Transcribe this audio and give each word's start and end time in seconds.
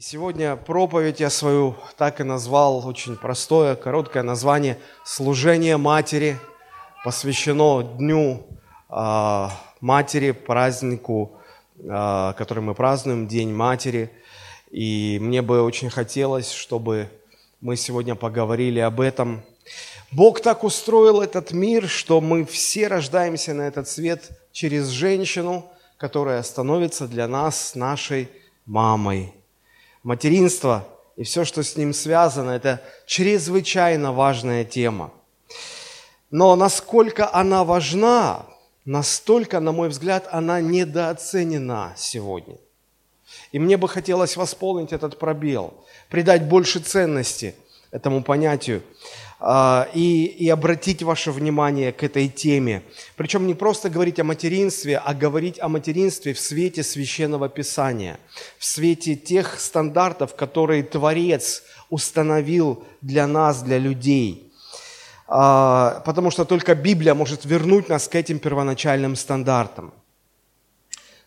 И 0.00 0.02
сегодня 0.02 0.56
проповедь 0.56 1.20
я 1.20 1.28
свою 1.28 1.76
так 1.98 2.20
и 2.20 2.24
назвал, 2.24 2.88
очень 2.88 3.16
простое, 3.16 3.76
короткое 3.76 4.22
название 4.22 4.78
«Служение 5.04 5.76
матери», 5.76 6.38
посвящено 7.04 7.82
Дню 7.82 8.46
э, 8.88 9.48
Матери, 9.82 10.30
празднику, 10.30 11.32
э, 11.76 12.32
который 12.38 12.60
мы 12.60 12.74
празднуем, 12.74 13.28
День 13.28 13.52
Матери. 13.52 14.10
И 14.70 15.18
мне 15.20 15.42
бы 15.42 15.60
очень 15.60 15.90
хотелось, 15.90 16.50
чтобы 16.50 17.10
мы 17.60 17.76
сегодня 17.76 18.14
поговорили 18.14 18.80
об 18.80 19.02
этом. 19.02 19.42
Бог 20.12 20.40
так 20.40 20.64
устроил 20.64 21.20
этот 21.20 21.52
мир, 21.52 21.86
что 21.86 22.22
мы 22.22 22.46
все 22.46 22.88
рождаемся 22.88 23.52
на 23.52 23.68
этот 23.68 23.86
свет 23.86 24.30
через 24.50 24.86
женщину, 24.86 25.66
которая 25.98 26.42
становится 26.42 27.06
для 27.06 27.28
нас 27.28 27.74
нашей 27.74 28.30
мамой– 28.64 29.34
материнство 30.02 30.86
и 31.16 31.24
все, 31.24 31.44
что 31.44 31.62
с 31.62 31.76
ним 31.76 31.92
связано, 31.92 32.50
это 32.50 32.82
чрезвычайно 33.06 34.12
важная 34.12 34.64
тема. 34.64 35.12
Но 36.30 36.56
насколько 36.56 37.32
она 37.34 37.64
важна, 37.64 38.46
настолько, 38.84 39.60
на 39.60 39.72
мой 39.72 39.88
взгляд, 39.88 40.28
она 40.30 40.60
недооценена 40.60 41.94
сегодня. 41.96 42.56
И 43.52 43.58
мне 43.58 43.76
бы 43.76 43.88
хотелось 43.88 44.36
восполнить 44.36 44.92
этот 44.92 45.18
пробел, 45.18 45.74
придать 46.08 46.48
больше 46.48 46.80
ценности 46.80 47.54
этому 47.90 48.22
понятию. 48.22 48.82
А, 49.42 49.88
и, 49.94 50.26
и 50.26 50.50
обратить 50.50 51.02
ваше 51.02 51.32
внимание 51.32 51.92
к 51.92 52.02
этой 52.02 52.28
теме. 52.28 52.82
Причем 53.16 53.46
не 53.46 53.54
просто 53.54 53.88
говорить 53.88 54.20
о 54.20 54.24
материнстве, 54.24 54.98
а 54.98 55.14
говорить 55.14 55.58
о 55.60 55.68
материнстве 55.70 56.34
в 56.34 56.38
свете 56.38 56.82
священного 56.82 57.48
писания, 57.48 58.20
в 58.58 58.66
свете 58.66 59.16
тех 59.16 59.58
стандартов, 59.58 60.36
которые 60.36 60.82
Творец 60.82 61.62
установил 61.88 62.84
для 63.00 63.26
нас, 63.26 63.62
для 63.62 63.78
людей. 63.78 64.52
А, 65.26 66.02
потому 66.04 66.30
что 66.30 66.44
только 66.44 66.74
Библия 66.74 67.14
может 67.14 67.46
вернуть 67.46 67.88
нас 67.88 68.08
к 68.08 68.14
этим 68.16 68.40
первоначальным 68.40 69.16
стандартам. 69.16 69.94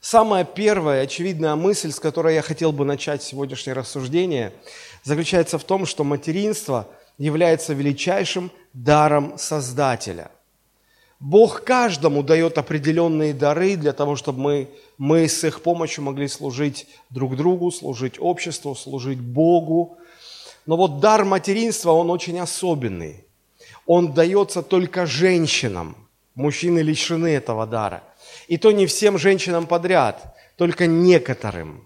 Самая 0.02 0.44
первая 0.44 1.02
очевидная 1.02 1.56
мысль, 1.56 1.92
с 1.92 2.00
которой 2.00 2.36
я 2.36 2.44
хотел 2.44 2.74
бы 2.74 2.86
начать 2.86 3.24
сегодняшнее 3.24 3.74
рассуждение, 3.74 4.54
заключается 5.04 5.58
в 5.58 5.64
том, 5.64 5.88
что 5.88 6.04
материнство– 6.04 6.88
является 7.18 7.74
величайшим 7.74 8.52
даром 8.74 9.38
Создателя. 9.38 10.32
Бог 11.20 11.64
каждому 11.64 12.22
дает 12.22 12.58
определенные 12.58 13.34
дары 13.34 13.78
для 13.78 13.94
того, 13.94 14.18
чтобы 14.18 14.42
мы, 14.42 14.70
мы 14.98 15.30
с 15.30 15.44
их 15.46 15.62
помощью 15.62 16.04
могли 16.04 16.28
служить 16.28 16.86
друг 17.10 17.38
другу, 17.38 17.72
служить 17.72 18.16
обществу, 18.20 18.76
служить 18.76 19.22
Богу. 19.22 19.98
Но 20.66 20.76
вот 20.76 21.00
дар 21.00 21.24
материнства, 21.24 21.92
он 21.92 22.10
очень 22.10 22.40
особенный. 22.40 23.24
Он 23.86 24.12
дается 24.12 24.62
только 24.62 25.06
женщинам. 25.06 25.96
Мужчины 26.36 26.80
лишены 26.80 27.28
этого 27.28 27.66
дара. 27.68 28.04
И 28.50 28.58
то 28.58 28.72
не 28.74 28.86
всем 28.86 29.18
женщинам 29.18 29.66
подряд, 29.66 30.36
только 30.58 30.88
некоторым. 30.88 31.86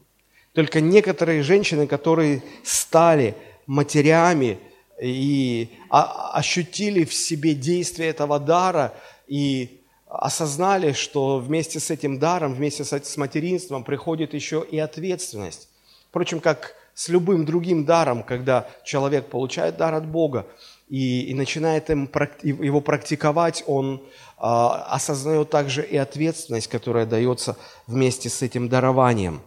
Только 0.53 0.81
некоторые 0.81 1.43
женщины, 1.43 1.85
которые 1.85 2.41
стали 2.63 3.35
матерями, 3.67 4.57
и 5.01 5.69
ощутили 5.89 7.05
в 7.05 7.13
себе 7.13 7.53
действие 7.53 8.09
этого 8.09 8.39
дара 8.39 8.93
и 9.27 9.81
осознали, 10.07 10.93
что 10.93 11.39
вместе 11.39 11.79
с 11.79 11.91
этим 11.91 12.17
даром, 12.19 12.53
вместе 12.53 12.83
с 12.83 13.17
материнством 13.17 13.83
приходит 13.83 14.33
еще 14.33 14.65
и 14.69 14.79
ответственность. 14.79 15.69
Впрочем, 16.09 16.39
как 16.39 16.75
с 16.93 17.09
любым 17.09 17.45
другим 17.45 17.85
даром, 17.85 18.23
когда 18.23 18.67
человек 18.83 19.27
получает 19.27 19.77
дар 19.77 19.93
от 19.93 20.07
Бога 20.07 20.47
и, 20.89 21.29
и 21.29 21.33
начинает 21.35 21.89
им, 21.91 22.09
его 22.41 22.81
практиковать, 22.81 23.63
он 23.67 24.01
а, 24.37 24.85
осознает 24.89 25.51
также 25.51 25.83
и 25.83 25.95
ответственность, 25.95 26.67
которая 26.67 27.05
дается 27.05 27.55
вместе 27.85 28.29
с 28.29 28.41
этим 28.41 28.67
дарованием. 28.67 29.41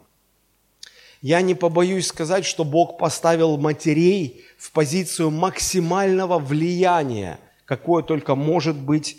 Я 1.22 1.42
не 1.42 1.54
побоюсь 1.54 2.06
сказать, 2.06 2.46
что 2.46 2.64
Бог 2.64 2.96
поставил 2.96 3.58
матерей 3.58 4.42
в 4.56 4.72
позицию 4.72 5.30
максимального 5.30 6.38
влияния, 6.38 7.38
какое 7.66 8.02
только 8.02 8.34
может 8.34 8.76
быть 8.76 9.18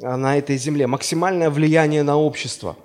а, 0.00 0.16
на 0.16 0.38
этой 0.38 0.56
земле, 0.56 0.86
максимальное 0.86 1.50
влияние 1.50 2.04
на 2.04 2.16
общество. 2.16 2.76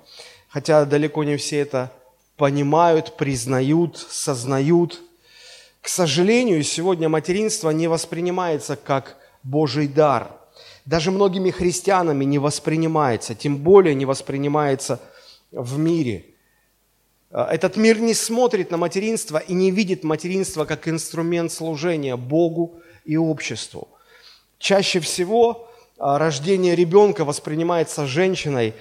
Хотя 0.48 0.84
далеко 0.84 1.22
не 1.22 1.36
все 1.36 1.58
это 1.60 1.92
понимают, 2.36 3.16
признают, 3.16 3.98
сознают. 3.98 5.00
К 5.80 5.88
сожалению, 5.88 6.64
сегодня 6.64 7.08
материнство 7.08 7.70
не 7.70 7.86
воспринимается 7.86 8.74
как 8.74 9.16
Божий 9.44 9.86
дар. 9.86 10.32
Даже 10.84 11.12
многими 11.12 11.50
христианами 11.50 12.24
не 12.24 12.40
воспринимается, 12.40 13.36
тем 13.36 13.58
более 13.58 13.94
не 13.94 14.06
воспринимается 14.06 15.00
в 15.52 15.78
мире– 15.78 16.24
этот 17.44 17.76
мир 17.76 18.00
не 18.00 18.14
смотрит 18.14 18.70
на 18.70 18.78
материнство 18.78 19.36
и 19.36 19.52
не 19.52 19.70
видит 19.70 20.04
материнство 20.04 20.64
как 20.64 20.88
инструмент 20.88 21.52
служения 21.52 22.16
Богу 22.16 22.80
и 23.04 23.18
обществу. 23.18 23.88
Чаще 24.58 25.00
всего 25.00 25.68
а, 25.98 26.18
рождение 26.18 26.74
ребенка 26.74 27.26
воспринимается 27.26 28.06
женщиной 28.06 28.72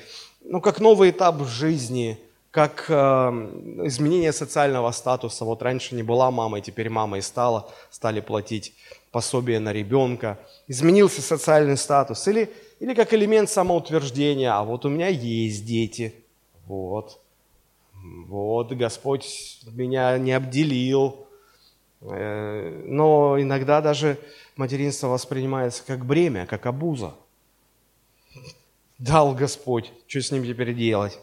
ну, 0.46 0.62
как 0.62 0.80
новый 0.80 1.10
этап 1.10 1.36
в 1.36 1.48
жизни, 1.50 2.18
как 2.52 2.86
э, 2.88 2.94
изменение 3.84 4.32
социального 4.32 4.92
статуса. 4.92 5.44
Вот 5.44 5.62
раньше 5.62 5.96
не 5.96 6.04
была 6.04 6.32
мамой, 6.32 6.62
теперь 6.62 6.90
мамой 6.90 7.22
стала, 7.22 7.70
стали 7.90 8.22
платить 8.22 8.74
пособие 9.12 9.60
на 9.60 9.74
ребенка. 9.74 10.40
Изменился 10.68 11.22
социальный 11.22 11.76
статус. 11.76 12.26
Или, 12.28 12.50
или 12.80 12.94
как 12.94 13.14
элемент 13.14 13.50
самоутверждения. 13.50 14.54
А 14.54 14.64
вот 14.64 14.86
у 14.86 14.90
меня 14.90 15.10
есть 15.10 15.66
дети. 15.66 16.14
Вот 16.68 17.20
вот, 18.28 18.72
Господь 18.74 19.60
меня 19.72 20.18
не 20.18 20.32
обделил. 20.32 21.28
Э, 22.02 22.84
но 22.86 23.40
иногда 23.40 23.82
даже 23.82 24.18
материнство 24.56 25.08
воспринимается 25.08 25.84
как 25.86 26.06
бремя, 26.06 26.46
как 26.46 26.66
обуза. 26.66 27.14
Дал 28.98 29.34
Господь, 29.34 29.92
что 30.08 30.22
с 30.22 30.32
ним 30.32 30.46
теперь 30.46 30.74
делать? 30.74 31.20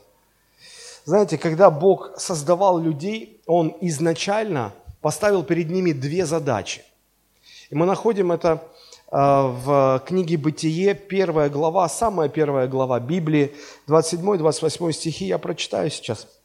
Знаете, 1.05 1.39
когда 1.39 1.71
Бог 1.71 2.13
создавал 2.19 2.79
людей, 2.79 3.41
Он 3.47 3.77
изначально 3.81 4.73
поставил 5.01 5.43
перед 5.43 5.71
ними 5.71 5.93
две 5.93 6.27
задачи. 6.27 6.83
И 7.71 7.75
мы 7.75 7.87
находим 7.87 8.31
это 8.33 8.63
э, 9.11 9.17
в 9.17 10.03
книге 10.07 10.37
«Бытие», 10.37 10.95
первая 10.95 11.49
глава, 11.49 11.89
самая 11.89 12.29
первая 12.29 12.69
глава 12.69 13.01
Библии, 13.01 13.55
27-28 13.89 14.93
стихи, 14.93 15.27
я 15.27 15.39
прочитаю 15.39 15.91
сейчас– 15.91 16.29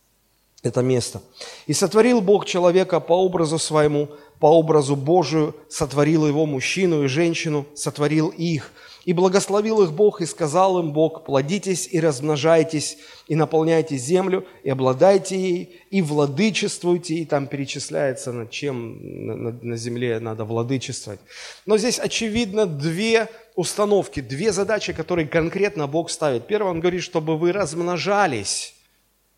это 0.63 0.81
место. 0.81 1.22
«И 1.68 1.73
сотворил 1.73 2.22
Бог 2.22 2.45
человека 2.45 3.00
по 3.00 3.13
образу 3.13 3.59
своему, 3.59 4.09
по 4.40 4.47
образу 4.47 4.95
Божию, 4.95 5.56
сотворил 5.69 6.28
его 6.28 6.45
мужчину 6.45 7.03
и 7.03 7.07
женщину, 7.07 7.66
сотворил 7.75 8.29
их. 8.29 8.72
И 9.06 9.13
благословил 9.13 9.81
их 9.84 9.94
Бог, 9.94 10.19
и 10.19 10.25
сказал 10.25 10.79
им 10.79 10.91
Бог, 10.91 11.23
плодитесь 11.23 11.88
и 11.90 12.00
размножайтесь, 12.00 12.97
и 13.29 13.35
наполняйте 13.35 13.95
землю, 13.95 14.45
и 14.63 14.69
обладайте 14.69 15.40
ей, 15.40 15.81
и 15.91 16.01
владычествуйте». 16.01 17.16
И 17.16 17.25
там 17.25 17.47
перечисляется, 17.47 18.34
над 18.34 18.50
чем 18.50 18.97
на, 19.25 19.51
на 19.51 19.78
земле 19.78 20.19
надо 20.19 20.44
владычествовать. 20.44 21.19
Но 21.66 21.78
здесь, 21.78 22.00
очевидно, 22.00 22.66
две 22.66 23.29
установки, 23.56 24.19
две 24.19 24.51
задачи, 24.51 24.91
которые 24.91 25.28
конкретно 25.28 25.88
Бог 25.88 26.09
ставит. 26.09 26.47
Первое, 26.47 26.72
Он 26.72 26.79
говорит, 26.79 27.03
чтобы 27.03 27.38
вы 27.38 27.53
размножались 27.53 28.74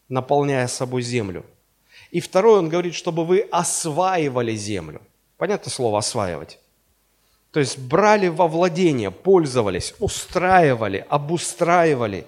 наполняя 0.09 0.67
собой 0.67 1.03
землю. 1.03 1.45
И 2.11 2.19
второе, 2.19 2.59
он 2.59 2.69
говорит, 2.69 2.95
чтобы 2.95 3.23
вы 3.23 3.47
осваивали 3.51 4.55
землю. 4.55 5.01
Понятно 5.37 5.71
слово 5.71 5.99
«осваивать»? 5.99 6.59
То 7.51 7.59
есть 7.59 7.79
брали 7.79 8.27
во 8.27 8.47
владение, 8.47 9.09
пользовались, 9.09 9.95
устраивали, 9.99 11.05
обустраивали 11.09 12.27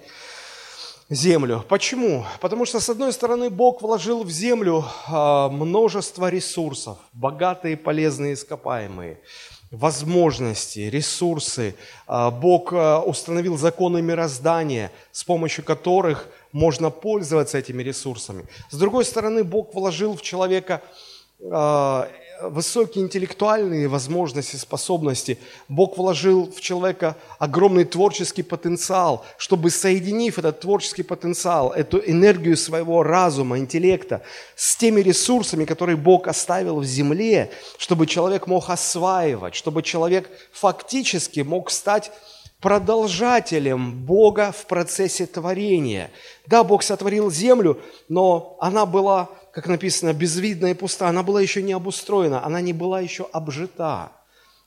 землю. 1.08 1.64
Почему? 1.68 2.24
Потому 2.40 2.64
что, 2.64 2.80
с 2.80 2.88
одной 2.88 3.12
стороны, 3.12 3.48
Бог 3.48 3.82
вложил 3.82 4.24
в 4.24 4.30
землю 4.30 4.84
а, 5.06 5.48
множество 5.48 6.28
ресурсов, 6.28 6.98
богатые, 7.12 7.76
полезные, 7.76 8.34
ископаемые, 8.34 9.20
возможности, 9.70 10.80
ресурсы. 10.80 11.76
А, 12.08 12.32
Бог 12.32 12.72
а, 12.72 13.00
установил 13.00 13.56
законы 13.56 14.02
мироздания, 14.02 14.90
с 15.12 15.22
помощью 15.22 15.64
которых– 15.64 16.28
можно 16.52 16.90
пользоваться 16.90 17.58
этими 17.58 17.82
ресурсами. 17.82 18.44
С 18.70 18.76
другой 18.76 19.04
стороны, 19.04 19.42
Бог 19.44 19.74
вложил 19.74 20.16
в 20.16 20.22
человека 20.22 20.82
э, 21.40 22.06
высокие 22.42 23.04
интеллектуальные 23.04 23.88
возможности, 23.88 24.56
способности. 24.56 25.38
Бог 25.68 25.96
вложил 25.96 26.50
в 26.50 26.60
человека 26.60 27.16
огромный 27.38 27.84
творческий 27.84 28.42
потенциал, 28.42 29.24
чтобы, 29.38 29.70
соединив 29.70 30.38
этот 30.38 30.60
творческий 30.60 31.02
потенциал, 31.02 31.70
эту 31.70 31.98
энергию 31.98 32.56
своего 32.56 33.02
разума, 33.02 33.58
интеллекта 33.58 34.22
с 34.56 34.76
теми 34.76 35.00
ресурсами, 35.00 35.64
которые 35.64 35.96
Бог 35.96 36.28
оставил 36.28 36.80
в 36.80 36.84
земле, 36.84 37.50
чтобы 37.78 38.06
человек 38.06 38.46
мог 38.46 38.70
осваивать, 38.70 39.54
чтобы 39.54 39.82
человек 39.82 40.28
фактически 40.52 41.40
мог 41.40 41.70
стать 41.70 42.10
продолжателем 42.62 43.92
Бога 44.06 44.52
в 44.52 44.66
процессе 44.66 45.26
творения. 45.26 46.10
Да, 46.46 46.62
Бог 46.64 46.84
сотворил 46.84 47.30
землю, 47.30 47.78
но 48.08 48.56
она 48.60 48.86
была, 48.86 49.28
как 49.52 49.66
написано, 49.66 50.14
безвидна 50.14 50.68
и 50.68 50.74
пуста. 50.74 51.08
Она 51.08 51.24
была 51.24 51.42
еще 51.42 51.60
не 51.60 51.72
обустроена, 51.72 52.46
она 52.46 52.60
не 52.60 52.72
была 52.72 53.00
еще 53.00 53.28
обжита. 53.32 54.12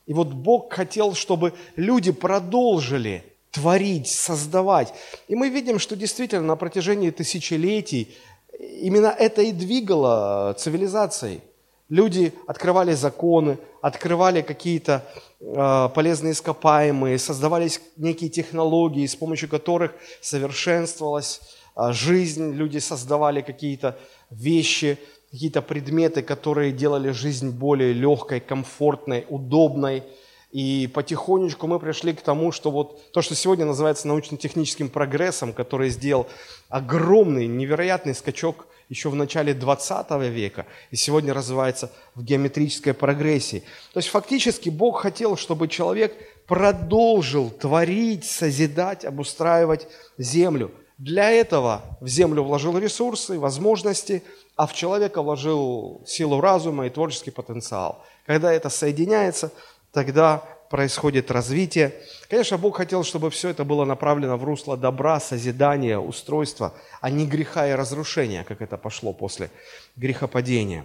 И 0.06 0.14
вот 0.14 0.28
Бог 0.28 0.74
хотел, 0.74 1.16
чтобы 1.16 1.54
люди 1.78 2.12
продолжили 2.12 3.24
творить, 3.52 4.10
создавать. 4.10 4.94
И 5.30 5.36
мы 5.36 5.50
видим, 5.50 5.80
что 5.80 5.96
действительно 5.96 6.44
на 6.44 6.56
протяжении 6.58 7.10
тысячелетий 7.10 8.14
именно 8.60 9.08
это 9.08 9.42
и 9.42 9.54
двигало 9.54 10.54
цивилизацией. 10.60 11.42
Люди 11.88 12.34
открывали 12.46 12.94
законы, 12.94 13.58
открывали 13.82 14.42
какие-то 14.42 15.06
полезные 15.40 16.34
ископаемые, 16.34 17.20
создавались 17.20 17.82
некие 17.98 18.30
технологии, 18.30 19.06
с 19.06 19.16
помощью 19.16 19.50
которых 19.50 19.94
совершенствовалась 20.22 21.42
э, 21.76 21.92
жизнь. 21.92 22.54
Люди 22.54 22.78
создавали 22.78 23.42
какие-то 23.42 23.98
вещи, 24.30 24.98
какие-то 25.32 25.62
предметы, 25.62 26.22
которые 26.22 26.72
делали 26.72 27.12
жизнь 27.12 27.50
более 27.50 27.94
легкой, 27.94 28.40
комфортной, 28.40 29.26
удобной. 29.30 30.04
И 30.52 30.90
потихонечку 30.94 31.68
мы 31.68 31.80
пришли 31.80 32.14
к 32.14 32.22
тому, 32.22 32.52
что 32.52 32.72
вот 32.72 33.12
то, 33.12 33.22
что 33.22 33.36
сегодня 33.36 33.66
называется 33.66 34.08
научно-техническим 34.08 34.90
прогрессом, 34.90 35.54
который 35.54 35.90
сделал 35.90 36.28
огромный, 36.70 37.48
невероятный 37.48 38.16
скачок 38.16 38.68
еще 38.90 39.10
в 39.10 39.16
начале 39.16 39.54
20 39.54 40.12
века 40.32 40.66
и 40.92 40.96
сегодня 40.96 41.34
развивается 41.34 41.92
в 42.14 42.24
геометрической 42.24 42.94
прогрессии. 42.94 43.64
То 43.94 44.00
есть 44.00 44.10
фактически 44.10 44.70
Бог 44.70 45.02
хотел, 45.02 45.38
чтобы 45.38 45.68
человек 45.68 46.16
продолжил 46.48 47.50
творить, 47.50 48.26
созидать, 48.26 49.06
обустраивать 49.06 49.88
землю. 50.18 50.72
Для 50.98 51.30
этого 51.30 51.82
в 52.00 52.08
землю 52.08 52.44
вложил 52.44 52.78
ресурсы, 52.78 53.38
возможности, 53.38 54.24
а 54.56 54.68
в 54.68 54.74
человека 54.74 55.22
вложил 55.22 56.02
силу 56.06 56.40
разума 56.40 56.88
и 56.88 56.90
творческий 56.90 57.32
потенциал. 57.32 58.02
Когда 58.26 58.54
это 58.54 58.70
соединяется, 58.70 59.52
тогда 59.96 60.44
происходит 60.70 61.32
развитие. 61.32 61.96
Конечно, 62.30 62.58
Бог 62.58 62.78
хотел, 62.78 63.06
чтобы 63.06 63.30
все 63.30 63.50
это 63.50 63.64
было 63.64 63.86
направлено 63.86 64.36
в 64.36 64.44
русло 64.44 64.76
добра, 64.76 65.22
созидания, 65.22 65.98
устройства, 65.98 66.74
а 67.00 67.10
не 67.10 67.26
греха 67.26 67.68
и 67.68 67.74
разрушения, 67.74 68.44
как 68.44 68.62
это 68.62 68.78
пошло 68.78 69.14
после 69.14 69.50
грехопадения. 69.96 70.84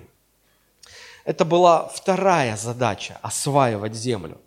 Это 1.25 1.45
была 1.45 1.89
вторая 1.89 2.57
задача– 2.57 3.19
осваивать 3.23 3.95
землю. 3.95 4.39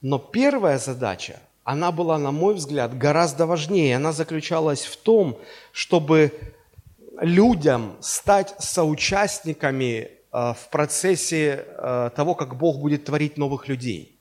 Но 0.00 0.18
первая 0.18 0.78
задача, 0.78 1.40
она 1.62 1.92
была, 1.92 2.16
на 2.18 2.32
мой 2.32 2.54
взгляд, 2.54 2.96
гораздо 2.96 3.44
важнее. 3.44 3.96
Она 3.96 4.12
заключалась 4.12 4.86
в 4.86 4.96
том, 4.96 5.36
чтобы 5.72 6.32
людям 7.20 7.96
стать 8.00 8.54
соучастниками 8.60 10.15
в 10.36 10.68
процессе 10.70 11.64
э, 11.66 12.10
того, 12.14 12.34
как 12.34 12.56
Бог 12.56 12.78
будет 12.78 13.04
творить 13.04 13.36
новых 13.36 13.68
людей– 13.68 14.12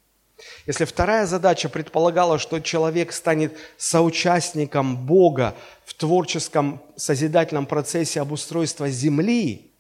если 0.68 0.86
вторая 0.86 1.26
задача 1.26 1.70
предполагала, 1.70 2.40
что 2.40 2.60
человек 2.60 3.14
станет 3.14 3.56
соучастником 3.78 5.06
Бога 5.06 5.56
в 5.86 5.94
творческом 5.94 6.82
созидательном 6.96 7.66
процессе 7.66 8.20
обустройства 8.20 8.90
земли, 8.90 9.72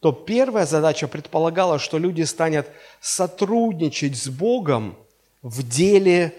то 0.00 0.12
первая 0.12 0.66
задача 0.66 1.08
предполагала, 1.08 1.78
что 1.78 1.98
люди 1.98 2.22
станут 2.22 2.66
сотрудничать 3.00 4.16
с 4.16 4.28
Богом 4.28 4.96
в 5.42 5.66
деле 5.68 6.34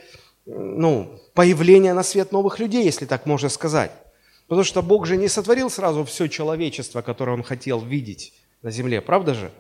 ну, 0.46 1.20
появления 1.34 1.94
на 1.94 2.04
свет 2.04 2.32
новых 2.32 2.60
людей, 2.60 2.86
если 2.86 3.06
так 3.06 3.26
можно 3.26 3.50
сказать. 3.50 3.92
Потому 4.48 4.64
что 4.64 4.82
Бог 4.82 5.06
же 5.06 5.18
не 5.18 5.28
сотворил 5.28 5.70
сразу 5.70 6.06
все 6.06 6.28
человечество, 6.28 7.02
которое 7.02 7.34
Он 7.34 7.44
хотел 7.44 7.82
видеть 7.82 8.32
на 8.62 8.72
земле, 8.72 9.02
правда 9.02 9.34
же? 9.34 9.52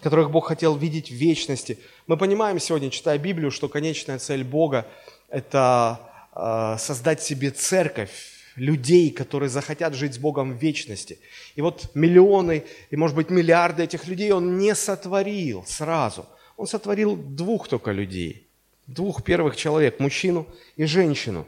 которых 0.00 0.30
Бог 0.30 0.46
хотел 0.46 0.76
видеть 0.76 1.10
в 1.10 1.14
вечности. 1.14 1.78
Мы 2.06 2.16
понимаем 2.16 2.60
сегодня, 2.60 2.88
читая 2.88 3.18
Библию, 3.18 3.50
что 3.50 3.68
конечная 3.68 4.18
цель 4.18 4.44
Бога– 4.44 4.86
это 5.28 6.00
э, 6.34 6.76
создать 6.78 7.20
себе 7.20 7.50
церковь, 7.50 8.38
людей, 8.58 9.10
которые 9.10 9.48
захотят 9.48 9.94
жить 9.94 10.14
с 10.14 10.18
Богом 10.18 10.56
в 10.56 10.60
вечности. 10.60 11.18
И 11.54 11.62
вот 11.62 11.90
миллионы 11.94 12.64
и, 12.90 12.96
может 12.96 13.16
быть, 13.16 13.30
миллиарды 13.30 13.84
этих 13.84 14.06
людей 14.06 14.32
Он 14.32 14.58
не 14.58 14.74
сотворил 14.74 15.64
сразу. 15.66 16.26
Он 16.56 16.66
сотворил 16.66 17.16
двух 17.16 17.68
только 17.68 17.92
людей, 17.92 18.48
двух 18.86 19.22
первых 19.22 19.56
человек, 19.56 20.00
мужчину 20.00 20.46
и 20.76 20.84
женщину. 20.84 21.46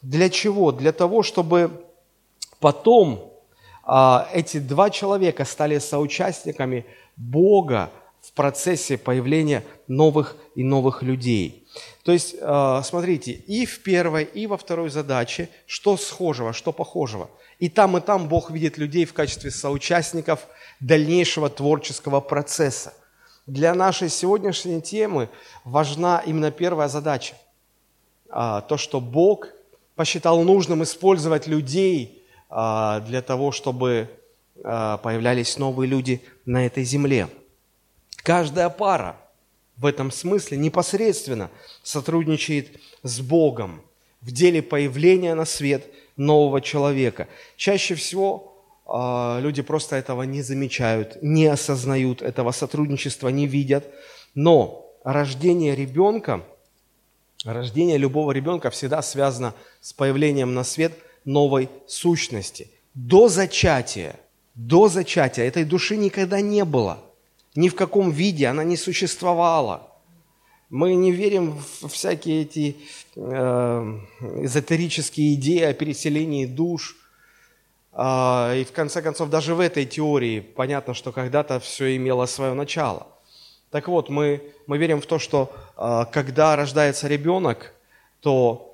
Для 0.00 0.30
чего? 0.30 0.70
Для 0.70 0.92
того, 0.92 1.22
чтобы 1.22 1.84
потом 2.60 3.33
эти 4.32 4.58
два 4.58 4.90
человека 4.90 5.44
стали 5.44 5.78
соучастниками 5.78 6.86
Бога 7.16 7.90
в 8.22 8.32
процессе 8.32 8.96
появления 8.96 9.64
новых 9.86 10.36
и 10.54 10.64
новых 10.64 11.02
людей. 11.02 11.68
То 12.04 12.12
есть, 12.12 12.36
а, 12.40 12.82
смотрите, 12.82 13.32
и 13.32 13.66
в 13.66 13.82
первой, 13.82 14.24
и 14.24 14.46
во 14.46 14.56
второй 14.56 14.88
задаче, 14.90 15.48
что 15.66 15.96
схожего, 15.96 16.52
что 16.52 16.72
похожего. 16.72 17.28
И 17.58 17.68
там, 17.68 17.96
и 17.96 18.00
там 18.00 18.28
Бог 18.28 18.50
видит 18.50 18.78
людей 18.78 19.04
в 19.04 19.12
качестве 19.12 19.50
соучастников 19.50 20.46
дальнейшего 20.80 21.50
творческого 21.50 22.20
процесса. 22.20 22.94
Для 23.46 23.74
нашей 23.74 24.08
сегодняшней 24.08 24.80
темы 24.80 25.28
важна 25.64 26.22
именно 26.24 26.50
первая 26.50 26.88
задача. 26.88 27.34
А, 28.30 28.62
то, 28.62 28.78
что 28.78 29.00
Бог 29.00 29.48
посчитал 29.96 30.42
нужным 30.42 30.82
использовать 30.82 31.46
людей 31.46 32.22
а, 32.22 32.23
для 32.54 33.22
того, 33.22 33.50
чтобы 33.50 34.08
а, 34.62 34.98
появлялись 34.98 35.58
новые 35.58 35.88
люди 35.88 36.22
на 36.46 36.64
этой 36.64 36.84
земле. 36.84 37.28
Каждая 38.16 38.68
пара 38.68 39.16
в 39.76 39.86
этом 39.86 40.12
смысле 40.12 40.56
непосредственно 40.58 41.50
сотрудничает 41.82 42.80
с 43.02 43.20
Богом 43.20 43.82
в 44.20 44.30
деле 44.30 44.62
появления 44.62 45.34
на 45.34 45.44
свет 45.44 45.84
нового 46.16 46.60
человека. 46.60 47.28
Чаще 47.56 47.96
всего 47.96 48.62
а, 48.86 49.40
люди 49.40 49.62
просто 49.62 49.96
этого 49.96 50.22
не 50.22 50.42
замечают, 50.42 51.20
не 51.20 51.46
осознают 51.46 52.22
этого 52.22 52.52
сотрудничества, 52.52 53.28
не 53.28 53.48
видят. 53.48 53.92
Но 54.36 54.92
рождение 55.02 55.74
ребенка, 55.74 56.44
рождение 57.44 57.98
любого 57.98 58.30
ребенка 58.30 58.70
всегда 58.70 59.02
связано 59.02 59.54
с 59.80 59.92
появлением 59.92 60.54
на 60.54 60.62
свет– 60.62 60.92
новой 61.24 61.68
сущности. 61.86 62.70
До 62.94 63.28
зачатия, 63.28 64.20
до 64.54 64.88
зачатия 64.88 65.44
этой 65.44 65.64
души 65.64 65.96
никогда 65.96 66.40
не 66.40 66.64
было. 66.64 67.02
Ни 67.54 67.68
в 67.68 67.74
каком 67.74 68.10
виде 68.10 68.46
она 68.46 68.64
не 68.64 68.76
существовала. 68.76 69.90
Мы 70.70 70.94
не 70.94 71.12
верим 71.12 71.58
в 71.80 71.88
всякие 71.88 72.42
эти 72.42 72.76
э, 73.14 74.00
эзотерические 74.42 75.34
идеи 75.34 75.62
о 75.62 75.74
переселении 75.74 76.46
душ. 76.46 76.96
Э, 77.92 78.58
и 78.60 78.64
в 78.64 78.72
конце 78.72 79.02
концов, 79.02 79.30
даже 79.30 79.54
в 79.54 79.60
этой 79.60 79.86
теории 79.86 80.40
понятно, 80.40 80.94
что 80.94 81.12
когда-то 81.12 81.60
все 81.60 81.96
имело 81.96 82.26
свое 82.26 82.54
начало. 82.54 83.06
Так 83.70 83.88
вот, 83.88 84.08
мы, 84.08 84.42
мы 84.66 84.78
верим 84.78 85.00
в 85.00 85.06
то, 85.06 85.18
что 85.18 85.52
э, 85.76 86.04
когда 86.12 86.56
рождается 86.56 87.06
ребенок, 87.08 87.72
то 88.20 88.73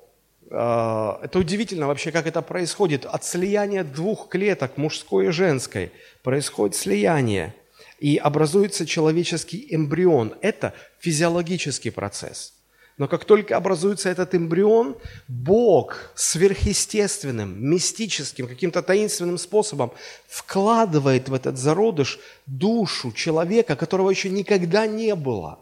это 0.51 1.31
удивительно 1.33 1.87
вообще, 1.87 2.11
как 2.11 2.27
это 2.27 2.41
происходит. 2.41 3.05
От 3.05 3.23
слияния 3.23 3.83
двух 3.83 4.27
клеток, 4.27 4.77
мужской 4.77 5.27
и 5.27 5.31
женской, 5.31 5.91
происходит 6.23 6.75
слияние. 6.75 7.55
И 7.99 8.17
образуется 8.17 8.85
человеческий 8.85 9.65
эмбрион. 9.69 10.33
Это 10.41 10.73
физиологический 10.99 11.91
процесс. 11.91 12.53
Но 12.97 13.07
как 13.07 13.25
только 13.25 13.55
образуется 13.55 14.09
этот 14.09 14.35
эмбрион, 14.35 14.97
Бог 15.27 16.11
сверхъестественным, 16.15 17.55
мистическим, 17.63 18.47
каким-то 18.47 18.81
таинственным 18.81 19.37
способом 19.37 19.91
вкладывает 20.27 21.29
в 21.29 21.33
этот 21.33 21.57
зародыш 21.57 22.19
душу 22.45 23.11
человека, 23.11 23.75
которого 23.75 24.09
еще 24.09 24.29
никогда 24.29 24.85
не 24.85 25.15
было. 25.15 25.59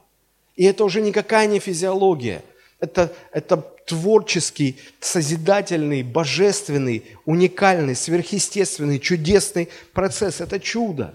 И 0.56 0.66
это 0.66 0.84
уже 0.84 1.00
никакая 1.00 1.48
не 1.48 1.60
физиология. 1.60 2.44
Это, 2.80 3.14
это 3.32 3.58
творческий, 3.86 4.78
созидательный, 5.00 6.04
божественный, 6.04 7.06
уникальный, 7.26 7.96
сверхъестественный, 7.96 9.00
чудесный 9.00 9.70
процесс. 9.94 10.42
Это 10.42 10.60
чудо. 10.60 11.14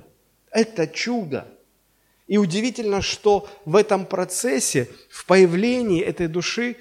Это 0.51 0.87
чудо. 0.87 1.49
И 2.27 2.39
удивительно, 2.39 3.03
что 3.03 3.49
в 3.65 3.77
этом 3.77 4.07
процессе, 4.07 4.89
в 5.11 5.27
появлении 5.27 6.03
этой 6.03 6.27
души 6.27 6.77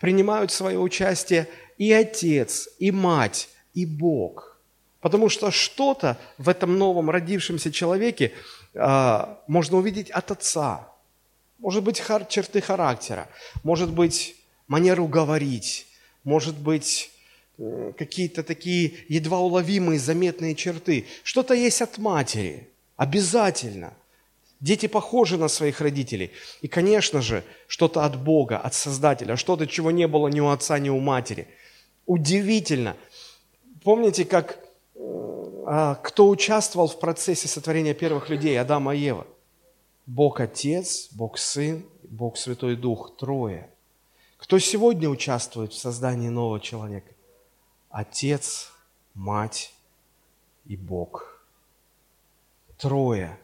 принимают 0.00 0.50
свое 0.50 0.78
участие 0.78 1.48
и 1.76 1.92
отец, 1.92 2.68
и 2.78 2.90
мать, 2.90 3.48
и 3.74 3.86
Бог. 3.86 4.58
Потому 5.00 5.28
что 5.28 5.50
что-то 5.50 6.18
в 6.38 6.48
этом 6.48 6.76
новом 6.76 7.10
родившемся 7.10 7.70
человеке 7.70 8.32
а, 8.74 9.40
можно 9.46 9.76
увидеть 9.78 10.10
от 10.10 10.30
отца. 10.32 10.92
Может 11.58 11.82
быть, 11.82 12.02
черты 12.28 12.60
характера, 12.60 13.28
может 13.64 13.90
быть, 13.90 14.36
манеру 14.68 15.06
говорить, 15.06 15.86
может 16.24 16.56
быть, 16.56 17.10
какие-то 17.96 18.42
такие 18.42 18.92
едва 19.08 19.40
уловимые, 19.40 19.98
заметные 19.98 20.54
черты. 20.54 21.06
Что-то 21.24 21.54
есть 21.54 21.82
от 21.82 21.98
матери, 21.98 22.68
обязательно. 22.96 23.92
Дети 24.60 24.86
похожи 24.86 25.36
на 25.36 25.48
своих 25.48 25.80
родителей. 25.80 26.32
И, 26.62 26.68
конечно 26.68 27.22
же, 27.22 27.44
что-то 27.68 28.04
от 28.04 28.20
Бога, 28.20 28.58
от 28.58 28.74
Создателя, 28.74 29.36
что-то, 29.36 29.66
чего 29.66 29.90
не 29.90 30.08
было 30.08 30.28
ни 30.28 30.40
у 30.40 30.48
отца, 30.48 30.78
ни 30.78 30.88
у 30.88 30.98
матери. 30.98 31.46
Удивительно. 32.06 32.96
Помните, 33.84 34.24
как 34.24 34.58
а, 35.66 35.94
кто 35.96 36.28
участвовал 36.28 36.88
в 36.88 36.98
процессе 36.98 37.46
сотворения 37.46 37.94
первых 37.94 38.30
людей, 38.30 38.58
Адама 38.58 38.94
и 38.96 39.00
Ева? 39.00 39.26
Бог 40.08 40.40
Отец, 40.40 41.08
Бог 41.12 41.36
Сын, 41.36 41.84
Бог 42.02 42.38
Святой 42.38 42.76
Дух, 42.76 43.14
трое. 43.18 43.68
Кто 44.38 44.58
сегодня 44.58 45.06
участвует 45.06 45.74
в 45.74 45.78
создании 45.78 46.30
нового 46.30 46.60
человека? 46.60 47.12
Отец, 47.90 48.72
Мать 49.12 49.74
и 50.64 50.76
Бог. 50.76 51.42
Трое. 52.78 53.38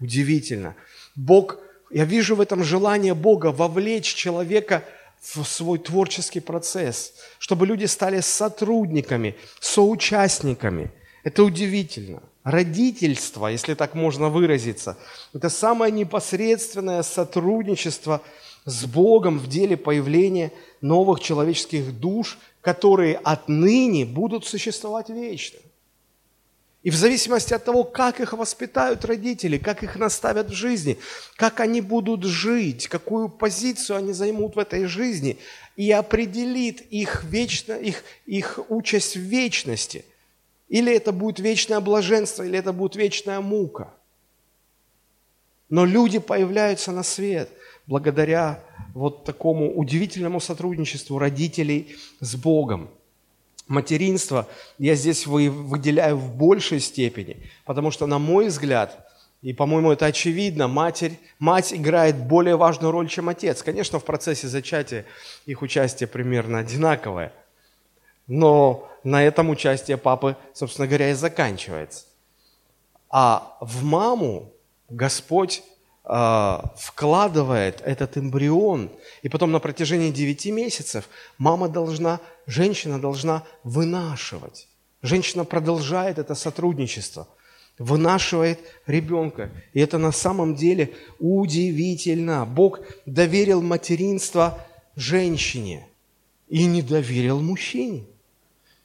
Удивительно. 0.00 0.74
Бог, 1.14 1.58
я 1.88 2.04
вижу 2.04 2.34
в 2.34 2.40
этом 2.40 2.64
желание 2.64 3.14
Бога 3.14 3.52
вовлечь 3.52 4.12
человека 4.12 4.84
в 5.20 5.44
свой 5.44 5.78
творческий 5.78 6.40
процесс, 6.40 7.14
чтобы 7.38 7.64
люди 7.64 7.84
стали 7.84 8.18
сотрудниками, 8.18 9.36
соучастниками. 9.60 10.90
Это 11.22 11.44
удивительно. 11.44 12.24
Родительство, 12.44 13.46
если 13.46 13.74
так 13.74 13.94
можно 13.94 14.28
выразиться, 14.28 14.98
это 15.32 15.48
самое 15.48 15.92
непосредственное 15.92 17.02
сотрудничество 17.02 18.20
с 18.64 18.84
Богом 18.84 19.38
в 19.38 19.48
деле 19.48 19.76
появления 19.76 20.52
новых 20.80 21.20
человеческих 21.20 21.98
душ, 22.00 22.38
которые 22.60 23.16
отныне 23.16 24.04
будут 24.04 24.44
существовать 24.44 25.08
вечно. 25.08 25.60
И 26.82 26.90
в 26.90 26.96
зависимости 26.96 27.54
от 27.54 27.64
того, 27.64 27.84
как 27.84 28.20
их 28.20 28.32
воспитают 28.32 29.04
родители, 29.04 29.56
как 29.56 29.84
их 29.84 29.94
наставят 29.94 30.50
в 30.50 30.54
жизни, 30.54 30.98
как 31.36 31.60
они 31.60 31.80
будут 31.80 32.24
жить, 32.24 32.88
какую 32.88 33.28
позицию 33.28 33.98
они 33.98 34.12
займут 34.12 34.56
в 34.56 34.58
этой 34.58 34.86
жизни, 34.86 35.38
и 35.76 35.92
определит 35.92 36.80
их, 36.90 37.22
вечно, 37.22 37.74
их, 37.74 38.02
их 38.26 38.58
участь 38.68 39.14
в 39.14 39.20
вечности. 39.20 40.04
Или 40.72 40.96
это 40.96 41.12
будет 41.12 41.38
вечное 41.38 41.80
блаженство, 41.80 42.42
или 42.42 42.58
это 42.58 42.72
будет 42.72 42.96
вечная 42.96 43.40
мука. 43.40 43.92
Но 45.68 45.84
люди 45.84 46.18
появляются 46.18 46.92
на 46.92 47.02
свет 47.02 47.50
благодаря 47.86 48.64
вот 48.94 49.24
такому 49.24 49.72
удивительному 49.76 50.40
сотрудничеству 50.40 51.18
родителей 51.18 51.96
с 52.20 52.34
Богом 52.36 52.88
материнство 53.68 54.48
я 54.78 54.94
здесь 54.94 55.26
выделяю 55.26 56.16
в 56.16 56.36
большей 56.36 56.80
степени, 56.80 57.36
потому 57.64 57.90
что, 57.90 58.06
на 58.06 58.18
мой 58.18 58.48
взгляд, 58.48 59.08
и, 59.40 59.52
по-моему, 59.52 59.90
это 59.90 60.06
очевидно, 60.06 60.68
матерь, 60.68 61.18
мать 61.40 61.72
играет 61.72 62.16
более 62.16 62.56
важную 62.56 62.92
роль, 62.92 63.08
чем 63.08 63.28
отец. 63.28 63.62
Конечно, 63.62 63.98
в 63.98 64.04
процессе 64.04 64.46
зачатия 64.46 65.04
их 65.46 65.62
участие 65.62 66.06
примерно 66.06 66.58
одинаковое, 66.58 67.32
но 68.26 68.88
на 69.04 69.22
этом 69.22 69.50
участие 69.50 69.96
папы, 69.96 70.36
собственно 70.54 70.86
говоря, 70.86 71.10
и 71.10 71.14
заканчивается. 71.14 72.06
А 73.10 73.56
в 73.60 73.82
маму 73.84 74.52
Господь 74.88 75.62
а, 76.04 76.72
вкладывает 76.76 77.80
этот 77.82 78.16
эмбрион, 78.16 78.90
и 79.22 79.28
потом 79.28 79.52
на 79.52 79.60
протяжении 79.60 80.10
9 80.10 80.46
месяцев 80.46 81.08
мама 81.38 81.68
должна, 81.68 82.20
женщина 82.46 83.00
должна 83.00 83.44
вынашивать. 83.64 84.68
Женщина 85.02 85.44
продолжает 85.44 86.18
это 86.18 86.34
сотрудничество, 86.34 87.28
вынашивает 87.78 88.60
ребенка. 88.86 89.50
И 89.72 89.80
это 89.80 89.98
на 89.98 90.12
самом 90.12 90.54
деле 90.54 90.94
удивительно. 91.18 92.46
Бог 92.46 92.80
доверил 93.04 93.62
материнство 93.62 94.58
женщине 94.94 95.86
и 96.52 96.66
не 96.66 96.82
доверил 96.82 97.40
мужчине. 97.40 98.04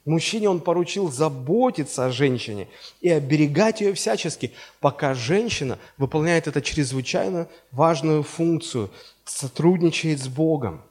Мужчине 0.06 0.48
он 0.48 0.60
поручил 0.60 1.12
заботиться 1.12 2.06
о 2.06 2.10
женщине 2.10 2.66
и 3.02 3.10
оберегать 3.10 3.82
ее 3.82 3.92
всячески, 3.92 4.54
пока 4.80 5.12
женщина 5.12 5.78
выполняет 5.98 6.46
эту 6.46 6.62
чрезвычайно 6.62 7.46
важную 7.70 8.22
функцию, 8.22 8.90
сотрудничает 9.26 10.18
с 10.18 10.28
Богом. 10.28 10.82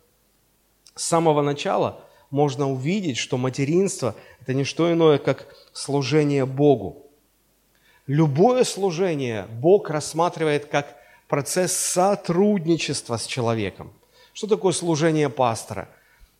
С 0.93 1.05
самого 1.05 1.41
начала 1.41 1.99
можно 2.29 2.71
увидеть, 2.71 3.17
что 3.17 3.37
материнство– 3.37 4.13
это 4.41 4.53
не 4.53 4.63
что 4.63 4.93
иное, 4.93 5.17
как 5.17 5.47
служение 5.73 6.45
Богу. 6.45 7.07
Любое 8.05 8.63
служение 8.63 9.47
Бог 9.49 9.89
рассматривает 9.89 10.67
как 10.67 10.95
процесс 11.27 11.75
сотрудничества 11.75 13.17
с 13.17 13.25
человеком. 13.25 13.91
Что 14.33 14.45
такое 14.45 14.73
служение 14.73 15.29
пастора? 15.29 15.89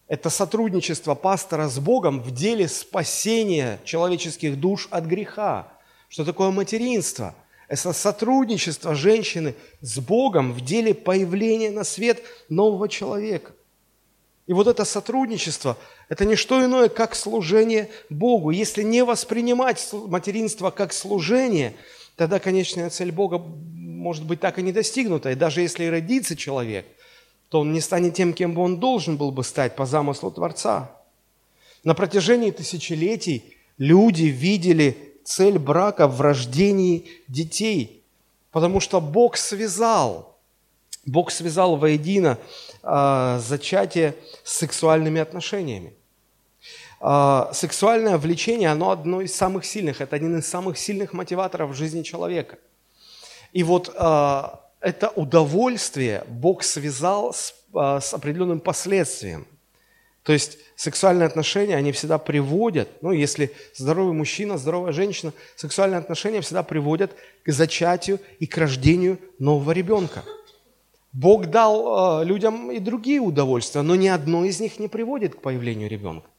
Это 0.08 0.30
сотрудничество 0.30 1.16
пастора 1.16 1.68
с 1.68 1.80
Богом 1.80 2.22
в 2.22 2.32
деле 2.32 2.68
спасения 2.70 3.80
человеческих 3.84 4.58
душ 4.58 4.88
от 4.90 5.06
греха. 5.06 5.68
Что 6.08 6.24
такое 6.24 6.50
материнство? 6.52 7.36
Это 7.68 7.92
сотрудничество 7.92 8.96
женщины 8.96 9.54
с 9.82 10.00
Богом 10.00 10.54
в 10.54 10.62
деле 10.62 10.94
появления 10.94 11.72
на 11.72 11.84
свет 11.84 12.24
нового 12.48 12.88
человека. 12.88 13.52
И 14.46 14.54
вот 14.54 14.68
это 14.68 14.86
сотрудничество– 14.86 15.78
это 16.10 16.24
не 16.24 16.38
что 16.38 16.64
иное, 16.64 16.88
как 16.88 17.14
служение 17.14 17.90
Богу. 18.10 18.52
Если 18.52 18.84
не 18.84 19.04
воспринимать 19.04 19.86
материнство 19.92 20.72
как 20.72 20.94
служение, 20.94 21.74
тогда 22.16 22.40
конечная 22.40 22.90
цель 22.90 23.12
Бога 23.12 23.40
может 23.40 24.24
быть 24.24 24.40
так 24.40 24.58
и 24.58 24.62
не 24.62 24.72
достигнута. 24.72 25.32
И 25.32 25.36
даже 25.36 25.60
если 25.60 25.84
и 25.84 25.90
родится 25.90 26.38
человек, 26.38 26.86
то 27.50 27.62
он 27.62 27.72
не 27.72 27.82
станет 27.82 28.14
тем, 28.14 28.34
кем 28.34 28.54
бы 28.54 28.62
он 28.62 28.80
должен 28.80 29.18
был 29.18 29.32
бы 29.32 29.44
стать 29.44 29.76
по 29.76 29.86
замыслу 29.86 30.32
Творца. 30.32 30.92
На 31.84 31.94
протяжении 31.94 32.52
тысячелетий 32.52 33.58
люди 33.78 34.26
видели 34.26 35.16
цель 35.24 35.60
брака 35.60 36.08
в 36.08 36.20
рождении 36.22 37.10
детей, 37.28 38.04
потому 38.52 38.80
что 38.80 39.00
Бог 39.00 39.38
связал, 39.38 40.38
Бог 41.06 41.32
связал 41.32 41.78
воедино 41.78 42.38
э, 42.84 43.40
зачатие 43.42 44.16
с 44.44 44.58
сексуальными 44.58 45.22
отношениями. 45.22 45.94
Э, 47.00 47.46
сексуальное 47.54 48.18
влечение, 48.18 48.70
оно 48.70 48.92
одно 48.92 49.22
из 49.22 49.34
самых 49.34 49.66
сильных, 49.66 50.02
это 50.02 50.16
один 50.16 50.38
из 50.38 50.48
самых 50.48 50.78
сильных 50.78 51.14
мотиваторов 51.14 51.72
в 51.72 51.76
жизни 51.76 52.04
человека. 52.04 52.58
И 53.54 53.64
вот 53.64 53.94
э, 53.96 54.44
это 54.80 55.10
удовольствие 55.10 56.24
Бог 56.28 56.64
связал 56.64 57.34
с, 57.34 57.54
а, 57.74 58.00
с 58.00 58.14
определенным 58.14 58.60
последствием. 58.60 59.48
То 60.24 60.34
есть 60.34 60.58
сексуальные 60.76 61.26
отношения, 61.26 61.76
они 61.76 61.92
всегда 61.94 62.18
приводят, 62.18 62.90
ну, 63.02 63.12
если 63.12 63.54
здоровый 63.76 64.14
мужчина, 64.14 64.58
здоровая 64.58 64.92
женщина, 64.92 65.32
сексуальные 65.56 66.00
отношения 66.00 66.42
всегда 66.42 66.64
приводят 66.64 67.14
к 67.46 67.52
зачатию 67.52 68.20
и 68.40 68.46
к 68.46 68.58
рождению 68.58 69.20
нового 69.40 69.72
ребенка. 69.72 70.24
Бог 71.14 71.48
дал 71.48 72.22
э, 72.22 72.26
людям 72.26 72.72
и 72.72 72.80
другие 72.80 73.22
удовольствия, 73.22 73.82
но 73.82 73.96
ни 73.96 74.08
одно 74.08 74.44
из 74.44 74.60
них 74.60 74.80
не 74.80 74.90
приводит 74.90 75.36
к 75.36 75.42
появлению 75.42 75.90
ребенка. 75.90 76.30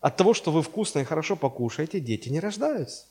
От 0.00 0.16
того, 0.16 0.32
что 0.32 0.50
вы 0.50 0.62
вкусно 0.62 1.00
и 1.00 1.04
хорошо 1.04 1.36
покушаете, 1.36 2.00
дети 2.00 2.30
не 2.30 2.40
рождаются. 2.40 3.04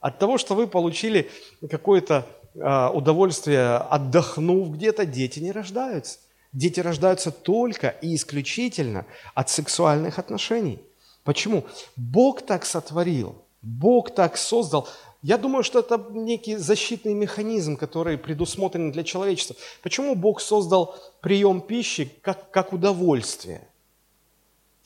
От 0.00 0.18
того, 0.18 0.36
что 0.36 0.54
вы 0.54 0.66
получили 0.66 1.30
какое-то 1.70 2.26
удовольствие, 2.54 3.76
отдохнув 3.76 4.72
где-то, 4.72 5.06
дети 5.06 5.40
не 5.40 5.52
рождаются. 5.52 6.18
Дети 6.52 6.80
рождаются 6.80 7.30
только 7.30 7.88
и 7.88 8.14
исключительно 8.14 9.06
от 9.34 9.48
сексуальных 9.48 10.18
отношений. 10.18 10.80
Почему? 11.24 11.64
Бог 11.96 12.42
так 12.42 12.66
сотворил, 12.66 13.36
Бог 13.62 14.14
так 14.14 14.36
создал. 14.36 14.88
Я 15.22 15.38
думаю, 15.38 15.62
что 15.62 15.78
это 15.78 16.04
некий 16.10 16.56
защитный 16.56 17.14
механизм, 17.14 17.76
который 17.76 18.18
предусмотрен 18.18 18.90
для 18.90 19.04
человечества. 19.04 19.56
Почему 19.82 20.16
Бог 20.16 20.40
создал 20.40 20.96
прием 21.20 21.60
пищи 21.60 22.12
как, 22.22 22.50
как 22.50 22.72
удовольствие? 22.72 23.66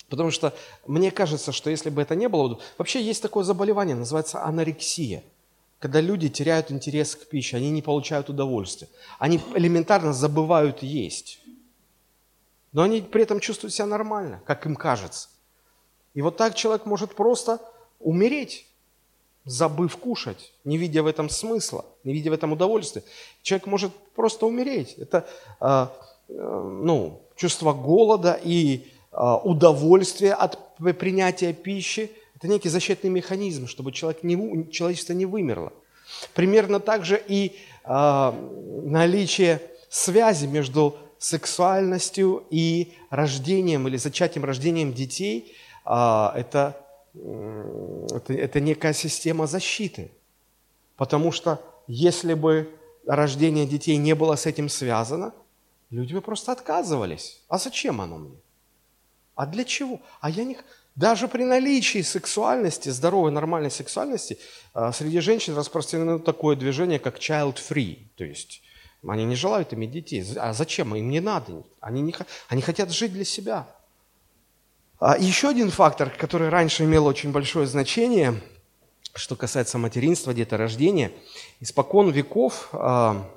Потому 0.09 0.31
что 0.31 0.55
мне 0.87 1.11
кажется, 1.11 1.53
что 1.53 1.71
если 1.71 1.91
бы 1.91 2.03
это 2.03 2.15
не 2.15 2.29
было... 2.29 2.61
Вообще 2.79 3.03
есть 3.03 3.23
такое 3.23 3.43
заболевание, 3.45 3.97
называется 3.97 4.45
анорексия– 4.45 5.25
когда 5.79 6.01
люди 6.01 6.29
теряют 6.29 6.71
интерес 6.71 7.15
к 7.17 7.27
пище, 7.27 7.57
они 7.57 7.71
не 7.71 7.83
получают 7.83 8.31
удовольствия. 8.31 8.89
Они 9.19 9.41
элементарно 9.55 10.13
забывают 10.13 10.83
есть. 10.83 11.41
Но 12.73 12.83
они 12.83 13.03
при 13.03 13.23
этом 13.23 13.41
чувствуют 13.41 13.75
себя 13.75 13.87
нормально, 13.87 14.43
как 14.47 14.65
им 14.67 14.75
кажется. 14.75 15.29
И 16.15 16.23
вот 16.23 16.37
так 16.37 16.55
человек 16.55 16.87
может 16.87 17.15
просто 17.15 17.61
умереть, 18.01 18.67
забыв 19.45 19.97
кушать, 19.99 20.53
не 20.65 20.77
видя 20.79 21.03
в 21.03 21.07
этом 21.07 21.29
смысла, 21.29 21.85
не 22.05 22.13
видя 22.15 22.31
в 22.31 22.35
этом 22.35 22.53
удовольствия. 22.53 23.05
Человек 23.43 23.67
может 23.67 23.95
просто 24.15 24.47
умереть. 24.47 24.95
Это 24.95 25.29
э, 25.61 25.87
э, 26.29 26.33
ну, 26.33 27.23
чувство 27.37 27.73
голода 27.73 28.41
и 28.43 28.91
э, 29.13 29.17
удовольствия 29.45 30.33
от 30.33 30.59
принятия 30.99 31.53
пищи– 31.53 32.11
это 32.37 32.49
некий 32.49 32.69
защитный 32.69 33.11
механизм, 33.11 33.67
чтобы 33.67 33.93
человек 33.93 34.23
не, 34.23 34.71
человечество 34.71 35.15
не 35.15 35.25
вымерло. 35.25 35.73
Примерно 36.35 36.81
так 36.81 37.05
же 37.05 37.23
и 37.27 37.57
э, 37.85 38.33
наличие 38.85 39.63
связи 39.89 40.47
между 40.47 40.99
сексуальностью 41.19 42.45
и 42.51 42.93
рождением 43.09 43.89
или 43.89 43.97
зачатием, 43.97 44.45
рождением 44.45 44.93
детей 44.93 45.57
э, 45.87 45.91
это, 46.35 46.77
это, 47.15 48.33
это 48.35 48.61
некая 48.61 48.93
система 48.93 49.47
защиты. 49.47 50.11
Потому 50.97 51.33
что 51.33 51.61
если 51.87 52.35
бы 52.35 52.71
рождение 53.07 53.67
детей 53.67 53.97
не 53.97 54.15
было 54.15 54.37
с 54.37 54.45
этим 54.45 54.69
связано, 54.69 55.33
люди 55.89 56.13
бы 56.13 56.21
просто 56.21 56.53
отказывались. 56.53 57.41
А 57.49 57.57
зачем 57.57 58.01
оно 58.03 58.19
мне? 58.19 58.37
А 59.35 59.47
для 59.47 59.65
чего? 59.65 60.01
А 60.21 60.29
я 60.29 60.45
не... 60.45 60.59
Даже 60.97 61.29
при 61.29 61.45
наличии 61.45 62.01
сексуальности, 62.01 62.89
здоровой, 62.89 63.31
нормальной 63.31 63.71
сексуальности, 63.71 64.39
а, 64.73 64.93
среди 64.93 65.21
женщин 65.21 65.55
распространено 65.55 66.19
такое 66.19 66.57
движение, 66.57 66.99
как 66.99 67.19
child-free. 67.19 68.09
То 68.17 68.25
есть 68.25 68.63
они 69.07 69.27
не 69.27 69.37
желают 69.37 69.75
иметь 69.75 69.91
детей. 69.91 70.25
А 70.37 70.55
зачем? 70.55 70.97
Им 70.97 71.11
не 71.11 71.21
надо. 71.21 71.65
Они, 71.81 72.01
не, 72.01 72.15
они 72.49 72.63
хотят 72.63 72.91
жить 72.91 73.13
для 73.13 73.27
себя. 73.27 73.69
А 74.99 75.19
еще 75.19 75.51
один 75.51 75.71
фактор, 75.71 76.09
который 76.09 76.49
раньше 76.49 76.85
имел 76.85 77.05
очень 77.05 77.31
большое 77.31 77.67
значение, 77.67 78.41
что 79.15 79.37
касается 79.37 79.77
материнства, 79.77 80.33
деторождения, 80.33 81.13
испокон 81.61 82.11
веков, 82.11 82.71
а, 82.73 83.31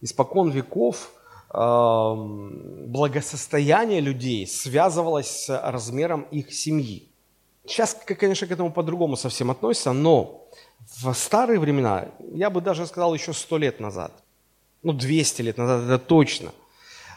испокон 0.00 0.50
веков– 0.50 1.10
благосостояние 1.54 4.00
людей 4.00 4.46
связывалось 4.46 5.44
с 5.44 5.62
размером 5.62 6.22
их 6.32 6.52
семьи. 6.52 7.08
Сейчас, 7.64 7.94
конечно, 7.94 8.46
к 8.46 8.50
этому 8.50 8.72
по-другому 8.72 9.16
совсем 9.16 9.50
относится, 9.50 9.92
но 9.92 10.46
в 10.96 11.12
старые 11.14 11.60
времена, 11.60 12.08
я 12.32 12.50
бы 12.50 12.60
даже 12.60 12.86
сказал 12.86 13.14
еще 13.14 13.32
сто 13.32 13.56
лет 13.56 13.80
назад, 13.80 14.12
ну 14.82 14.92
200 14.92 15.42
лет 15.42 15.56
назад, 15.56 15.84
это 15.84 15.98
точно, 15.98 16.50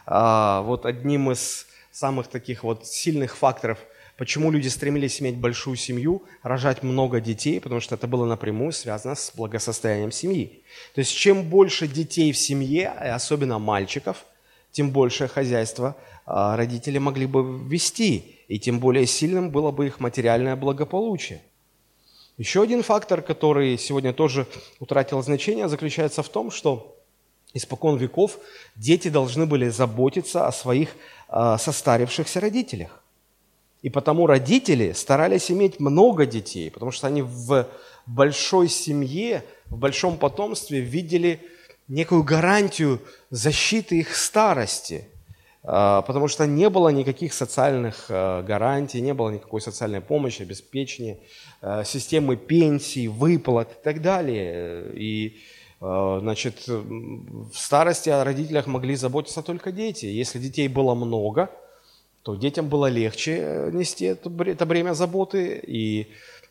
а, 0.05 0.61
вот 0.61 0.85
одним 0.85 1.31
из 1.31 1.65
самых 1.91 2.27
таких 2.27 2.63
вот 2.63 2.85
сильных 2.85 3.35
факторов– 3.35 3.79
Почему 4.17 4.49
люди 4.49 4.67
стремились 4.67 5.21
иметь 5.21 5.37
большую 5.37 5.77
семью, 5.77 6.23
рожать 6.41 6.81
много 6.81 7.21
детей? 7.21 7.61
Потому 7.61 7.79
что 7.79 7.93
это 7.93 8.07
было 8.07 8.25
напрямую 8.25 8.71
связано 8.71 9.13
с 9.13 9.31
благосостоянием 9.35 10.11
семьи. 10.11 10.63
То 10.95 10.99
есть 10.99 11.15
чем 11.15 11.43
больше 11.43 11.87
детей 11.87 12.31
в 12.31 12.37
семье, 12.37 12.89
особенно 12.89 13.59
мальчиков, 13.59 14.25
тем 14.71 14.89
большее 14.89 15.27
хозяйство 15.27 15.95
а, 16.25 16.57
родители 16.57 16.97
могли 16.97 17.27
бы 17.27 17.59
вести, 17.69 18.35
и 18.47 18.57
тем 18.57 18.79
более 18.79 19.05
сильным 19.05 19.51
было 19.51 19.71
бы 19.71 19.85
их 19.85 19.99
материальное 19.99 20.55
благополучие. 20.55 21.43
Еще 22.37 22.63
один 22.63 22.81
фактор, 22.81 23.21
который 23.21 23.77
сегодня 23.77 24.13
тоже 24.13 24.47
утратил 24.79 25.21
значение, 25.21 25.69
заключается 25.69 26.23
в 26.23 26.29
том, 26.29 26.49
что 26.49 26.95
испокон 27.53 27.97
веков 27.97 28.39
дети 28.75 29.09
должны 29.09 29.45
были 29.45 29.69
заботиться 29.69 30.47
о 30.47 30.51
своих 30.51 30.95
а, 31.27 31.59
состарившихся 31.59 32.39
родителях. 32.39 33.03
И 33.87 33.89
потому 33.89 34.27
родители 34.27 34.91
старались 34.91 35.49
иметь 35.49 35.79
много 35.79 36.25
детей, 36.25 36.69
потому 36.69 36.91
что 36.91 37.07
они 37.07 37.21
в 37.21 37.65
большой 38.05 38.67
семье, 38.67 39.45
в 39.67 39.77
большом 39.77 40.17
потомстве 40.17 40.81
видели 40.81 41.39
некую 41.87 42.23
гарантию 42.23 42.99
защиты 43.29 43.99
их 43.99 44.13
старости, 44.13 45.07
а, 45.63 46.01
потому 46.01 46.27
что 46.27 46.45
не 46.45 46.69
было 46.69 46.89
никаких 46.89 47.31
социальных 47.33 48.07
а, 48.09 48.43
гарантий, 48.43 48.99
не 48.99 49.13
было 49.13 49.29
никакой 49.29 49.61
социальной 49.61 50.01
помощи, 50.01 50.41
обеспечения, 50.41 51.19
а, 51.61 51.85
системы 51.85 52.35
пенсий, 52.35 53.07
выплат 53.07 53.71
и 53.71 53.83
так 53.85 54.01
далее. 54.01 54.91
И 54.95 55.37
значит, 55.79 56.67
в 56.67 57.53
старости 57.53 58.09
о 58.09 58.25
родителях 58.25 58.67
могли 58.67 58.97
заботиться 58.97 59.41
только 59.41 59.71
дети. 59.71 60.07
Если 60.07 60.39
детей 60.39 60.67
было 60.67 60.93
много– 60.93 61.49
то 62.27 62.35
детям 62.35 62.67
было 62.67 62.87
легче 62.87 63.37
э, 63.39 63.71
нести 63.71 64.03
это 64.03 64.65
бремя 64.65 64.93
заботы, 64.93 65.63
и 65.65 66.07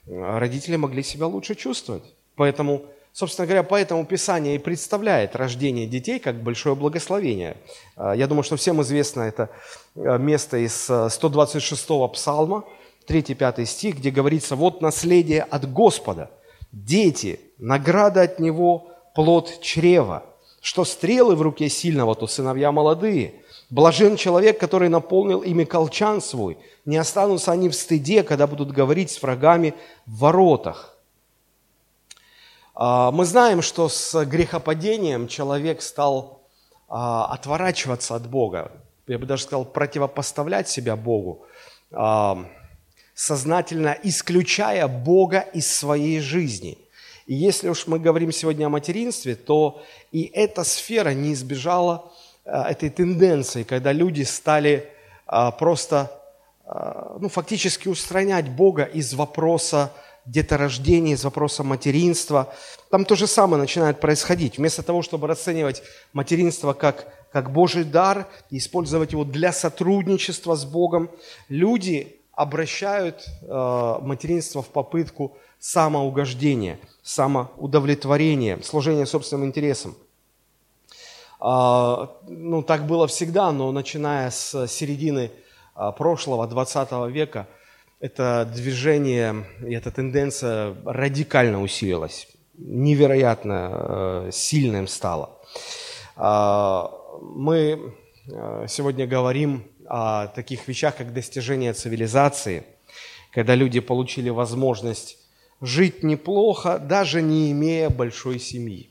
э, 0.06 0.38
родители 0.38 0.76
могли 0.76 1.02
себя 1.02 1.26
лучше 1.26 1.54
чувствовать. 1.54 2.02
Поэтому, 2.34 2.86
собственно 3.12 3.46
говоря, 3.46 3.62
поэтому 3.62 4.06
Писание 4.06 4.54
и 4.54 4.58
представляет 4.58 5.36
рождение 5.36 5.86
детей 5.86 6.18
как 6.18 6.42
большое 6.42 6.74
благословение. 6.76 7.58
Э, 7.98 8.14
я 8.16 8.26
думаю, 8.26 8.42
что 8.42 8.56
всем 8.56 8.80
известно 8.80 9.20
это 9.20 9.50
место 9.94 10.56
из 10.56 10.88
126-го 10.88 12.08
псалма, 12.08 12.64
3-5 13.06 13.66
стих, 13.66 13.98
где 13.98 14.10
говорится, 14.10 14.56
«Вот 14.56 14.80
наследие 14.80 15.42
от 15.42 15.70
Господа, 15.70 16.30
дети, 16.72 17.38
награда 17.58 18.22
от 18.22 18.40
Него, 18.40 18.88
плод 19.14 19.60
чрева, 19.60 20.24
что 20.62 20.86
стрелы 20.86 21.36
в 21.36 21.42
руке 21.42 21.68
сильного, 21.68 22.14
то 22.14 22.26
сыновья 22.26 22.72
молодые». 22.72 23.42
Блажен 23.68 24.16
человек, 24.16 24.60
который 24.60 24.88
наполнил 24.88 25.42
ими 25.42 25.64
колчан 25.64 26.20
свой. 26.20 26.56
Не 26.84 26.98
останутся 26.98 27.50
они 27.50 27.68
в 27.68 27.74
стыде, 27.74 28.22
когда 28.22 28.46
будут 28.46 28.70
говорить 28.70 29.10
с 29.10 29.20
врагами 29.20 29.74
в 30.06 30.18
воротах. 30.20 30.96
А, 32.74 33.10
мы 33.10 33.24
знаем, 33.24 33.62
что 33.62 33.88
с 33.88 34.24
грехопадением 34.24 35.26
человек 35.26 35.82
стал 35.82 36.42
а, 36.88 37.26
отворачиваться 37.26 38.14
от 38.14 38.28
Бога. 38.28 38.70
Я 39.08 39.18
бы 39.18 39.26
даже 39.26 39.44
сказал, 39.44 39.64
противопоставлять 39.64 40.68
себя 40.68 40.94
Богу, 40.94 41.46
а, 41.90 42.46
сознательно 43.14 43.98
исключая 44.02 44.86
Бога 44.86 45.40
из 45.40 45.74
своей 45.74 46.20
жизни. 46.20 46.78
И 47.26 47.34
если 47.34 47.68
уж 47.68 47.88
мы 47.88 47.98
говорим 47.98 48.30
сегодня 48.30 48.66
о 48.66 48.68
материнстве, 48.68 49.34
то 49.34 49.82
и 50.12 50.30
эта 50.32 50.62
сфера 50.62 51.10
не 51.10 51.32
избежала 51.32 52.12
этой 52.46 52.90
тенденции, 52.90 53.64
когда 53.64 53.92
люди 53.92 54.22
стали 54.22 54.88
а, 55.26 55.50
просто, 55.50 56.12
а, 56.64 57.16
ну, 57.20 57.28
фактически 57.28 57.88
устранять 57.88 58.48
Бога 58.48 58.84
из 58.84 59.14
вопроса 59.14 59.92
деторождения, 60.24 61.14
из 61.14 61.24
вопроса 61.24 61.62
материнства. 61.62 62.52
Там 62.90 63.04
то 63.04 63.14
же 63.14 63.26
самое 63.26 63.60
начинает 63.60 64.00
происходить. 64.00 64.58
Вместо 64.58 64.82
того, 64.82 65.02
чтобы 65.02 65.26
расценивать 65.28 65.82
материнство 66.12 66.72
как, 66.72 67.06
как 67.32 67.52
Божий 67.52 67.84
дар, 67.84 68.26
использовать 68.50 69.12
его 69.12 69.24
для 69.24 69.52
сотрудничества 69.52 70.56
с 70.56 70.64
Богом, 70.64 71.10
люди 71.48 72.20
обращают 72.32 73.24
э, 73.42 73.98
материнство 74.02 74.62
в 74.62 74.68
попытку 74.68 75.36
самоугождения, 75.58 76.78
самоудовлетворения, 77.02 78.58
служения 78.62 79.06
собственным 79.06 79.46
интересам. 79.46 79.96
А, 81.38 82.16
ну, 82.26 82.62
так 82.62 82.86
было 82.86 83.06
всегда, 83.06 83.52
но 83.52 83.72
начиная 83.72 84.30
с 84.30 84.66
середины 84.68 85.30
а, 85.74 85.92
прошлого, 85.92 86.46
20 86.46 87.10
века, 87.10 87.46
это 88.00 88.50
движение 88.54 89.44
и 89.66 89.74
эта 89.74 89.90
тенденция 89.90 90.74
радикально 90.84 91.62
усилилась, 91.62 92.28
невероятно 92.58 93.70
э, 93.72 94.30
сильным 94.32 94.86
стало. 94.86 95.38
А, 96.16 96.90
мы 97.20 97.94
э, 98.28 98.66
сегодня 98.68 99.06
говорим 99.06 99.64
о 99.88 100.26
таких 100.28 100.68
вещах, 100.68 100.96
как 100.96 101.12
достижение 101.12 101.72
цивилизации, 101.72 102.64
когда 103.32 103.54
люди 103.54 103.80
получили 103.80 104.30
возможность 104.30 105.18
жить 105.60 106.02
неплохо, 106.02 106.78
даже 106.78 107.22
не 107.22 107.52
имея 107.52 107.88
большой 107.90 108.38
семьи. 108.38 108.90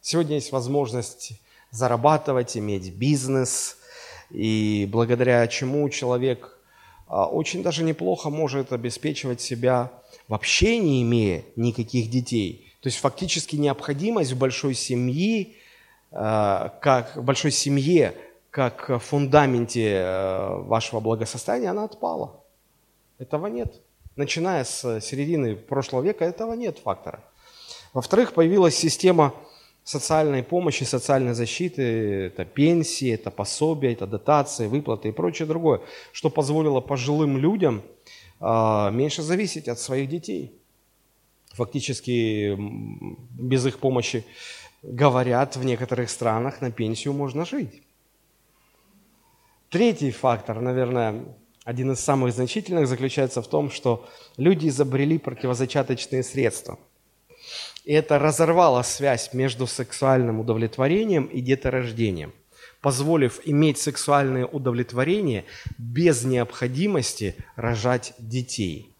Сегодня 0.00 0.36
есть 0.36 0.52
возможность 0.52 1.32
зарабатывать, 1.72 2.56
иметь 2.56 2.92
бизнес, 2.92 3.78
и 4.30 4.88
благодаря 4.90 5.46
чему 5.48 5.88
человек 5.88 6.56
а, 7.08 7.26
очень 7.26 7.62
даже 7.62 7.82
неплохо 7.82 8.30
может 8.30 8.72
обеспечивать 8.72 9.40
себя, 9.40 9.90
вообще 10.28 10.78
не 10.78 11.02
имея 11.02 11.42
никаких 11.56 12.08
детей. 12.08 12.72
То 12.80 12.88
есть 12.88 12.98
фактически 12.98 13.56
необходимость 13.56 14.32
в 14.32 14.38
большой 14.38 14.74
семьи, 14.74 15.56
а, 16.10 16.70
как 16.80 17.16
в 17.16 17.22
большой 17.22 17.50
семье, 17.50 18.14
как 18.50 19.02
фундаменте 19.02 20.02
а, 20.04 20.58
вашего 20.62 21.00
благосостояния, 21.00 21.70
она 21.70 21.84
отпала. 21.84 22.40
Этого 23.18 23.46
нет. 23.46 23.74
Начиная 24.16 24.64
с 24.64 25.00
середины 25.00 25.56
прошлого 25.56 26.02
века 26.02 26.24
этого 26.24 26.54
нет 26.54 26.78
фактора. 26.78 27.22
Во-вторых, 27.92 28.32
появилась 28.34 28.74
система 28.74 29.34
социальной 29.84 30.42
помощи, 30.42 30.84
социальной 30.84 31.34
защиты, 31.34 31.82
это 32.26 32.44
пенсии, 32.44 33.12
это 33.12 33.30
пособия, 33.30 33.92
это 33.92 34.06
дотации, 34.06 34.68
выплаты 34.68 35.08
и 35.08 35.12
прочее 35.12 35.46
другое, 35.46 35.80
что 36.12 36.30
позволило 36.30 36.80
пожилым 36.80 37.36
людям 37.36 37.82
э, 38.40 38.90
меньше 38.92 39.22
зависеть 39.22 39.68
от 39.68 39.78
своих 39.78 40.08
детей. 40.08 40.52
Фактически 41.52 42.56
без 43.38 43.66
их 43.66 43.78
помощи, 43.78 44.24
говорят, 44.82 45.56
в 45.56 45.64
некоторых 45.64 46.10
странах 46.10 46.60
на 46.60 46.70
пенсию 46.70 47.12
можно 47.12 47.44
жить. 47.44 47.82
Третий 49.68 50.10
фактор, 50.10 50.60
наверное, 50.60 51.24
один 51.64 51.92
из 51.92 52.00
самых 52.00 52.32
значительных, 52.32 52.88
заключается 52.88 53.42
в 53.42 53.48
том, 53.48 53.70
что 53.70 54.08
люди 54.36 54.68
изобрели 54.68 55.18
противозачаточные 55.18 56.22
средства– 56.22 56.78
и 57.84 57.92
это 57.92 58.18
разорвало 58.18 58.82
связь 58.82 59.32
между 59.32 59.66
сексуальным 59.66 60.40
удовлетворением 60.40 61.26
и 61.26 61.40
деторождением, 61.40 62.32
позволив 62.80 63.40
иметь 63.44 63.78
сексуальное 63.78 64.46
удовлетворение 64.46 65.44
без 65.78 66.24
необходимости 66.24 67.34
рожать 67.56 68.14
детей. 68.18 68.90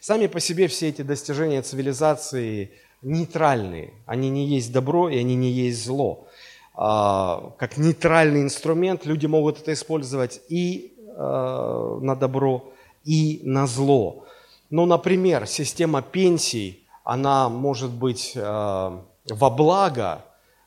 Сами 0.00 0.26
по 0.26 0.40
себе 0.40 0.68
все 0.68 0.88
эти 0.88 1.02
достижения 1.02 1.62
цивилизации 1.62 2.70
нейтральные. 3.02 3.92
Они 4.06 4.30
не 4.30 4.46
есть 4.46 4.72
добро 4.72 5.08
и 5.08 5.18
они 5.18 5.34
не 5.34 5.50
есть 5.50 5.84
зло. 5.84 6.28
А, 6.74 7.52
как 7.58 7.76
нейтральный 7.76 8.42
инструмент 8.42 9.04
люди 9.04 9.26
могут 9.26 9.60
это 9.60 9.72
использовать 9.72 10.40
и 10.48 10.94
а, 11.16 11.98
на 12.00 12.14
добро, 12.14 12.72
и 13.04 13.40
на 13.42 13.66
зло. 13.66 14.26
Ну, 14.70 14.86
например, 14.86 15.46
система 15.46 16.02
пенсий– 16.02 16.78
она 17.04 17.48
может 17.48 17.90
быть 17.90 18.32
э, 18.34 18.40
во 18.40 19.50
благо, 19.50 20.24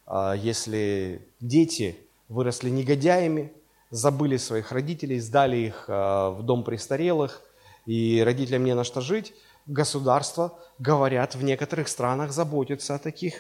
э, 0.08 0.34
если 0.38 1.28
дети 1.40 1.98
выросли 2.28 2.70
негодяями, 2.70 3.54
забыли 3.90 4.38
своих 4.38 4.72
родителей, 4.72 5.20
сдали 5.20 5.58
их 5.58 5.86
э, 5.88 5.94
в 5.94 6.44
дом 6.44 6.64
престарелых, 6.64 7.42
и 7.86 8.22
родителям 8.26 8.64
не 8.64 8.76
на 8.76 8.84
что 8.84 9.02
жить, 9.02 9.34
государство, 9.66 10.58
говорят, 10.80 11.36
в 11.36 11.44
некоторых 11.44 11.88
странах 11.88 12.32
заботится 12.32 12.96
о 12.96 13.00
таких 13.00 13.36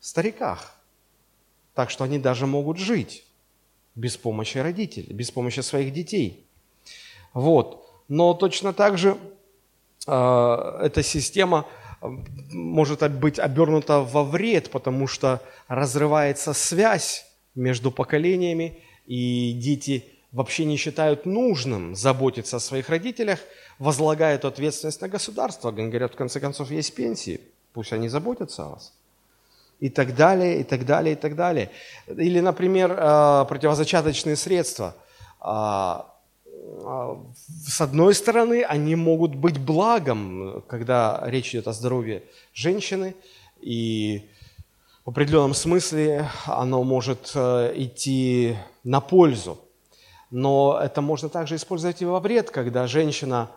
стариках. 0.00 0.74
Так 1.74 1.90
что 1.90 2.04
они 2.04 2.18
даже 2.18 2.46
могут 2.46 2.78
жить 2.78 3.24
без 3.94 4.16
помощи 4.16 4.58
родителей, 4.58 5.12
без 5.12 5.30
помощи 5.30 5.60
своих 5.60 5.92
детей. 5.92 6.46
Вот. 7.34 7.84
Но 8.08 8.32
точно 8.34 8.72
так 8.72 8.96
же 8.96 9.18
э, 10.06 10.80
эта 10.82 11.02
система 11.02 11.66
может 12.00 13.10
быть 13.12 13.38
обернута 13.38 14.00
во 14.00 14.24
вред, 14.24 14.70
потому 14.70 15.06
что 15.06 15.42
разрывается 15.66 16.52
связь 16.52 17.26
между 17.54 17.90
поколениями, 17.90 18.78
и 19.06 19.52
дети 19.52 20.04
вообще 20.32 20.64
не 20.64 20.76
считают 20.76 21.26
нужным 21.26 21.94
заботиться 21.94 22.56
о 22.56 22.60
своих 22.60 22.88
родителях, 22.88 23.40
возлагают 23.78 24.44
ответственность 24.44 25.00
на 25.00 25.08
государство. 25.08 25.70
Они 25.70 25.88
говорят, 25.88 26.12
в 26.12 26.16
конце 26.16 26.40
концов, 26.40 26.70
есть 26.70 26.94
пенсии, 26.94 27.40
пусть 27.72 27.92
они 27.92 28.08
заботятся 28.08 28.64
о 28.64 28.68
вас. 28.70 28.92
И 29.80 29.88
так 29.88 30.14
далее, 30.14 30.60
и 30.60 30.64
так 30.64 30.84
далее, 30.84 31.12
и 31.12 31.16
так 31.16 31.36
далее. 31.36 31.70
Или, 32.08 32.40
например, 32.40 32.92
э, 32.92 33.44
противозачаточные 33.48 34.34
средства 34.34 34.96
а, 35.40 36.12
с 37.66 37.80
одной 37.80 38.14
стороны, 38.14 38.62
они 38.62 38.94
могут 38.94 39.34
быть 39.34 39.58
благом, 39.58 40.62
когда 40.68 41.20
речь 41.24 41.50
идет 41.50 41.68
о 41.68 41.72
здоровье 41.72 42.22
женщины, 42.52 43.14
и 43.60 44.28
в 45.04 45.10
определенном 45.10 45.54
смысле 45.54 46.28
оно 46.46 46.82
может 46.84 47.32
э, 47.34 47.72
идти 47.76 48.56
на 48.84 49.00
пользу. 49.00 49.58
Но 50.30 50.78
это 50.82 51.00
можно 51.00 51.28
также 51.28 51.56
использовать 51.56 52.02
и 52.02 52.04
во 52.04 52.20
вред, 52.20 52.50
когда 52.50 52.86
женщина 52.86 53.50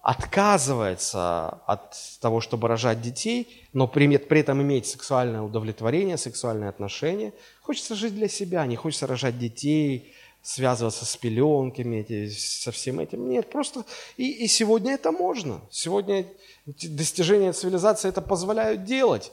отказывается 0.00 1.48
от 1.66 1.96
того, 2.20 2.40
чтобы 2.40 2.68
рожать 2.68 3.00
детей, 3.00 3.66
но 3.72 3.88
при, 3.88 4.18
при 4.18 4.40
этом 4.40 4.62
иметь 4.62 4.86
сексуальное 4.86 5.40
удовлетворение, 5.40 6.18
сексуальные 6.18 6.68
отношения. 6.68 7.32
Хочется 7.62 7.94
жить 7.94 8.14
для 8.14 8.28
себя, 8.28 8.64
не 8.66 8.76
хочется 8.76 9.06
рожать 9.06 9.38
детей, 9.38 10.13
связываться 10.44 11.06
с 11.06 11.16
пеленками, 11.16 12.28
со 12.28 12.70
всем 12.70 13.00
этим. 13.00 13.30
Нет, 13.30 13.48
просто 13.50 13.84
и, 14.18 14.44
и 14.44 14.46
сегодня 14.46 14.92
это 14.92 15.10
можно. 15.10 15.62
Сегодня 15.70 16.26
достижения 16.66 17.54
цивилизации 17.54 18.10
это 18.10 18.20
позволяют 18.20 18.84
делать. 18.84 19.32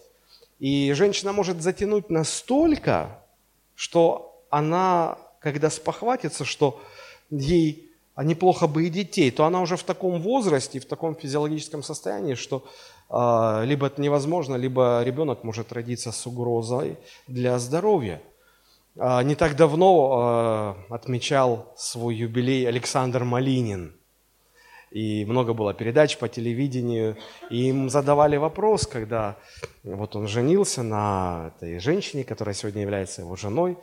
И 0.59 0.93
женщина 0.93 1.33
может 1.33 1.61
затянуть 1.61 2.09
настолько, 2.09 3.19
что 3.75 4.41
она, 4.49 5.17
когда 5.41 5.69
спохватится, 5.69 6.45
что 6.45 6.81
ей 7.29 7.89
а 8.15 8.23
неплохо 8.23 8.67
бы 8.67 8.85
и 8.85 8.89
детей, 8.89 9.31
то 9.31 9.45
она 9.45 9.61
уже 9.61 9.75
в 9.75 9.83
таком 9.83 10.21
возрасте, 10.21 10.79
в 10.79 10.85
таком 10.85 11.15
физиологическом 11.15 11.81
состоянии, 11.83 12.35
что 12.35 12.63
э, 13.09 13.65
либо 13.65 13.87
это 13.87 14.01
невозможно, 14.01 14.55
либо 14.55 15.01
ребенок 15.03 15.43
может 15.43 15.73
родиться 15.73 16.11
с 16.11 16.27
угрозой 16.27 16.97
для 17.27 17.57
здоровья. 17.57 18.21
А, 18.97 19.23
не 19.23 19.35
так 19.35 19.55
давно 19.55 20.11
а, 20.11 20.77
отмечал 20.89 21.73
свой 21.77 22.15
юбилей 22.15 22.67
Александр 22.67 23.23
Малинин. 23.23 23.95
И 24.91 25.23
много 25.23 25.53
было 25.53 25.73
передач 25.73 26.17
по 26.17 26.27
телевидению. 26.27 27.17
И 27.49 27.69
им 27.69 27.89
задавали 27.89 28.35
вопрос, 28.35 28.85
когда 28.85 29.37
вот 29.83 30.15
он 30.15 30.27
женился 30.27 30.83
на 30.83 31.53
этой 31.55 31.79
женщине, 31.79 32.25
которая 32.25 32.53
сегодня 32.53 32.81
является 32.81 33.21
его 33.21 33.35
женой. 33.37 33.77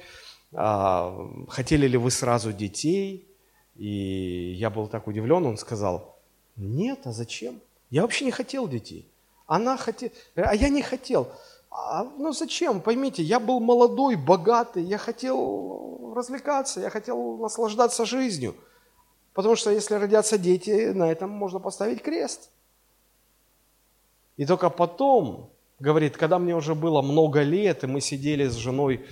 А, 0.52 1.14
хотели 1.48 1.86
ли 1.86 1.96
вы 1.96 2.10
сразу 2.10 2.52
детей? 2.52 3.26
И 3.76 4.52
я 4.58 4.70
был 4.70 4.88
так 4.88 5.06
удивлен, 5.06 5.46
он 5.46 5.56
сказал, 5.56 6.16
нет, 6.56 7.00
а 7.04 7.12
зачем? 7.12 7.60
Я 7.90 8.02
вообще 8.02 8.24
не 8.24 8.32
хотел 8.32 8.68
детей. 8.68 9.06
Она 9.46 9.78
хотела, 9.78 10.12
а 10.34 10.54
я 10.54 10.68
не 10.68 10.82
хотел. 10.82 11.32
А, 11.70 12.04
ну 12.04 12.32
зачем? 12.32 12.80
Поймите, 12.80 13.22
я 13.22 13.40
был 13.40 13.60
молодой, 13.60 14.16
богатый, 14.16 14.82
я 14.82 14.98
хотел 14.98 16.12
развлекаться, 16.14 16.80
я 16.80 16.90
хотел 16.90 17.36
наслаждаться 17.36 18.04
жизнью. 18.04 18.54
Потому 19.34 19.56
что 19.56 19.70
если 19.70 19.94
родятся 19.94 20.38
дети, 20.38 20.92
на 20.92 21.10
этом 21.10 21.30
можно 21.30 21.60
поставить 21.60 22.02
крест. 22.02 22.50
И 24.36 24.46
только 24.46 24.70
потом, 24.70 25.50
говорит, 25.78 26.16
когда 26.16 26.38
мне 26.38 26.56
уже 26.56 26.74
было 26.74 27.02
много 27.02 27.42
лет, 27.42 27.84
и 27.84 27.86
мы 27.86 28.00
сидели 28.00 28.48
с 28.48 28.54
женой 28.54 29.06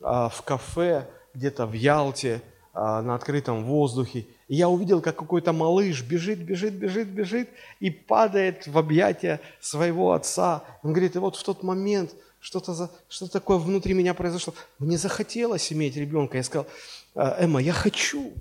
а, 0.00 0.28
в 0.28 0.42
кафе 0.42 1.08
где-то 1.34 1.66
в 1.66 1.72
Ялте, 1.72 2.42
на 2.74 3.14
открытом 3.14 3.64
воздухе, 3.64 4.26
и 4.48 4.56
я 4.56 4.68
увидел, 4.68 5.00
как 5.00 5.16
какой-то 5.16 5.52
малыш 5.52 6.02
бежит, 6.02 6.40
бежит, 6.40 6.74
бежит, 6.74 7.08
бежит 7.08 7.48
и 7.80 7.90
падает 7.90 8.66
в 8.66 8.76
объятия 8.76 9.40
своего 9.60 10.12
отца. 10.12 10.64
Он 10.82 10.92
говорит, 10.92 11.16
и 11.16 11.18
вот 11.18 11.36
в 11.36 11.42
тот 11.44 11.62
момент 11.62 12.14
что-то 12.40 12.74
за, 12.74 12.90
что 13.08 13.26
такое 13.26 13.56
внутри 13.56 13.94
меня 13.94 14.12
произошло. 14.12 14.54
Мне 14.78 14.98
захотелось 14.98 15.72
иметь 15.72 15.96
ребенка. 15.96 16.36
Я 16.36 16.42
сказал, 16.42 16.66
«А, 17.14 17.42
Эмма, 17.42 17.62
я 17.62 17.72
хочу, 17.72 18.32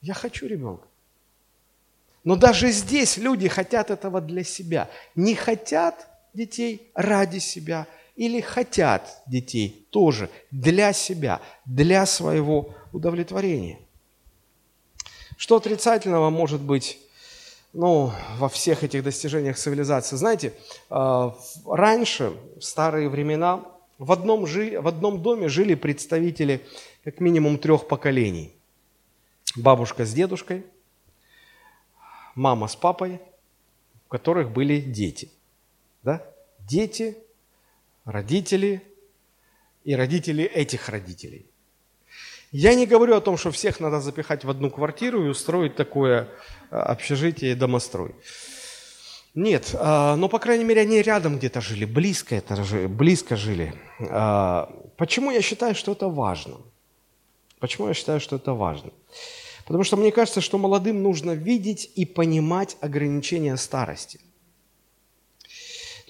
я 0.00 0.14
хочу 0.14 0.46
ребенка. 0.46 0.86
Но 2.24 2.36
даже 2.36 2.70
здесь 2.70 3.18
люди 3.18 3.48
хотят 3.48 3.90
этого 3.90 4.20
для 4.20 4.44
себя. 4.44 4.88
Не 5.14 5.34
хотят 5.34 6.08
детей 6.32 6.90
ради 6.94 7.38
себя 7.38 7.86
или 8.20 8.42
хотят 8.42 9.22
детей 9.26 9.86
тоже 9.88 10.28
для 10.50 10.92
себя, 10.92 11.40
для 11.64 12.04
своего 12.04 12.74
удовлетворения. 12.92 13.78
Что 15.38 15.56
отрицательного 15.56 16.28
может 16.28 16.60
быть 16.60 16.98
ну, 17.72 18.12
во 18.36 18.50
всех 18.50 18.84
этих 18.84 19.02
достижениях 19.02 19.56
цивилизации? 19.56 20.16
Знаете, 20.16 20.52
а, 20.90 21.34
раньше, 21.64 22.34
в 22.58 22.62
старые 22.62 23.08
времена, 23.08 23.64
в 23.96 24.12
одном, 24.12 24.46
жи, 24.46 24.78
в 24.78 24.86
одном 24.86 25.22
доме 25.22 25.48
жили 25.48 25.74
представители 25.74 26.60
как 27.04 27.20
минимум 27.20 27.56
трех 27.56 27.88
поколений. 27.88 28.52
Бабушка 29.56 30.04
с 30.04 30.12
дедушкой, 30.12 30.66
мама 32.34 32.68
с 32.68 32.76
папой, 32.76 33.18
у 34.06 34.10
которых 34.10 34.50
были 34.50 34.78
дети. 34.78 35.30
Да? 36.02 36.22
Дети, 36.68 37.16
родители 38.10 38.82
и 39.84 39.94
родители 39.94 40.44
этих 40.44 40.88
родителей. 40.88 41.46
Я 42.52 42.74
не 42.74 42.86
говорю 42.86 43.14
о 43.14 43.20
том, 43.20 43.36
что 43.36 43.50
всех 43.52 43.78
надо 43.80 44.00
запихать 44.00 44.44
в 44.44 44.50
одну 44.50 44.70
квартиру 44.70 45.24
и 45.24 45.28
устроить 45.28 45.76
такое 45.76 46.28
а, 46.70 46.82
общежитие 46.82 47.52
и 47.52 47.54
домострой. 47.54 48.14
Нет, 49.34 49.76
а, 49.78 50.16
но, 50.16 50.28
по 50.28 50.40
крайней 50.40 50.64
мере, 50.64 50.80
они 50.80 51.00
рядом 51.00 51.38
где-то 51.38 51.60
жили, 51.60 51.84
близко, 51.84 52.34
это, 52.34 52.56
близко 52.88 53.36
жили. 53.36 53.74
А, 54.00 54.68
почему 54.96 55.30
я 55.30 55.42
считаю, 55.42 55.76
что 55.76 55.92
это 55.92 56.08
важно? 56.08 56.56
Почему 57.60 57.86
я 57.86 57.94
считаю, 57.94 58.20
что 58.20 58.36
это 58.36 58.52
важно? 58.52 58.90
Потому 59.66 59.84
что 59.84 59.96
мне 59.96 60.10
кажется, 60.10 60.40
что 60.40 60.58
молодым 60.58 61.02
нужно 61.02 61.32
видеть 61.32 61.88
и 61.94 62.04
понимать 62.04 62.76
ограничения 62.80 63.56
старости. 63.56 64.18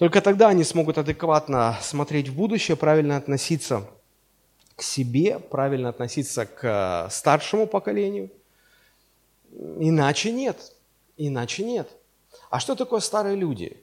Только 0.01 0.19
тогда 0.19 0.47
они 0.47 0.63
смогут 0.63 0.97
адекватно 0.97 1.77
смотреть 1.79 2.27
в 2.29 2.35
будущее, 2.35 2.75
правильно 2.75 3.17
относиться 3.17 3.87
к 4.75 4.81
себе, 4.81 5.37
правильно 5.37 5.89
относиться 5.89 6.47
к 6.47 6.63
э, 6.63 7.11
старшему 7.11 7.67
поколению. 7.67 8.31
Иначе 9.51 10.31
нет. 10.31 10.57
Иначе 11.17 11.63
нет. 11.63 11.87
А 12.49 12.59
что 12.59 12.73
такое 12.73 12.99
старые 12.99 13.35
люди? 13.35 13.77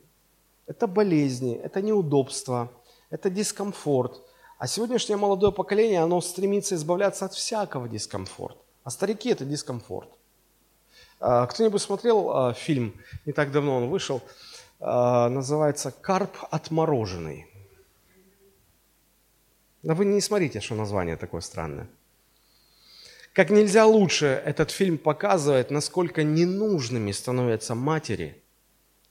Это 0.66 0.88
болезни, 0.88 1.54
это 1.54 1.82
неудобства, 1.82 2.68
это 3.10 3.30
дискомфорт. 3.30 4.20
А 4.58 4.66
сегодняшнее 4.66 5.18
молодое 5.18 5.52
поколение, 5.52 6.02
оно 6.02 6.20
стремится 6.20 6.74
избавляться 6.74 7.26
от 7.26 7.34
всякого 7.34 7.88
дискомфорта. 7.88 8.58
А 8.82 8.90
старики– 8.90 9.28
это 9.30 9.44
дискомфорт. 9.44 10.08
А, 11.20 11.46
кто-нибудь 11.46 11.80
смотрел 11.80 12.30
а, 12.30 12.54
фильм, 12.54 12.94
не 13.24 13.32
так 13.32 13.52
давно 13.52 13.76
он 13.76 13.88
вышел, 13.88 14.20
называется 14.80 15.90
«Карп 15.90 16.36
отмороженный». 16.50 17.46
Да 19.82 19.94
вы 19.94 20.04
не 20.04 20.20
смотрите, 20.20 20.60
что 20.60 20.74
название 20.74 21.16
такое 21.16 21.40
странное. 21.40 21.88
Как 23.32 23.50
нельзя 23.50 23.86
лучше 23.86 24.26
этот 24.26 24.70
фильм 24.70 24.98
показывает, 24.98 25.70
насколько 25.70 26.24
ненужными 26.24 27.12
становятся 27.12 27.74
матери 27.74 28.42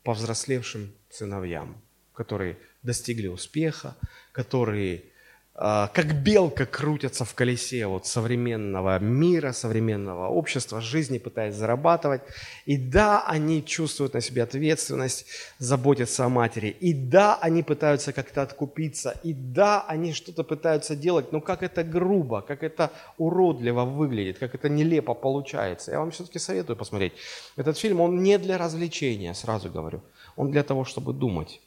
повзрослевшим 0.03 0.93
сыновьям, 1.09 1.81
которые 2.13 2.57
достигли 2.83 3.27
успеха, 3.27 3.95
которые 4.33 4.97
а, 4.97 5.16
как 5.57 6.13
белка 6.21 6.67
крутятся 6.67 7.25
в 7.25 7.33
колесе 7.33 7.87
вот 7.87 8.05
современного 8.05 8.99
мира, 8.99 9.53
современного 9.53 10.27
общества, 10.27 10.81
жизни, 10.81 11.17
пытаясь 11.17 11.55
зарабатывать. 11.55 12.21
И 12.67 12.77
да, 12.77 13.23
они 13.25 13.65
чувствуют 13.65 14.13
на 14.13 14.21
себе 14.21 14.43
ответственность, 14.43 15.25
заботятся 15.57 16.25
о 16.25 16.29
матери. 16.29 16.67
И 16.67 16.93
да, 16.93 17.39
они 17.41 17.63
пытаются 17.63 18.13
как-то 18.13 18.43
откупиться. 18.43 19.19
И 19.23 19.33
да, 19.33 19.83
они 19.87 20.13
что-то 20.13 20.43
пытаются 20.43 20.95
делать, 20.95 21.31
но 21.31 21.41
как 21.41 21.63
это 21.63 21.83
грубо, 21.83 22.41
как 22.41 22.61
это 22.61 22.91
уродливо 23.17 23.83
выглядит, 23.83 24.37
как 24.37 24.53
это 24.53 24.69
нелепо 24.69 25.15
получается. 25.15 25.91
Я 25.91 25.99
вам 25.99 26.11
все-таки 26.11 26.37
советую 26.37 26.77
посмотреть. 26.77 27.13
Этот 27.55 27.79
фильм, 27.79 27.99
он 27.99 28.21
не 28.21 28.37
для 28.37 28.59
развлечения, 28.59 29.33
сразу 29.33 29.71
говорю. 29.71 30.03
Он 30.35 30.51
для 30.51 30.61
того, 30.61 30.85
чтобы 30.85 31.13
думать 31.13 31.61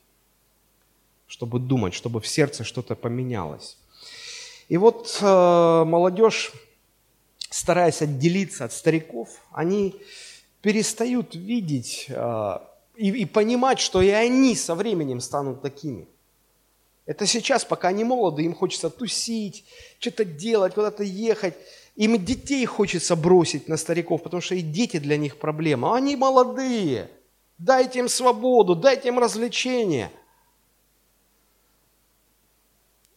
чтобы 1.30 1.60
думать, 1.60 1.94
чтобы 1.94 2.20
в 2.20 2.26
сердце 2.26 2.64
что-то 2.64 2.96
поменялось. 2.96 3.76
И 4.68 4.76
вот 4.76 5.16
э, 5.20 5.84
молодежь, 5.86 6.52
стараясь 7.50 8.02
отделиться 8.02 8.64
от 8.64 8.72
стариков, 8.72 9.28
они 9.52 9.94
перестают 10.60 11.36
видеть 11.36 12.06
э, 12.08 12.58
и, 12.96 13.10
и 13.10 13.24
понимать, 13.26 13.78
что 13.78 14.02
и 14.02 14.08
они 14.08 14.56
со 14.56 14.74
временем 14.74 15.20
станут 15.20 15.62
такими. 15.62 16.08
Это 17.06 17.26
сейчас, 17.26 17.64
пока 17.64 17.88
они 17.88 18.02
молоды, 18.02 18.42
им 18.42 18.54
хочется 18.54 18.90
тусить, 18.90 19.64
что-то 20.00 20.24
делать, 20.24 20.74
куда-то 20.74 21.04
ехать. 21.04 21.54
Им 21.94 22.24
детей 22.24 22.66
хочется 22.66 23.14
бросить 23.14 23.68
на 23.68 23.76
стариков, 23.76 24.24
потому 24.24 24.40
что 24.40 24.56
и 24.56 24.62
дети 24.62 24.98
для 24.98 25.16
них 25.16 25.38
проблема. 25.38 25.96
Они 25.96 26.16
молодые. 26.16 27.08
Дайте 27.58 28.00
им 28.00 28.08
свободу, 28.08 28.74
дайте 28.74 29.08
им 29.08 29.20
развлечения– 29.20 30.10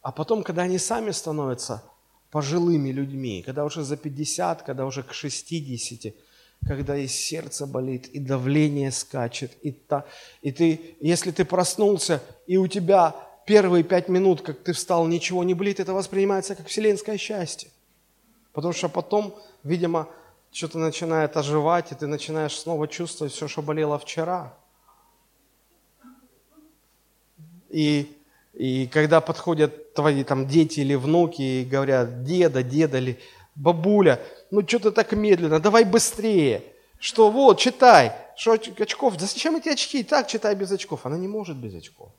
а 0.04 0.12
потом, 0.12 0.42
когда 0.42 0.62
они 0.62 0.78
сами 0.78 1.12
становятся 1.12 1.82
пожилыми 2.30 2.90
людьми, 2.90 3.42
когда 3.42 3.64
уже 3.64 3.82
за 3.82 3.96
50, 3.96 4.62
когда 4.62 4.84
уже 4.84 5.02
к 5.02 5.14
60, 5.14 6.14
когда 6.66 6.94
и 6.94 7.08
сердце 7.08 7.66
болит, 7.66 8.08
и 8.08 8.18
давление 8.18 8.92
скачет, 8.92 9.52
и, 9.62 9.72
та, 9.72 10.04
и 10.42 10.52
ты, 10.52 10.96
если 11.00 11.30
ты 11.30 11.46
проснулся, 11.46 12.22
и 12.46 12.58
у 12.58 12.66
тебя 12.66 13.16
первые 13.46 13.82
пять 13.82 14.10
минут, 14.10 14.42
как 14.42 14.62
ты 14.62 14.74
встал, 14.74 15.06
ничего 15.06 15.42
не 15.42 15.54
болит, 15.54 15.80
это 15.80 15.94
воспринимается 15.94 16.54
как 16.54 16.66
вселенское 16.66 17.16
счастье. 17.16 17.70
Потому 18.52 18.74
что 18.74 18.90
потом, 18.90 19.34
видимо, 19.62 20.10
что-то 20.52 20.78
начинает 20.78 21.34
оживать, 21.38 21.92
и 21.92 21.94
ты 21.94 22.06
начинаешь 22.06 22.58
снова 22.58 22.88
чувствовать 22.88 23.32
все, 23.32 23.48
что 23.48 23.62
болело 23.62 23.98
вчера. 23.98 24.54
И 27.70 28.14
и 28.54 28.86
когда 28.86 29.20
подходят 29.20 29.94
твои 29.94 30.22
там 30.22 30.46
дети 30.46 30.80
или 30.80 30.94
внуки 30.94 31.42
и 31.42 31.64
говорят, 31.64 32.22
деда, 32.22 32.62
деда 32.62 32.98
или 32.98 33.18
бабуля, 33.56 34.20
ну 34.50 34.66
что 34.66 34.78
ты 34.78 34.90
так 34.92 35.12
медленно, 35.12 35.58
давай 35.58 35.84
быстрее. 35.84 36.62
Что 36.98 37.30
вот, 37.30 37.58
читай. 37.58 38.12
Что 38.36 38.52
очков? 38.52 39.16
Да 39.16 39.26
зачем 39.26 39.56
эти 39.56 39.68
очки? 39.68 40.04
Так 40.04 40.28
читай 40.28 40.54
без 40.54 40.70
очков. 40.70 41.04
Она 41.04 41.18
не 41.18 41.28
может 41.28 41.56
без 41.56 41.74
очков. 41.74 42.12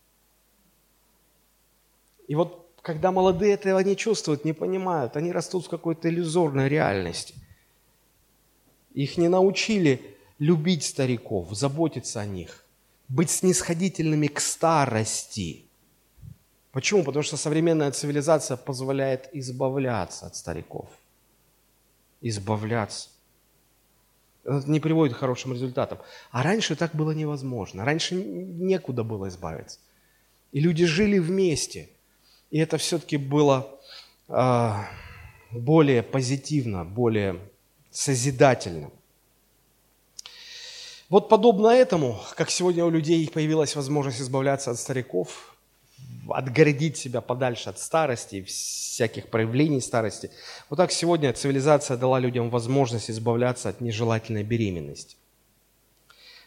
И 2.28 2.36
вот 2.36 2.70
когда 2.82 3.12
молодые 3.12 3.54
этого 3.54 3.80
не 3.80 3.96
чувствуют, 3.96 4.46
не 4.46 4.54
понимают, 4.54 5.16
они 5.16 5.32
растут 5.32 5.66
в 5.66 5.70
какой-то 5.70 6.10
иллюзорной 6.10 6.68
реальности. 6.68 7.34
Их 8.94 9.18
не 9.18 9.30
научили 9.30 10.16
любить 10.38 10.84
стариков, 10.84 11.48
заботиться 11.52 12.20
о 12.20 12.26
них, 12.26 12.66
быть 13.08 13.32
снисходительными 13.32 14.28
к 14.28 14.42
старости– 14.42 15.62
Почему? 16.76 17.06
Потому 17.06 17.24
что 17.24 17.38
современная 17.38 17.90
цивилизация 17.92 18.58
позволяет 18.58 19.30
избавляться 19.32 20.26
от 20.26 20.36
стариков. 20.36 20.90
Избавляться. 22.20 23.08
Это 24.44 24.70
не 24.70 24.82
приводит 24.82 25.16
к 25.16 25.20
хорошим 25.20 25.54
результатам. 25.54 26.00
А 26.32 26.44
раньше 26.44 26.76
так 26.76 26.94
было 26.94 27.12
невозможно. 27.12 27.86
Раньше 27.86 28.16
некуда 28.16 29.06
было 29.06 29.30
избавиться. 29.30 29.80
И 30.52 30.60
люди 30.60 30.86
жили 30.86 31.18
вместе. 31.18 31.88
И 32.52 32.60
это 32.60 32.78
все-таки 32.78 33.16
было 33.16 33.80
э, 34.28 34.72
более 35.52 36.04
позитивно, 36.04 36.84
более 36.84 37.40
созидательно. 37.90 38.92
Вот 41.08 41.30
подобно 41.30 41.70
этому, 41.70 42.20
как 42.36 42.50
сегодня 42.50 42.84
у 42.84 42.90
людей 42.90 43.30
появилась 43.30 43.78
возможность 43.78 44.20
избавляться 44.20 44.72
от 44.72 44.78
стариков, 44.78 45.55
отгородить 46.30 46.98
себя 46.98 47.22
подальше 47.22 47.70
от 47.70 47.80
старости, 47.80 48.42
всяких 48.44 49.28
проявлений 49.28 49.82
старости. 49.82 50.32
Вот 50.70 50.78
так 50.78 50.92
сегодня 50.92 51.32
цивилизация 51.34 51.98
дала 51.98 52.20
людям 52.20 52.50
возможность 52.50 53.10
избавляться 53.10 53.70
от 53.70 53.82
нежелательной 53.82 54.44
беременности. 54.44 55.18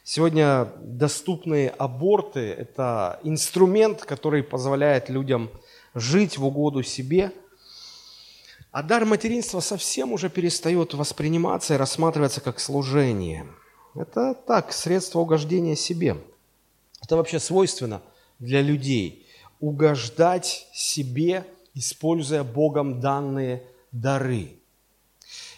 Сегодня 0.03 0.69
доступные 0.81 1.69
аборты– 1.69 2.41
это 2.59 3.21
инструмент, 3.25 4.05
который 4.05 4.43
позволяет 4.43 5.11
людям 5.11 5.51
жить 5.95 6.39
в 6.39 6.47
угоду 6.47 6.83
себе, 6.83 7.31
а 8.71 8.83
дар 8.83 9.05
материнства 9.05 9.61
совсем 9.61 10.13
уже 10.13 10.31
перестает 10.31 10.95
восприниматься 10.95 11.75
и 11.75 11.77
рассматриваться 11.77 12.41
как 12.41 12.59
служение. 12.59 13.47
Это 13.95 14.35
так, 14.35 14.73
средство 14.73 15.21
угождения 15.21 15.77
себе. 15.77 16.17
Это 17.03 17.17
вообще 17.17 17.39
свойственно 17.39 18.01
для 18.39 18.63
людей– 18.63 19.25
угождать 19.61 20.69
себе, 20.73 21.45
используя 21.75 22.45
Богом 22.45 23.01
данные 23.01 23.63
дары. 23.93 24.59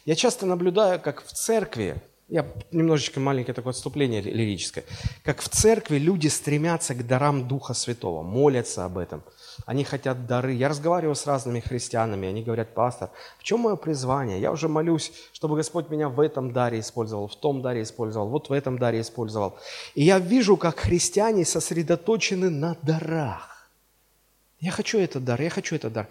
Я 0.05 0.15
часто 0.15 0.47
наблюдаю, 0.47 1.01
как 1.01 1.25
в 1.25 1.33
церкви, 1.33 2.01
я 2.29 2.47
немножечко 2.71 3.19
маленькое 3.19 3.55
такое 3.55 3.73
отступление 3.73 4.21
лирическое, 4.21 4.85
как 5.25 5.41
в 5.41 5.49
церкви 5.49 5.99
люди 5.99 6.29
стремятся 6.29 6.95
к 6.95 7.07
дарам 7.07 7.49
Духа 7.49 7.75
Святого, 7.75 8.23
молятся 8.23 8.85
об 8.85 8.99
этом. 8.99 9.23
Они 9.67 9.85
хотят 9.85 10.27
дары. 10.27 10.53
Я 10.53 10.69
разговариваю 10.69 11.17
с 11.17 11.27
разными 11.27 11.61
христианами, 11.61 12.29
они 12.29 12.43
говорят, 12.43 12.73
пастор, 12.73 13.11
в 13.39 13.43
чем 13.43 13.61
мое 13.61 13.77
призвание? 13.77 14.41
Я 14.41 14.53
уже 14.53 14.69
молюсь, 14.69 15.13
чтобы 15.33 15.57
Господь 15.57 15.91
меня 15.91 16.09
в 16.09 16.21
этом 16.21 16.53
даре 16.53 16.81
использовал, 16.81 17.27
в 17.27 17.37
том 17.37 17.63
даре 17.63 17.83
использовал, 17.83 18.29
вот 18.29 18.49
в 18.49 18.53
этом 18.53 18.79
даре 18.79 19.01
использовал. 19.01 19.57
И 19.95 20.05
я 20.05 20.19
вижу, 20.19 20.57
как 20.57 20.79
христиане 20.79 21.45
сосредоточены 21.45 22.49
на 22.49 22.77
дарах. 22.83 23.50
Я 24.61 24.71
хочу 24.71 24.99
этот 24.99 25.25
дар, 25.25 25.41
я 25.41 25.51
хочу 25.51 25.77
этот 25.77 25.93
дар. 25.93 26.09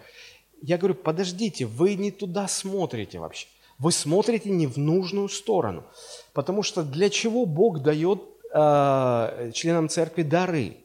Я 0.62 0.76
говорю, 0.76 0.94
подождите, 0.94 1.66
вы 1.66 1.94
не 1.94 2.10
туда 2.10 2.48
смотрите 2.48 3.18
вообще. 3.18 3.46
Вы 3.78 3.92
смотрите 3.92 4.50
не 4.50 4.66
в 4.66 4.76
нужную 4.76 5.28
сторону. 5.28 5.84
Потому 6.32 6.62
что 6.62 6.82
для 6.82 7.08
чего 7.08 7.46
Бог 7.46 7.82
дает 7.82 8.22
э, 8.52 9.50
членам 9.54 9.88
церкви 9.88 10.22
дары? 10.22 10.76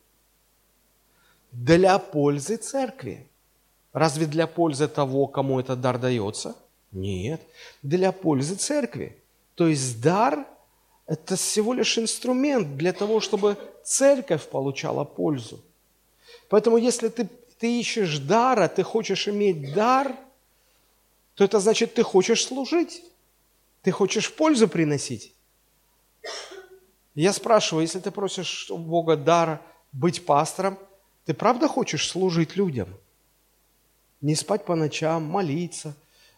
Для 1.52 1.98
пользы 2.00 2.56
церкви. 2.58 3.28
Разве 3.92 4.28
для 4.28 4.48
пользы 4.48 4.88
того, 4.88 5.28
кому 5.28 5.60
этот 5.60 5.82
дар 5.82 5.98
дается? 5.98 6.56
Нет. 6.92 7.42
Для 7.82 8.12
пользы 8.12 8.56
церкви. 8.56 9.18
То 9.56 9.68
есть 9.68 10.02
дар– 10.02 10.46
это 11.08 11.36
всего 11.36 11.74
лишь 11.74 11.98
инструмент 11.98 12.78
для 12.78 12.94
того, 12.94 13.20
чтобы 13.20 13.58
церковь 13.84 14.48
получала 14.48 15.04
пользу. 15.04 15.60
Поэтому 16.50 16.78
если 16.78 17.10
ты 17.10 17.30
ты 17.66 17.80
ищешь 17.80 18.20
дара, 18.20 18.68
ты 18.68 18.84
хочешь 18.84 19.28
иметь 19.28 19.74
дар, 19.74 20.16
то 21.34 21.44
это 21.44 21.60
значит, 21.60 21.96
ты 21.96 22.04
хочешь 22.04 22.46
служить, 22.46 23.02
ты 23.82 23.90
хочешь 23.90 24.32
пользу 24.32 24.68
приносить. 24.68 25.34
Я 27.16 27.34
спрашиваю, 27.34 27.82
если 27.82 28.00
ты 28.00 28.12
просишь 28.12 28.70
у 28.70 28.78
Бога 28.78 29.16
дара 29.16 29.64
быть 29.92 30.24
пастором, 30.28 30.78
Ты 31.26 31.34
правда 31.34 31.68
хочешь 31.68 32.08
служить 32.08 32.56
людям? 32.56 32.88
Не 34.22 34.36
спать 34.36 34.64
по 34.64 34.76
ночам, 34.76 35.24
молиться, 35.24 35.96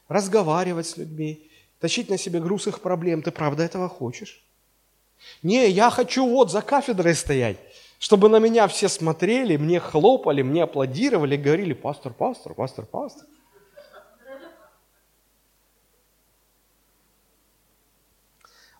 разговаривать 0.08 0.88
с 0.88 0.96
людьми, 0.96 1.52
тащить 1.82 2.10
на 2.10 2.18
себе 2.18 2.40
груз 2.40 2.68
их 2.68 2.80
проблем. 2.80 3.22
Ты 3.22 3.32
правда 3.32 3.64
этого 3.64 3.90
хочешь? 3.90 4.42
Не, 5.44 5.70
я 5.70 5.90
хочу 5.90 6.26
вот 6.26 6.52
за 6.52 6.62
кафедрой 6.62 7.16
стоять, 7.16 7.58
чтобы 8.00 8.30
на 8.30 8.38
меня 8.40 8.68
все 8.68 8.90
смотрели, 8.90 9.58
мне 9.58 9.80
хлопали, 9.80 10.42
мне 10.44 10.64
аплодировали, 10.64 11.36
говорили, 11.36 11.74
пастор, 11.74 12.14
пастор, 12.14 12.54
пастор, 12.54 12.86
пастор. 12.86 13.28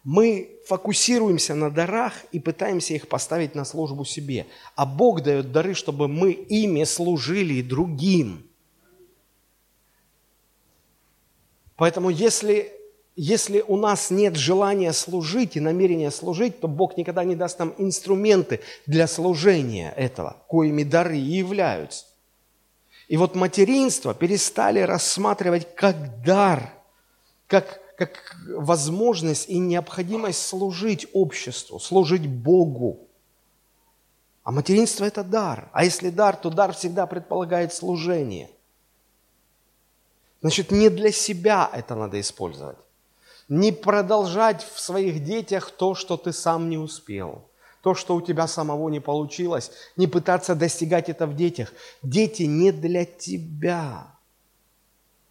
Мы 0.04 0.62
фокусируемся 0.66 1.54
на 1.54 1.70
дарах 1.70 2.14
и 2.32 2.40
пытаемся 2.40 2.94
их 2.94 3.10
поставить 3.10 3.56
на 3.56 3.66
службу 3.66 4.06
себе. 4.06 4.48
А 4.76 4.86
Бог 4.86 5.22
дает 5.22 5.52
дары, 5.52 5.74
чтобы 5.74 6.08
мы 6.08 6.32
ими 6.32 6.86
служили 6.86 7.62
другим. 7.62 8.50
Поэтому 11.76 12.10
если, 12.10 12.72
если 13.18 13.64
у 13.68 13.76
нас 13.76 14.12
нет 14.12 14.36
желания 14.36 14.94
служить 14.94 15.58
и 15.58 15.60
намерения 15.60 16.12
служить, 16.12 16.62
то 16.62 16.68
Бог 16.68 16.96
никогда 16.96 17.24
не 17.24 17.36
даст 17.36 17.60
нам 17.60 17.74
инструменты 17.78 18.62
для 18.86 19.08
служения 19.08 19.92
этого, 19.98 20.38
коими 20.48 20.84
дары 20.84 21.18
и 21.18 21.38
являются. 21.38 22.06
И 23.08 23.18
вот 23.18 23.36
материнство 23.36 24.14
перестали 24.14 24.80
рассматривать 24.80 25.76
как 25.76 26.24
дар, 26.24 26.72
как 27.48 27.82
как 27.98 28.36
возможность 28.48 29.50
и 29.50 29.58
необходимость 29.58 30.46
служить 30.46 31.08
обществу, 31.14 31.80
служить 31.80 32.28
Богу. 32.28 33.08
А 34.44 34.52
материнство– 34.52 35.04
это 35.06 35.24
дар. 35.24 35.68
А 35.74 35.84
если 35.84 36.12
дар, 36.12 36.36
то 36.36 36.52
дар 36.52 36.74
всегда 36.74 37.08
предполагает 37.08 37.74
служение. 37.74 38.52
Значит, 40.42 40.70
не 40.70 40.90
для 40.90 41.12
себя 41.12 41.70
это 41.74 41.96
надо 41.96 42.20
использовать. 42.20 42.78
Не 43.50 43.72
продолжать 43.72 44.64
в 44.64 44.80
своих 44.80 45.24
детях 45.24 45.72
то, 45.72 45.96
что 45.96 46.18
ты 46.18 46.34
сам 46.34 46.70
не 46.70 46.78
успел. 46.78 47.46
То, 47.82 47.96
что 47.96 48.16
у 48.16 48.22
тебя 48.22 48.48
самого 48.48 48.90
не 48.90 49.00
получилось. 49.00 49.72
Не 49.96 50.08
пытаться 50.08 50.56
достигать 50.56 51.08
это 51.08 51.26
в 51.26 51.36
детях. 51.36 51.72
Дети 52.04 52.44
не 52.44 52.72
для 52.72 53.06
тебя. 53.06 54.08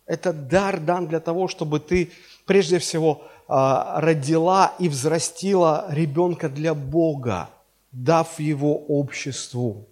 Это 0.06 0.32
дар 0.32 0.80
дан 0.80 1.08
для 1.08 1.20
того, 1.20 1.48
чтобы 1.48 1.80
ты 1.80 2.12
прежде 2.46 2.78
всего 2.78 3.24
а, 3.48 4.00
родила 4.00 4.74
и 4.78 4.88
взрастила 4.88 5.86
ребенка 5.90 6.48
для 6.48 6.74
Бога, 6.74 7.50
дав 7.92 8.40
его 8.40 8.76
обществу, 8.76 9.86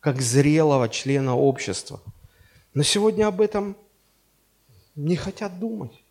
как 0.00 0.20
зрелого 0.20 0.88
члена 0.88 1.34
общества. 1.34 2.00
Но 2.74 2.82
сегодня 2.82 3.26
об 3.26 3.40
этом 3.40 3.76
не 4.94 5.16
хотят 5.16 5.58
думать. 5.58 6.03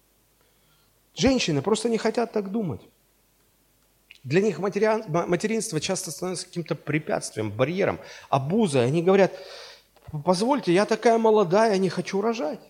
Женщины 1.15 1.61
просто 1.61 1.89
не 1.89 1.97
хотят 1.97 2.31
так 2.31 2.51
думать. 2.51 2.81
Для 4.23 4.41
них 4.41 4.59
материнство 4.59 5.79
часто 5.79 6.11
становится 6.11 6.45
каким-то 6.45 6.75
препятствием, 6.75 7.51
барьером, 7.51 7.99
обузой. 8.29 8.85
Они 8.85 9.03
говорят, 9.03 9.33
позвольте, 10.23 10.73
я 10.73 10.85
такая 10.85 11.17
молодая, 11.17 11.77
не 11.77 11.89
хочу 11.89 12.21
рожать. 12.21 12.61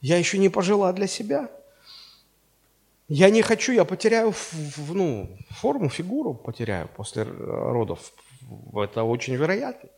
Я 0.00 0.16
еще 0.16 0.38
не 0.38 0.48
пожила 0.48 0.92
для 0.92 1.06
себя. 1.06 1.50
Я 3.08 3.30
не 3.30 3.42
хочу, 3.42 3.72
я 3.72 3.84
потеряю 3.84 4.34
ну, 4.88 5.28
форму, 5.50 5.88
фигуру 5.88 6.34
потеряю 6.34 6.88
после 6.88 7.22
родов. 7.22 8.12
Это 8.74 9.04
очень 9.04 9.36
вероятно. 9.36 9.90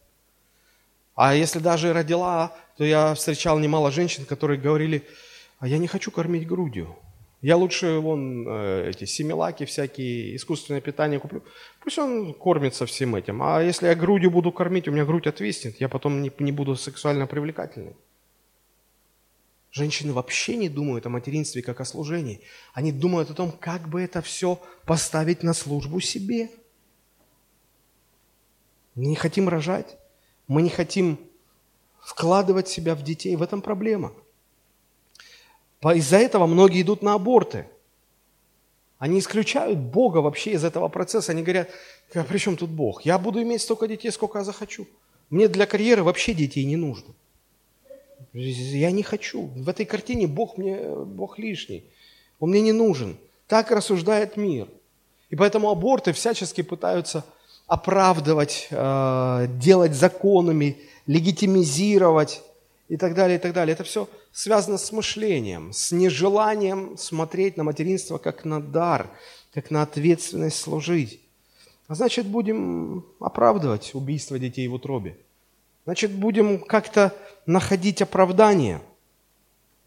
А 1.15 1.35
если 1.35 1.59
даже 1.59 1.93
родила, 1.93 2.53
то 2.77 2.85
я 2.85 3.15
встречал 3.15 3.59
немало 3.59 3.91
женщин, 3.91 4.25
которые 4.25 4.61
говорили, 4.61 5.07
а 5.59 5.67
я 5.67 5.79
не 5.79 5.87
хочу 5.87 6.11
кормить 6.11 6.47
грудью. 6.47 6.97
Я 7.41 7.57
лучше 7.57 7.99
вон 7.99 8.49
э, 8.49 8.91
эти 8.91 9.05
семилаки 9.05 9.65
всякие, 9.65 10.35
искусственное 10.35 10.81
питание 10.81 11.21
куплю. 11.21 11.45
Пусть 11.81 11.99
он 11.99 12.35
кормится 12.35 12.85
всем 12.85 13.15
этим. 13.15 13.43
А 13.43 13.63
если 13.63 13.87
я 13.87 13.95
грудью 13.95 14.31
буду 14.31 14.51
кормить, 14.51 14.89
у 14.89 14.93
меня 14.93 15.05
грудь 15.05 15.29
отвиснет, 15.29 15.81
я 15.81 15.89
потом 15.89 16.21
не, 16.21 16.33
не 16.41 16.51
буду 16.51 16.75
сексуально 16.75 17.29
привлекательной. 17.29 17.95
Женщины 19.71 20.13
вообще 20.13 20.57
не 20.57 20.69
думают 20.69 21.07
о 21.07 21.11
материнстве 21.11 21.63
как 21.63 21.81
о 21.81 21.85
служении. 21.85 22.41
Они 22.73 22.91
думают 22.91 23.31
о 23.31 23.35
том, 23.35 23.53
как 23.53 23.89
бы 23.89 24.03
это 24.03 24.21
все 24.21 24.61
поставить 24.85 25.45
на 25.45 25.55
службу 25.55 26.01
себе. 26.01 26.51
Мы 28.97 29.07
не 29.07 29.15
хотим 29.15 29.49
рожать, 29.49 29.97
мы 30.49 30.63
не 30.63 30.71
хотим 30.71 31.21
вкладывать 32.01 32.67
себя 32.67 32.97
в 32.97 33.05
детей. 33.05 33.37
В 33.37 33.43
этом 33.43 33.63
проблема. 33.63 34.13
Из-за 35.83 36.17
этого 36.17 36.47
многие 36.47 36.83
идут 36.83 37.03
на 37.03 37.15
аборты. 37.15 37.67
Они 38.99 39.21
исключают 39.21 39.79
Бога 39.79 40.19
вообще 40.19 40.53
из 40.53 40.65
этого 40.65 40.89
процесса. 40.89 41.33
Они 41.33 41.43
говорят, 41.43 41.71
а 42.15 42.25
при 42.25 42.39
чем 42.39 42.57
тут 42.57 42.71
Бог? 42.71 43.03
Я 43.03 43.19
буду 43.19 43.41
иметь 43.43 43.63
столько 43.63 43.87
детей, 43.87 44.11
сколько 44.11 44.39
я 44.39 44.45
захочу. 44.45 44.87
Мне 45.31 45.47
для 45.47 45.67
карьеры 45.67 46.03
вообще 46.03 46.35
детей 46.35 46.65
не 46.65 46.77
нужно. 46.77 47.15
Я 48.33 48.91
не 48.91 49.03
хочу. 49.03 49.47
В 49.55 49.69
этой 49.69 49.87
картине 49.87 50.27
Бог 50.27 50.59
мне, 50.59 50.79
Бог 51.05 51.39
лишний. 51.39 51.85
Он 52.41 52.51
мне 52.51 52.61
не 52.61 52.73
нужен. 52.73 53.17
Так 53.47 53.71
рассуждает 53.71 54.37
мир. 54.37 54.69
И 55.31 55.37
поэтому 55.37 55.71
аборты 55.71 56.13
всячески 56.13 56.63
пытаются 56.63 57.25
оправдывать, 57.67 58.67
э, 58.71 59.47
делать 59.61 59.95
законами, 59.95 60.79
легитимизировать 61.07 62.43
и 62.89 62.97
так 62.97 63.15
далее, 63.15 63.37
и 63.37 63.41
так 63.41 63.53
далее. 63.53 63.75
Это 63.75 63.85
все 63.85 64.09
связано 64.33 64.79
с 64.79 64.93
мышлением, 64.93 65.73
с 65.73 65.93
нежеланием 65.93 66.97
смотреть 66.97 67.57
на 67.57 67.65
материнство 67.65 68.19
как 68.19 68.45
на 68.45 68.61
дар, 68.61 69.11
как 69.53 69.71
на 69.71 69.83
ответственность 69.83 70.59
служить. 70.59 71.21
А 71.89 71.95
значит, 71.95 72.27
будем 72.27 73.05
оправдывать 73.19 73.95
убийство 73.95 74.39
детей 74.39 74.69
в 74.69 74.75
утробе. 74.75 75.17
Значит, 75.85 76.13
будем 76.13 76.59
как-то 76.59 77.15
находить 77.47 78.03
оправдание. 78.03 78.83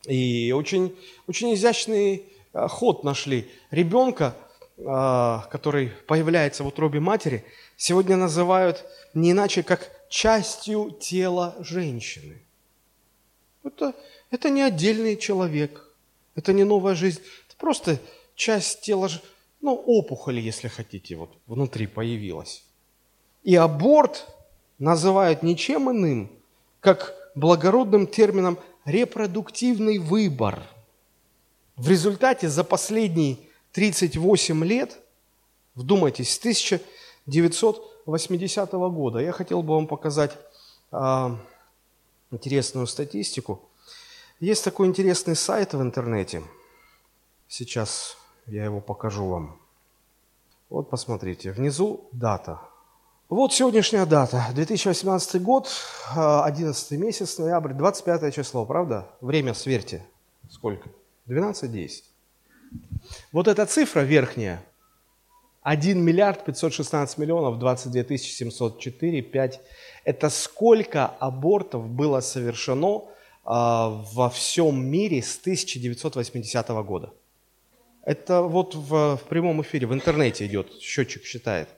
И 0.08 0.52
очень, 0.52 0.98
очень 1.28 1.54
изящный 1.54 2.26
э, 2.54 2.68
ход 2.68 3.04
нашли. 3.04 3.48
Ребенка, 3.70 4.36
э, 4.78 5.40
который 5.52 5.92
появляется 6.08 6.64
в 6.64 6.68
утробе 6.68 7.00
матери, 7.00 7.46
сегодня 7.78 8.18
называют 8.18 8.84
не 9.14 9.32
иначе, 9.32 9.62
как 9.62 9.92
частью 10.10 10.90
тела 11.00 11.56
женщины. 11.60 12.42
Это, 13.64 13.94
это 14.32 14.50
не 14.50 14.64
отдельный 14.64 15.18
человек, 15.18 15.88
это 16.36 16.54
не 16.54 16.64
новая 16.64 16.96
жизнь, 16.96 17.20
это 17.48 17.58
просто 17.58 18.00
часть 18.36 18.82
тела, 18.82 19.10
ну, 19.62 19.76
опухоль, 19.76 20.40
если 20.40 20.70
хотите, 20.70 21.16
вот 21.16 21.30
внутри 21.46 21.86
появилась. 21.86 22.64
И 23.44 23.56
аборт 23.56 24.26
называют 24.80 25.44
ничем 25.44 25.92
иным, 25.92 26.32
как 26.80 27.14
благородным 27.36 28.08
термином 28.08 28.58
репродуктивный 28.86 30.00
выбор. 30.00 30.64
В 31.76 31.88
результате 31.90 32.50
за 32.50 32.64
последние 32.64 33.38
38 33.74 34.66
лет, 34.66 34.98
вдумайтесь, 35.76 36.34
с 36.34 36.40
1980 36.40 38.72
года, 38.72 39.20
я 39.20 39.32
хотел 39.32 39.62
бы 39.62 39.76
вам 39.76 39.86
показать 39.88 40.36
а, 40.92 41.38
интересную 42.32 42.88
статистику. 42.88 43.70
Есть 44.42 44.66
такой 44.66 44.88
интересный 44.88 45.38
сайт 45.38 45.74
в 45.74 45.82
интернете. 45.82 46.44
Сейчас 47.48 48.18
я 48.48 48.66
его 48.66 48.82
покажу 48.82 49.26
вам. 49.26 49.62
Вот 50.70 50.90
посмотрите, 50.90 51.54
внизу 51.54 52.10
дата– 52.12 52.60
вот 53.32 53.54
сегодняшняя 53.54 54.06
дата, 54.06 54.48
2018 54.54 55.42
год, 55.42 55.70
11 56.14 56.92
месяц, 57.00 57.38
ноябрь, 57.38 57.72
25 57.72 58.36
число, 58.36 58.66
правда? 58.66 59.08
Время 59.22 59.54
сверьте. 59.54 60.04
Сколько? 60.50 60.90
12.10. 61.30 62.04
Вот 63.32 63.48
эта 63.48 63.66
цифра 63.68 64.02
верхняя, 64.02 64.62
1 65.62 65.98
миллиард 66.04 66.44
516 66.44 67.18
миллионов 67.20 67.58
22 67.58 68.04
тысячи 68.04 68.34
704, 68.34 69.22
5. 69.22 69.62
Это 70.04 70.30
сколько 70.30 71.06
абортов 71.06 71.88
было 71.88 72.20
совершено 72.20 72.98
а, 72.98 73.12
во 73.44 74.30
всем 74.34 74.86
мире 74.86 75.22
с 75.22 75.38
1980 75.40 76.70
года. 76.86 77.12
Это 78.04 78.42
вот 78.42 78.76
в, 78.76 79.18
в 79.18 79.24
прямом 79.30 79.62
эфире, 79.62 79.88
в 79.88 79.94
интернете 79.94 80.46
идет, 80.46 80.72
счетчик 80.80 81.24
считает. 81.24 81.70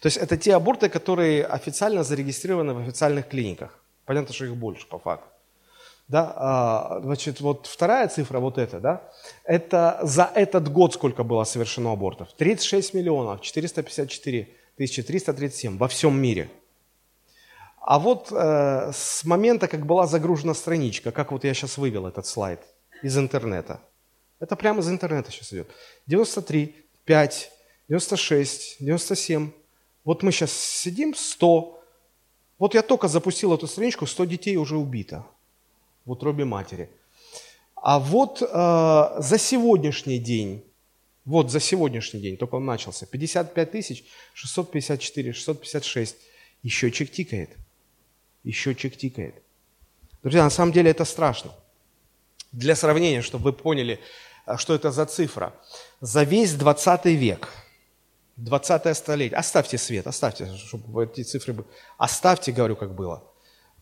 То 0.00 0.06
есть 0.06 0.18
это 0.18 0.36
те 0.36 0.54
аборты, 0.54 0.88
которые 0.88 1.46
официально 1.46 2.04
зарегистрированы 2.04 2.74
в 2.74 2.78
официальных 2.78 3.28
клиниках. 3.28 3.78
Понятно, 4.04 4.34
что 4.34 4.44
их 4.44 4.54
больше 4.56 4.86
по 4.86 4.98
факту. 4.98 5.28
Да, 6.08 6.32
а, 6.36 7.00
значит, 7.02 7.40
вот 7.40 7.66
вторая 7.66 8.08
цифра, 8.08 8.38
вот 8.38 8.58
эта, 8.58 8.78
да, 8.78 9.10
это 9.44 9.98
за 10.02 10.30
этот 10.34 10.70
год 10.70 10.92
сколько 10.92 11.24
было 11.24 11.44
совершено 11.44 11.92
абортов? 11.92 12.28
36 12.36 12.92
миллионов 12.92 13.40
454 13.40 14.48
тысячи 14.76 15.02
337 15.02 15.78
во 15.78 15.88
всем 15.88 16.20
мире. 16.20 16.50
А 17.86 17.98
вот 17.98 18.32
э, 18.32 18.92
с 18.94 19.24
момента, 19.24 19.68
как 19.68 19.84
была 19.84 20.06
загружена 20.06 20.54
страничка, 20.54 21.12
как 21.12 21.32
вот 21.32 21.44
я 21.44 21.52
сейчас 21.52 21.76
вывел 21.76 22.06
этот 22.06 22.26
слайд 22.26 22.60
из 23.02 23.18
интернета. 23.18 23.78
Это 24.40 24.56
прямо 24.56 24.80
из 24.80 24.88
интернета 24.88 25.30
сейчас 25.30 25.52
идет. 25.52 25.68
93, 26.06 26.74
5, 27.04 27.50
96, 27.88 28.76
97. 28.80 29.50
Вот 30.02 30.22
мы 30.22 30.32
сейчас 30.32 30.52
сидим, 30.52 31.14
100. 31.14 31.82
Вот 32.58 32.74
я 32.74 32.80
только 32.80 33.06
запустил 33.06 33.52
эту 33.52 33.66
страничку, 33.66 34.06
100 34.06 34.24
детей 34.24 34.56
уже 34.56 34.78
убито 34.78 35.26
в 36.06 36.12
утробе 36.12 36.46
матери. 36.46 36.88
А 37.74 37.98
вот 37.98 38.40
э, 38.40 38.46
за 39.18 39.38
сегодняшний 39.38 40.18
день, 40.18 40.64
вот 41.26 41.50
за 41.50 41.60
сегодняшний 41.60 42.20
день, 42.20 42.38
только 42.38 42.54
он 42.54 42.64
начался, 42.64 43.04
55 43.04 43.70
тысяч 43.70 44.04
654, 44.32 45.34
656, 45.34 46.16
и 46.62 46.68
счетчик 46.68 47.10
тикает. 47.10 47.58
И 48.44 48.52
счетчик 48.52 48.96
тикает. 48.96 49.34
Друзья, 50.22 50.44
на 50.44 50.50
самом 50.50 50.72
деле 50.72 50.90
это 50.90 51.04
страшно. 51.04 51.50
Для 52.52 52.76
сравнения, 52.76 53.22
чтобы 53.22 53.44
вы 53.44 53.52
поняли, 53.52 54.00
э, 54.46 54.56
что 54.56 54.74
это 54.74 54.92
за 54.92 55.06
цифра. 55.06 55.52
За 56.00 56.22
весь 56.22 56.54
20 56.54 57.06
век, 57.06 57.48
20 58.36 58.96
столетие, 58.96 59.38
оставьте 59.38 59.78
свет, 59.78 60.06
оставьте, 60.06 60.54
чтобы 60.56 61.04
эти 61.04 61.22
цифры 61.22 61.52
были, 61.52 61.68
оставьте, 61.98 62.52
говорю, 62.52 62.76
как 62.76 62.94
было, 62.94 63.22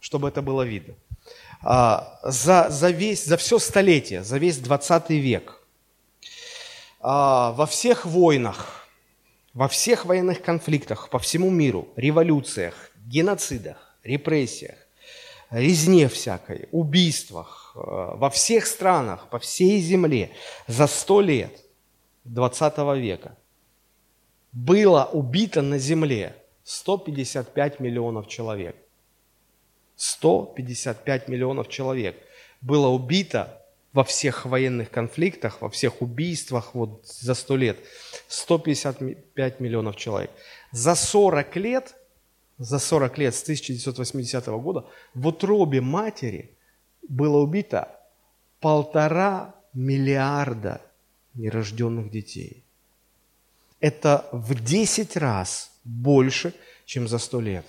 чтобы 0.00 0.28
это 0.28 0.42
было 0.42 0.62
видно. 0.62 0.94
А, 1.62 2.18
за, 2.22 2.68
за, 2.70 2.90
весь, 2.90 3.24
за 3.24 3.36
все 3.36 3.58
столетие, 3.58 4.22
за 4.22 4.38
весь 4.38 4.58
20 4.58 5.10
век, 5.10 5.62
а, 7.00 7.52
во 7.52 7.66
всех 7.66 8.04
войнах, 8.04 8.86
во 9.54 9.68
всех 9.68 10.04
военных 10.04 10.42
конфликтах 10.42 11.08
по 11.08 11.18
всему 11.18 11.50
миру, 11.50 11.88
революциях, 11.96 12.90
геноцидах, 13.06 13.91
репрессиях, 14.02 14.76
резне 15.50 16.08
всякой, 16.08 16.68
убийствах, 16.72 17.72
а, 17.74 18.16
во 18.16 18.30
всех 18.30 18.66
странах, 18.66 19.28
по 19.30 19.38
всей 19.38 19.80
земле 19.80 20.30
за 20.66 20.86
сто 20.86 21.20
лет 21.20 21.64
20 22.24 22.96
века 22.98 23.36
было 24.52 25.04
убито 25.04 25.62
на 25.62 25.78
земле 25.78 26.36
155 26.64 27.80
миллионов 27.80 28.28
человек. 28.28 28.76
155 29.96 31.28
миллионов 31.28 31.68
человек 31.68 32.16
было 32.60 32.88
убито 32.88 33.62
во 33.92 34.04
всех 34.04 34.46
военных 34.46 34.90
конфликтах, 34.90 35.60
во 35.60 35.68
всех 35.68 36.00
убийствах 36.00 36.74
вот 36.74 37.06
за 37.06 37.34
100 37.34 37.56
лет. 37.56 37.78
155 38.28 39.60
миллионов 39.60 39.96
человек. 39.96 40.30
За 40.70 40.94
40 40.94 41.56
лет, 41.56 41.94
за 42.62 42.78
40 42.78 43.18
лет 43.18 43.34
с 43.34 43.42
1980 43.42 44.46
года 44.46 44.86
в 45.14 45.26
утробе 45.26 45.80
матери 45.80 46.56
было 47.08 47.38
убито 47.38 47.88
полтора 48.60 49.54
миллиарда 49.74 50.80
нерожденных 51.34 52.10
детей. 52.10 52.64
Это 53.80 54.28
в 54.30 54.54
10 54.54 55.16
раз 55.16 55.72
больше, 55.84 56.54
чем 56.84 57.08
за 57.08 57.18
100 57.18 57.40
лет. 57.40 57.66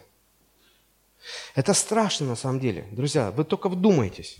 Это 1.55 1.73
страшно 1.73 2.27
на 2.27 2.35
самом 2.35 2.59
деле. 2.59 2.85
Друзья, 2.91 3.31
вы 3.31 3.45
только 3.45 3.69
вдумайтесь. 3.69 4.37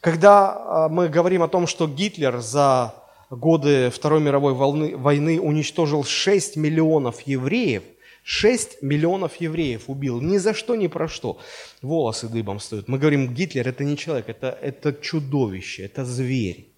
Когда 0.00 0.52
а, 0.52 0.88
мы 0.88 1.08
говорим 1.08 1.42
о 1.42 1.48
том, 1.48 1.66
что 1.66 1.86
Гитлер 1.86 2.40
за 2.40 2.94
годы 3.30 3.90
Второй 3.90 4.20
мировой 4.20 4.52
войны 4.52 5.40
уничтожил 5.40 6.02
6 6.02 6.56
миллионов 6.56 7.20
евреев, 7.20 7.84
6 8.24 8.82
миллионов 8.82 9.36
евреев 9.36 9.88
убил, 9.88 10.20
ни 10.20 10.38
за 10.38 10.52
что, 10.52 10.74
ни 10.74 10.88
про 10.88 11.06
что. 11.08 11.38
Волосы 11.82 12.28
дыбом 12.28 12.58
стоят. 12.58 12.88
Мы 12.88 12.98
говорим, 12.98 13.32
Гитлер 13.32 13.68
это 13.68 13.84
не 13.84 13.96
человек, 13.96 14.28
это, 14.28 14.48
это 14.62 14.92
чудовище, 14.92 15.84
это 15.84 16.04
зверь. 16.04 16.68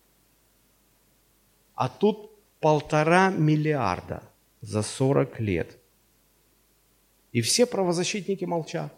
А 1.75 1.89
тут 1.89 2.31
полтора 2.61 3.31
миллиарда 3.31 4.23
за 4.61 4.83
40 4.83 5.41
лет– 5.41 5.79
и 7.37 7.43
все 7.43 7.67
правозащитники 7.67 8.47
молчат. 8.47 8.91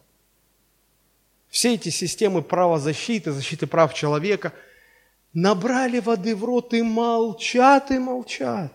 Все 1.49 1.75
эти 1.75 1.89
системы 1.89 2.41
правозащиты, 2.41 3.33
защиты 3.33 3.67
прав 3.67 3.95
человека 3.95 4.53
набрали 5.33 5.99
воды 5.99 6.37
в 6.37 6.45
рот 6.45 6.73
и 6.73 6.83
молчат, 6.83 7.91
и 7.91 7.99
молчат. 7.99 8.73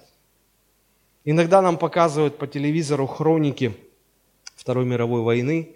Иногда 1.26 1.62
нам 1.62 1.78
показывают 1.78 2.38
по 2.38 2.48
телевизору 2.48 3.08
хроники 3.08 3.74
Второй 4.56 4.86
мировой 4.86 5.22
войны, 5.22 5.76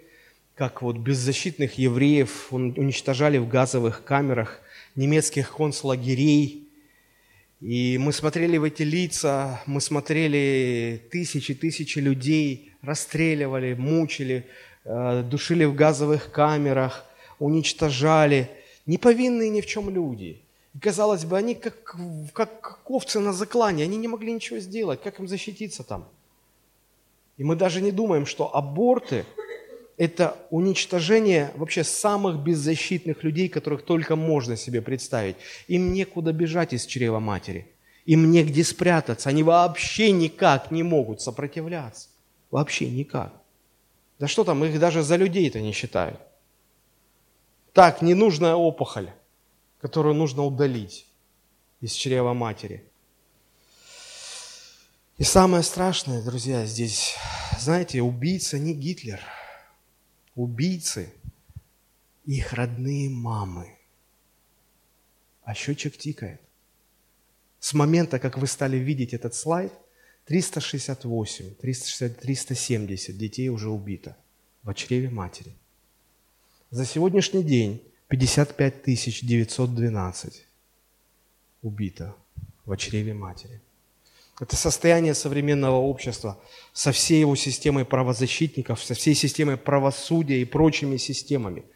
как 0.54 0.82
вот 0.82 0.96
беззащитных 0.96 1.78
евреев 1.78 2.48
уничтожали 2.52 3.38
в 3.38 3.48
газовых 3.48 4.04
камерах 4.04 4.60
немецких 4.94 5.54
концлагерей. 5.54 6.68
И 7.60 7.98
мы 7.98 8.12
смотрели 8.12 8.56
в 8.56 8.64
эти 8.64 8.82
лица, 8.82 9.62
мы 9.66 9.80
смотрели 9.80 11.02
тысячи, 11.10 11.54
тысячи 11.54 11.98
людей– 11.98 12.64
расстреливали, 12.82 13.74
мучили, 13.74 14.46
э, 14.84 15.22
душили 15.22 15.64
в 15.64 15.74
газовых 15.74 16.30
камерах, 16.30 17.04
уничтожали. 17.38 18.50
Неповинные 18.86 19.50
ни 19.50 19.60
в 19.60 19.66
чем 19.66 19.90
люди. 19.90 20.40
И 20.78 20.80
казалось 20.80 21.24
бы, 21.24 21.36
они 21.36 21.56
как, 21.56 21.96
как 22.32 22.88
овцы 22.88 23.18
на 23.18 23.32
заклане, 23.32 23.82
они 23.82 23.96
не 23.96 24.06
могли 24.06 24.32
ничего 24.32 24.60
сделать. 24.60 25.02
Как 25.02 25.18
им 25.18 25.26
защититься 25.26 25.82
там? 25.82 26.06
И 27.36 27.42
мы 27.42 27.56
даже 27.56 27.80
не 27.80 27.90
думаем, 27.90 28.26
что 28.26 28.54
аборты– 28.54 29.24
это 29.96 30.36
уничтожение 30.50 31.50
вообще 31.56 31.82
самых 31.82 32.38
беззащитных 32.38 33.24
людей, 33.24 33.48
которых 33.48 33.82
только 33.82 34.14
можно 34.14 34.56
себе 34.56 34.80
представить. 34.80 35.34
Им 35.66 35.92
некуда 35.92 36.32
бежать 36.32 36.72
из 36.72 36.86
чрева 36.86 37.18
матери. 37.18 37.66
Им 38.04 38.30
негде 38.30 38.62
спрятаться. 38.62 39.30
Они 39.30 39.42
вообще 39.42 40.12
никак 40.12 40.70
не 40.70 40.84
могут 40.84 41.20
сопротивляться. 41.20 42.08
Вообще 42.52 42.88
никак. 42.88 43.32
Да 44.20 44.28
что 44.28 44.44
там, 44.44 44.64
их 44.64 44.78
даже 44.78 45.02
за 45.02 45.16
людей-то 45.16 45.60
не 45.60 45.72
считают. 45.72 46.20
Так, 47.72 48.00
ненужная 48.00 48.54
опухоль, 48.54 49.10
которую 49.80 50.14
нужно 50.14 50.44
удалить 50.44 51.06
из 51.80 51.92
чрева 51.92 52.32
матери. 52.34 52.84
И 55.16 55.24
самое 55.24 55.62
страшное, 55.62 56.22
друзья, 56.22 56.64
здесь, 56.64 57.14
знаете, 57.58 58.02
убийца 58.02 58.58
не 58.58 58.74
Гитлер. 58.74 59.20
Убийцы– 60.34 61.12
их 62.24 62.52
родные 62.52 63.08
мамы. 63.08 63.76
А 65.42 65.54
счетчик 65.54 65.96
тикает. 65.96 66.40
С 67.58 67.74
момента, 67.74 68.18
как 68.18 68.38
вы 68.38 68.46
стали 68.46 68.76
видеть 68.76 69.14
этот 69.14 69.34
слайд– 69.34 69.72
368, 70.28 71.54
360, 71.54 72.20
370 72.20 73.16
детей 73.16 73.48
уже 73.48 73.70
убито 73.70 74.14
в 74.62 74.74
чреве 74.74 75.08
матери. 75.08 75.54
За 76.70 76.84
сегодняшний 76.84 77.42
день 77.42 77.82
55 78.08 78.82
912 79.22 80.46
убито 81.62 82.14
в 82.64 82.76
чреве 82.76 83.14
матери. 83.14 83.60
Это 84.40 84.56
состояние 84.56 85.14
современного 85.14 85.76
общества 85.76 86.38
со 86.72 86.92
всей 86.92 87.20
его 87.20 87.36
системой 87.36 87.84
правозащитников, 87.84 88.82
со 88.82 88.94
всей 88.94 89.14
системой 89.14 89.56
правосудия 89.56 90.40
и 90.40 90.44
прочими 90.44 90.96
системами– 90.96 91.64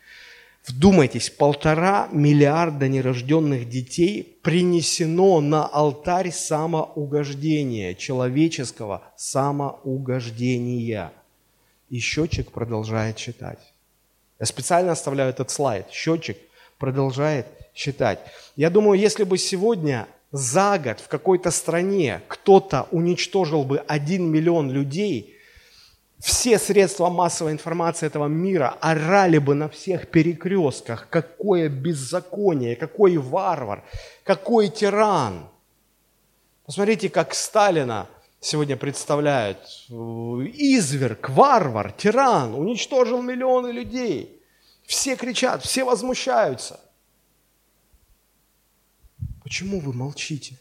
Вдумайтесь, 0.67 1.29
полтора 1.29 2.09
миллиарда 2.13 2.87
нерожденных 2.87 3.69
детей 3.69 4.39
принесено 4.43 5.41
на 5.41 5.67
алтарь 5.67 6.31
самоугождения, 6.31 7.95
человеческого 7.95 9.03
самоугождения. 9.17 11.13
И 11.91 11.99
счетчик 11.99 12.53
продолжает 12.53 13.19
считать. 13.19 13.72
Я 14.43 14.47
специально 14.47 14.91
оставляю 14.91 15.31
этот 15.31 15.53
слайд. 15.53 15.87
Счетчик 15.93 16.37
продолжает 16.77 17.47
считать. 17.77 18.19
Я 18.57 18.71
думаю, 18.71 18.99
если 18.99 19.23
бы 19.23 19.39
сегодня 19.39 20.09
за 20.33 20.81
год 20.81 20.99
в 20.99 21.07
какой-то 21.07 21.53
стране 21.53 22.21
кто-то 22.27 22.89
уничтожил 22.91 23.63
бы 23.63 23.79
один 23.87 24.29
миллион 24.29 24.73
людей– 24.73 25.37
все 26.19 26.59
средства 26.59 27.09
массовой 27.09 27.51
информации 27.51 28.07
этого 28.07 28.27
мира 28.27 28.77
орали 28.81 29.39
бы 29.39 29.55
на 29.55 29.69
всех 29.69 30.09
перекрестках, 30.09 31.09
какое 31.11 31.69
беззаконие, 31.69 32.77
какой 32.77 33.17
варвар, 33.17 33.83
какой 34.23 34.69
тиран. 34.69 35.49
Посмотрите, 36.65 37.09
как 37.09 37.35
Сталина 37.35 38.09
сегодня 38.43 38.77
представляют. 38.77 39.59
Изверг, 39.89 41.31
варвар, 41.31 41.93
тиран, 41.93 42.55
уничтожил 42.55 43.23
миллионы 43.23 43.69
людей. 43.69 44.43
Все 44.85 45.17
кричат, 45.17 45.63
все 45.65 45.85
возмущаются. 45.85 46.79
Почему 49.43 49.81
вы 49.81 49.95
молчите? 49.95 50.59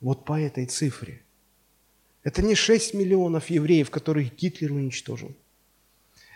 Вот 0.00 0.24
по 0.24 0.38
этой 0.38 0.66
цифре– 0.66 1.22
это 2.22 2.42
не 2.42 2.54
6 2.54 2.94
миллионов 2.94 3.48
евреев, 3.50 3.90
которых 3.90 4.34
Гитлер 4.34 4.72
уничтожил. 4.72 5.34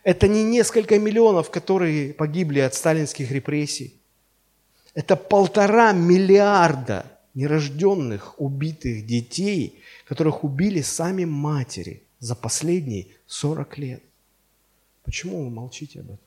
Это 0.05 0.27
не 0.27 0.43
несколько 0.43 0.99
миллионов, 0.99 1.51
которые 1.51 2.15
погибли 2.15 2.61
от 2.61 2.75
сталинских 2.75 3.31
репрессий. 3.31 4.01
Это 4.95 5.17
полтора 5.17 5.93
миллиарда 5.93 7.12
нерожденных 7.35 8.41
убитых 8.41 9.07
детей, 9.07 9.83
которых 10.07 10.45
убили 10.45 10.83
сами 10.83 11.25
матери 11.25 12.03
за 12.19 12.35
последние 12.35 13.07
40 13.27 13.79
лет. 13.79 14.03
Почему 15.05 15.45
вы 15.45 15.51
молчите 15.51 16.01
об 16.01 16.07
этом? 16.07 16.19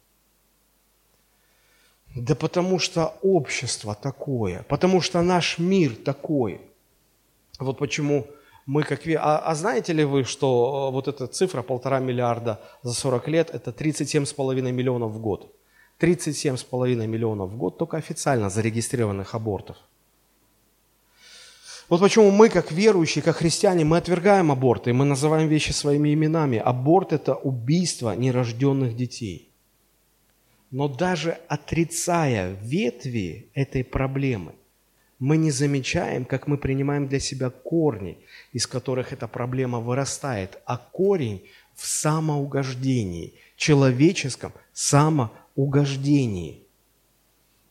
Да 2.16 2.36
потому 2.36 2.80
что 2.80 3.14
общество 3.22 3.94
такое, 3.94 4.64
потому 4.70 5.02
что 5.02 5.22
наш 5.22 5.60
мир 5.60 5.96
такой. 5.96 6.62
Вот 7.60 7.78
почему 7.78 8.28
мы 8.66 8.84
как... 8.84 9.08
А, 9.08 9.40
а 9.40 9.56
знаете 9.56 9.94
ли 9.94 10.06
вы, 10.06 10.24
что 10.24 10.90
э, 10.90 10.94
вот 10.94 11.08
эта 11.08 11.28
цифра 11.28 11.62
полтора 11.62 12.00
миллиарда 12.00 12.62
за 12.84 12.94
40 12.94 13.28
лет– 13.28 13.50
это 13.54 13.72
37,5 13.72 14.72
миллионов 14.72 15.12
в 15.12 15.20
год. 15.20 15.54
37,5 16.00 17.08
миллионов 17.08 17.52
в 17.52 17.58
год 17.58 17.78
только 17.78 17.98
официально 17.98 18.50
зарегистрированных 18.50 19.36
абортов. 19.36 19.78
Вот 21.90 22.02
почему 22.02 22.32
мы, 22.32 22.50
как 22.50 22.72
верующие, 22.72 23.24
как 23.24 23.38
христиане, 23.38 23.86
мы 23.86 23.98
отвергаем 23.98 24.52
аборты, 24.52 24.92
мы 24.94 25.06
называем 25.06 25.48
вещи 25.48 25.72
своими 25.72 26.14
именами. 26.14 26.58
Аборт– 26.58 27.14
это 27.14 27.36
убийство 27.36 28.16
нерожденных 28.16 28.96
детей. 28.96 29.50
Но 30.72 30.88
даже 30.88 31.38
отрицая 31.48 32.58
ветви 32.62 33.50
этой 33.54 33.84
проблемы– 33.84 34.54
мы 35.20 35.38
не 35.38 35.52
замечаем, 35.52 36.26
как 36.26 36.48
мы 36.48 36.58
принимаем 36.58 37.08
для 37.08 37.20
себя 37.20 37.50
корни, 37.50 38.18
из 38.52 38.68
которых 38.68 39.14
эта 39.14 39.28
проблема 39.28 39.80
вырастает, 39.80 40.60
а 40.66 40.78
корень 40.78 41.44
в 41.74 41.86
самоугождении, 41.86 43.34
человеческом 43.56 44.52
самоугождении. 44.74 46.65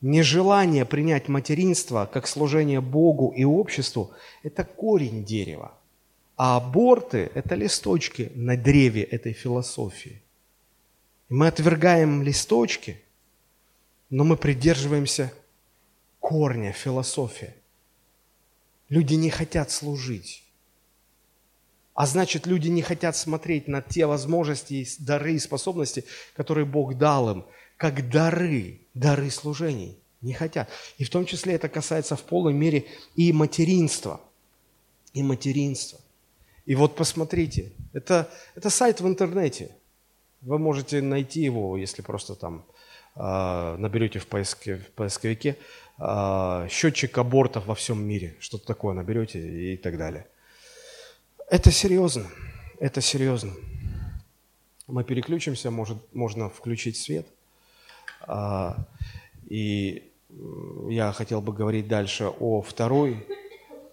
Нежелание 0.07 0.85
принять 0.85 1.29
материнство 1.29 2.05
как 2.05 2.27
служение 2.27 2.79
Богу 2.79 3.33
и 3.35 3.43
обществу– 3.43 4.11
это 4.43 4.63
корень 4.63 5.25
дерева. 5.25 5.73
А 6.37 6.57
аборты– 6.57 7.31
это 7.33 7.55
листочки 7.55 8.31
на 8.35 8.55
древе 8.55 9.01
этой 9.01 9.33
философии. 9.33 10.21
Мы 11.27 11.47
отвергаем 11.47 12.21
листочки, 12.21 13.01
но 14.11 14.23
мы 14.23 14.37
придерживаемся 14.37 15.33
корня 16.19 16.71
философия. 16.71 17.55
Люди 18.89 19.15
не 19.15 19.31
хотят 19.31 19.71
служить. 19.71 20.43
А 21.95 22.05
значит, 22.05 22.45
люди 22.45 22.67
не 22.67 22.83
хотят 22.83 23.15
смотреть 23.17 23.67
на 23.67 23.81
те 23.81 24.05
возможности, 24.05 24.87
дары 24.99 25.33
и 25.33 25.39
способности, 25.39 26.05
которые 26.35 26.65
Бог 26.65 26.95
дал 26.95 27.31
им, 27.31 27.45
как 27.77 28.09
дары, 28.09 28.81
дары 28.93 29.29
служений. 29.29 29.97
Не 30.21 30.33
хотят. 30.33 30.69
И 30.97 31.03
в 31.03 31.09
том 31.09 31.25
числе 31.25 31.53
это 31.53 31.69
касается 31.69 32.15
в 32.15 32.23
полной 32.23 32.53
мере 32.53 32.85
и 33.15 33.31
материнства. 33.31 34.21
И 35.13 35.21
материнства. 35.21 35.99
И 36.65 36.73
вот 36.75 36.95
посмотрите, 36.95 37.71
это, 37.93 38.29
это 38.55 38.69
сайт 38.69 39.01
в 39.01 39.07
интернете. 39.07 39.71
Вы 40.41 40.57
можете 40.57 41.01
найти 41.01 41.41
его, 41.41 41.77
если 41.77 42.01
просто 42.01 42.35
там 42.35 42.65
э, 43.15 43.75
наберете 43.77 44.19
в, 44.19 44.27
поиске, 44.27 44.77
в 44.77 44.91
поисковике 44.91 45.57
а, 45.97 46.67
счетчик 46.69 47.17
абортов 47.17 47.67
во 47.67 47.75
всем 47.75 48.05
мире, 48.05 48.35
что-то 48.39 48.65
такое 48.65 48.93
наберете 48.93 49.39
и 49.39 49.77
так 49.77 49.97
далее. 49.97 50.27
Это 51.49 51.71
серьезно, 51.71 52.25
это 52.79 52.99
серьезно. 52.99 53.53
Мы 54.87 55.03
переключимся, 55.03 55.71
может, 55.71 55.97
можно 56.13 56.49
включить 56.49 56.97
свет. 56.97 57.27
А, 58.27 58.77
и 59.47 60.11
я 60.89 61.11
хотел 61.11 61.41
бы 61.41 61.53
говорить 61.53 61.87
дальше 61.87 62.31
о 62.39 62.61
второй 62.61 63.25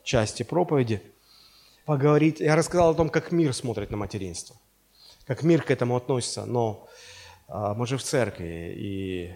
части 0.02 0.42
проповеди. 0.42 1.02
Поговорить, 1.84 2.40
я 2.40 2.56
рассказал 2.56 2.90
о 2.90 2.94
том, 2.94 3.08
как 3.08 3.32
мир 3.32 3.52
смотрит 3.52 3.90
на 3.90 3.96
материнство, 3.96 4.56
как 5.26 5.42
мир 5.42 5.62
к 5.62 5.70
этому 5.70 5.96
относится, 5.96 6.44
но 6.44 6.86
а, 7.48 7.74
мы 7.74 7.86
же 7.86 7.96
в 7.96 8.02
церкви, 8.02 8.74
и 8.76 9.34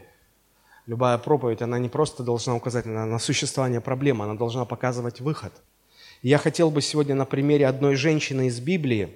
Любая 0.86 1.18
проповедь, 1.18 1.62
она 1.62 1.80
не 1.80 1.88
просто 1.88 2.22
должна 2.22 2.54
указать 2.54 2.86
на, 2.86 3.06
на 3.06 3.18
существование 3.18 3.80
проблемы, 3.80 4.24
она 4.24 4.34
должна 4.34 4.64
показывать 4.64 5.20
выход. 5.20 5.52
И 6.22 6.28
я 6.28 6.38
хотел 6.38 6.70
бы 6.70 6.80
сегодня 6.80 7.16
на 7.16 7.24
примере 7.24 7.66
одной 7.66 7.96
женщины 7.96 8.46
из 8.46 8.60
Библии, 8.60 9.12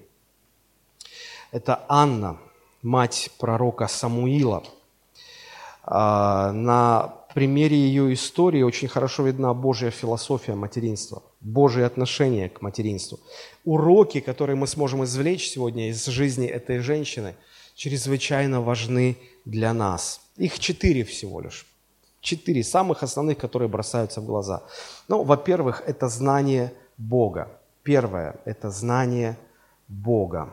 это 1.53 1.85
Анна, 1.89 2.39
мать 2.83 3.31
пророка 3.39 3.87
Самуила. 3.87 4.65
А, 5.85 6.53
на 6.53 7.15
примере 7.35 7.77
ее 7.77 8.13
истории 8.13 8.63
очень 8.63 8.89
хорошо 8.89 9.25
видна 9.25 9.55
Божья 9.55 9.91
философия 9.91 10.55
материнства, 10.55 11.23
Божье 11.41 11.85
отношение 11.85 12.49
к 12.49 12.63
материнству. 12.63 13.19
Уроки, 13.65 14.21
которые 14.21 14.57
мы 14.57 14.67
сможем 14.67 15.05
извлечь 15.05 15.49
сегодня 15.49 15.91
из 15.91 16.05
жизни 16.07 16.47
этой 16.47 16.79
женщины, 16.79 17.35
чрезвычайно 17.75 18.61
важны 18.61 19.17
для 19.45 19.73
нас– 19.73 20.21
их 20.41 20.59
четыре 20.59 21.05
всего 21.05 21.41
лишь. 21.43 21.67
Четыре 22.23 22.65
самых 22.65 23.03
основных, 23.03 23.37
которые 23.37 23.69
бросаются 23.69 24.23
в 24.23 24.25
глаза. 24.25 24.63
Ну, 25.07 25.23
во-первых, 25.23 25.83
это 25.87 26.09
знание 26.09 26.73
Бога. 26.97 27.49
Первое– 27.83 28.37
это 28.47 28.71
знание 28.71 29.37
Бога. 29.89 30.49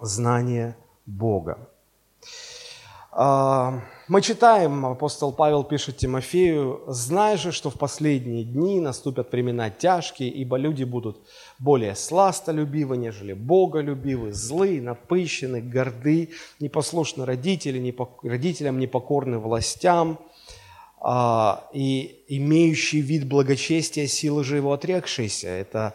Знание 0.00 0.76
Бога. 1.04 1.58
А, 3.18 3.80
мы 4.08 4.20
читаем, 4.20 4.84
апостол 4.84 5.32
Павел 5.32 5.64
пишет 5.64 5.96
Тимофею, 5.96 6.82
«Знай 6.86 7.38
же, 7.38 7.50
что 7.50 7.70
в 7.70 7.78
последние 7.78 8.44
дни 8.44 8.78
наступят 8.78 9.32
времена 9.32 9.70
тяжкие, 9.70 10.28
ибо 10.28 10.58
люди 10.58 10.84
будут 10.84 11.26
более 11.58 11.96
сластолюбивы, 11.96 12.98
нежели 12.98 13.32
боголюбивы, 13.32 14.34
злые, 14.34 14.82
напыщены, 14.82 15.62
горды, 15.62 16.28
непослушны 16.60 17.24
родители, 17.24 17.96
родителям 18.22 18.78
непокорны 18.78 19.38
властям, 19.38 20.18
а, 21.00 21.70
и 21.72 22.22
имеющий 22.28 23.00
вид 23.00 23.26
благочестия, 23.26 24.06
силы 24.08 24.44
же 24.44 24.56
его 24.56 24.74
отрекшиеся». 24.74 25.48
Это, 25.48 25.94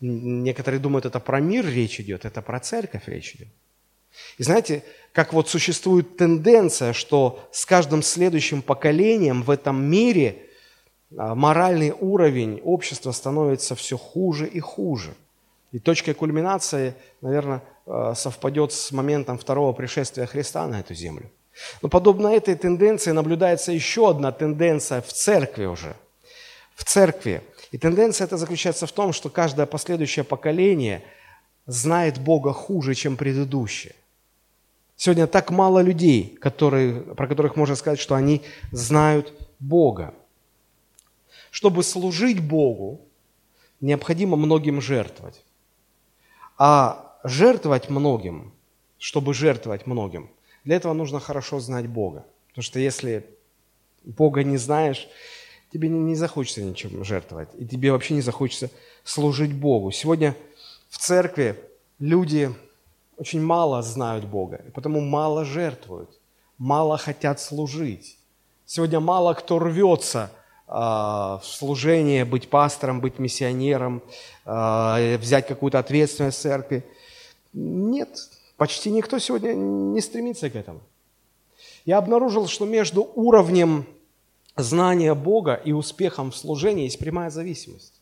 некоторые 0.00 0.80
думают, 0.80 1.06
это 1.06 1.18
про 1.18 1.40
мир 1.40 1.66
речь 1.66 1.98
идет, 1.98 2.26
это 2.26 2.42
про 2.42 2.60
церковь 2.60 3.08
речь 3.08 3.36
идет. 3.36 3.48
И 4.36 4.42
знаете, 4.42 4.84
как 5.18 5.32
вот 5.32 5.48
существует 5.48 6.16
тенденция, 6.16 6.92
что 6.92 7.40
с 7.50 7.66
каждым 7.66 8.04
следующим 8.04 8.62
поколением 8.62 9.42
в 9.42 9.50
этом 9.50 9.82
мире 9.82 10.46
а, 11.16 11.34
моральный 11.34 11.90
уровень 11.90 12.60
общества 12.62 13.10
становится 13.10 13.74
все 13.74 13.98
хуже 13.98 14.46
и 14.46 14.60
хуже. 14.60 15.14
И 15.72 15.80
точкой 15.80 16.14
кульминации, 16.14 16.94
наверное, 17.20 17.64
а, 17.84 18.14
совпадет 18.14 18.72
с 18.72 18.92
моментом 18.92 19.38
второго 19.38 19.72
пришествия 19.72 20.24
Христа 20.24 20.68
на 20.68 20.78
эту 20.78 20.94
землю. 20.94 21.28
Но 21.82 21.88
подобно 21.88 22.28
этой 22.28 22.54
тенденции 22.54 23.10
наблюдается 23.10 23.72
еще 23.72 24.10
одна 24.10 24.30
тенденция 24.30 25.02
в 25.02 25.12
церкви 25.12 25.64
уже. 25.64 25.96
В 26.76 26.84
церкви. 26.84 27.42
И 27.72 27.78
тенденция 27.78 28.26
эта 28.28 28.36
заключается 28.36 28.86
в 28.86 28.92
том, 28.92 29.12
что 29.12 29.30
каждое 29.30 29.66
последующее 29.66 30.24
поколение 30.24 31.02
знает 31.66 32.20
Бога 32.20 32.52
хуже, 32.52 32.94
чем 32.94 33.16
предыдущее. 33.16 33.96
Сегодня 35.00 35.28
так 35.28 35.52
мало 35.52 35.78
людей, 35.78 36.36
которые, 36.40 37.02
про 37.14 37.28
которых 37.28 37.54
можно 37.54 37.76
сказать, 37.76 38.00
что 38.00 38.16
они 38.16 38.42
знают 38.72 39.32
Бога. 39.60 40.12
Чтобы 41.52 41.84
служить 41.84 42.40
Богу, 42.40 43.00
необходимо 43.80 44.36
многим 44.36 44.80
жертвовать. 44.80 45.44
А 46.58 47.16
жертвовать 47.22 47.88
многим, 47.88 48.52
чтобы 48.98 49.34
жертвовать 49.34 49.86
многим, 49.86 50.30
для 50.64 50.74
этого 50.74 50.94
нужно 50.94 51.20
хорошо 51.20 51.60
знать 51.60 51.86
Бога. 51.86 52.26
Потому 52.48 52.64
что 52.64 52.80
если 52.80 53.24
Бога 54.02 54.42
не 54.42 54.56
знаешь, 54.56 55.06
тебе 55.72 55.88
не 55.88 56.16
захочется 56.16 56.64
ничем 56.64 57.04
жертвовать, 57.04 57.50
и 57.56 57.64
тебе 57.64 57.92
вообще 57.92 58.14
не 58.14 58.20
захочется 58.20 58.68
служить 59.04 59.54
Богу. 59.54 59.92
Сегодня 59.92 60.34
в 60.88 60.98
церкви 60.98 61.56
люди 62.00 62.52
очень 63.18 63.42
мало 63.42 63.82
знают 63.82 64.24
Бога, 64.24 64.62
и 64.66 64.70
потому 64.70 65.00
мало 65.00 65.44
жертвуют, 65.44 66.10
мало 66.56 66.96
хотят 66.96 67.40
служить. 67.40 68.18
Сегодня 68.64 69.00
мало 69.00 69.34
кто 69.34 69.58
рвется 69.58 70.30
э, 70.68 70.72
в 70.72 71.40
служение, 71.42 72.24
быть 72.24 72.48
пастором, 72.48 73.00
быть 73.00 73.18
миссионером, 73.18 74.02
э, 74.44 75.16
взять 75.18 75.48
какую-то 75.48 75.80
ответственность 75.80 76.38
в 76.38 76.42
церкви. 76.42 76.84
Нет, 77.52 78.28
почти 78.56 78.90
никто 78.90 79.18
сегодня 79.18 79.52
не 79.52 80.00
стремится 80.00 80.48
к 80.48 80.54
этому. 80.54 80.80
Я 81.84 81.98
обнаружил, 81.98 82.46
что 82.46 82.66
между 82.66 83.10
уровнем 83.14 83.86
знания 84.56 85.14
Бога 85.14 85.54
и 85.54 85.72
успехом 85.72 86.30
в 86.30 86.36
служении 86.36 86.84
есть 86.84 86.98
прямая 86.98 87.30
зависимость. 87.30 87.94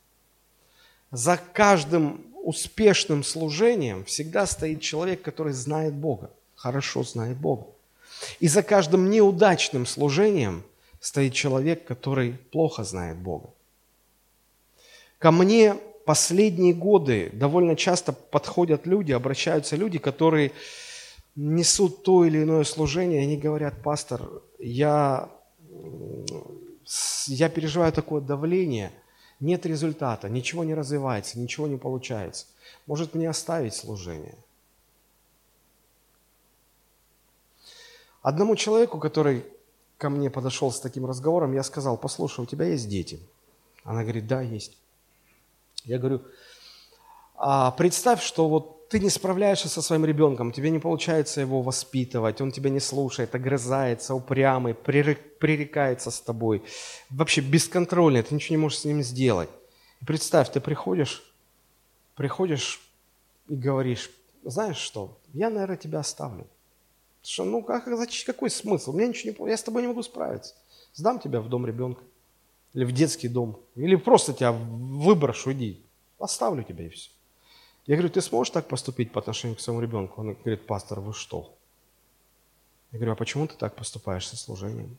За 1.10 1.38
каждым 1.52 2.25
успешным 2.46 3.24
служением 3.24 4.04
всегда 4.04 4.46
стоит 4.46 4.80
человек, 4.80 5.20
который 5.20 5.52
знает 5.52 5.94
Бога, 5.94 6.30
хорошо 6.54 7.02
знает 7.02 7.36
Бога. 7.36 7.66
И 8.38 8.46
за 8.46 8.62
каждым 8.62 9.10
неудачным 9.10 9.84
служением 9.84 10.62
стоит 11.00 11.34
человек, 11.34 11.84
который 11.84 12.34
плохо 12.52 12.84
знает 12.84 13.16
Бога. 13.16 13.50
Ко 15.18 15.32
мне 15.32 15.74
последние 16.04 16.72
годы 16.72 17.30
довольно 17.32 17.74
часто 17.74 18.12
подходят 18.12 18.86
люди, 18.86 19.10
обращаются 19.10 19.74
люди, 19.74 19.98
которые 19.98 20.52
несут 21.34 22.04
то 22.04 22.24
или 22.24 22.44
иное 22.44 22.62
служение, 22.62 23.22
и 23.22 23.24
они 23.24 23.36
говорят, 23.36 23.82
пастор, 23.82 24.22
я, 24.60 25.28
я 27.26 27.48
переживаю 27.48 27.92
такое 27.92 28.20
давление, 28.20 28.92
нет 29.40 29.66
результата, 29.66 30.28
ничего 30.28 30.64
не 30.64 30.74
развивается, 30.74 31.38
ничего 31.38 31.66
не 31.66 31.76
получается. 31.76 32.46
Может 32.86 33.14
мне 33.14 33.28
оставить 33.28 33.74
служение? 33.74 34.34
Одному 38.22 38.56
человеку, 38.56 38.98
который 38.98 39.44
ко 39.98 40.10
мне 40.10 40.30
подошел 40.30 40.72
с 40.72 40.80
таким 40.80 41.06
разговором, 41.06 41.52
я 41.52 41.62
сказал, 41.62 41.96
послушай, 41.96 42.40
у 42.40 42.46
тебя 42.46 42.66
есть 42.66 42.88
дети? 42.88 43.20
Она 43.84 44.02
говорит, 44.02 44.26
да, 44.26 44.40
есть. 44.40 44.76
Я 45.84 45.98
говорю, 45.98 46.22
а 47.36 47.70
представь, 47.70 48.22
что 48.22 48.48
вот 48.48 48.75
ты 48.88 49.00
не 49.00 49.10
справляешься 49.10 49.68
со 49.68 49.82
своим 49.82 50.04
ребенком, 50.04 50.52
тебе 50.52 50.70
не 50.70 50.78
получается 50.78 51.40
его 51.40 51.62
воспитывать, 51.62 52.40
он 52.40 52.52
тебя 52.52 52.70
не 52.70 52.80
слушает, 52.80 53.34
огрызается, 53.34 54.14
упрямый, 54.14 54.74
пререкается 54.74 56.10
с 56.10 56.20
тобой, 56.20 56.62
вообще 57.10 57.40
бесконтрольный, 57.40 58.22
ты 58.22 58.34
ничего 58.34 58.56
не 58.56 58.62
можешь 58.62 58.80
с 58.80 58.84
ним 58.84 59.02
сделать. 59.02 59.50
И 60.00 60.04
представь, 60.04 60.50
ты 60.52 60.60
приходишь, 60.60 61.22
приходишь 62.14 62.80
и 63.48 63.54
говоришь, 63.54 64.10
знаешь 64.44 64.76
что, 64.76 65.18
я, 65.32 65.50
наверное, 65.50 65.76
тебя 65.76 66.00
оставлю. 66.00 66.46
Что, 67.22 67.44
ну, 67.44 67.62
как, 67.62 67.88
какой 68.24 68.50
смысл? 68.50 68.92
Меня 68.92 69.08
ничего 69.08 69.46
не 69.46 69.50
я 69.50 69.56
с 69.56 69.62
тобой 69.62 69.82
не 69.82 69.88
могу 69.88 70.02
справиться. 70.02 70.54
Сдам 70.94 71.18
тебя 71.18 71.40
в 71.40 71.48
дом 71.48 71.66
ребенка. 71.66 72.04
Или 72.72 72.84
в 72.84 72.92
детский 72.92 73.26
дом. 73.26 73.58
Или 73.74 73.96
просто 73.96 74.32
тебя 74.32 74.52
выброшу, 74.52 75.52
иди. 75.52 75.82
Оставлю 76.20 76.62
тебя 76.62 76.86
и 76.86 76.88
все. 76.90 77.10
Я 77.86 77.96
говорю, 77.96 78.10
ты 78.10 78.20
сможешь 78.20 78.50
так 78.50 78.68
поступить 78.68 79.12
по 79.12 79.20
отношению 79.20 79.56
к 79.56 79.60
своему 79.60 79.80
ребенку? 79.80 80.20
Он 80.20 80.34
говорит, 80.34 80.66
пастор, 80.66 81.00
вы 81.00 81.14
что? 81.14 81.56
Я 82.90 82.98
говорю, 82.98 83.12
а 83.12 83.16
почему 83.16 83.46
ты 83.46 83.54
так 83.56 83.76
поступаешь 83.76 84.26
со 84.26 84.36
служением? 84.36 84.98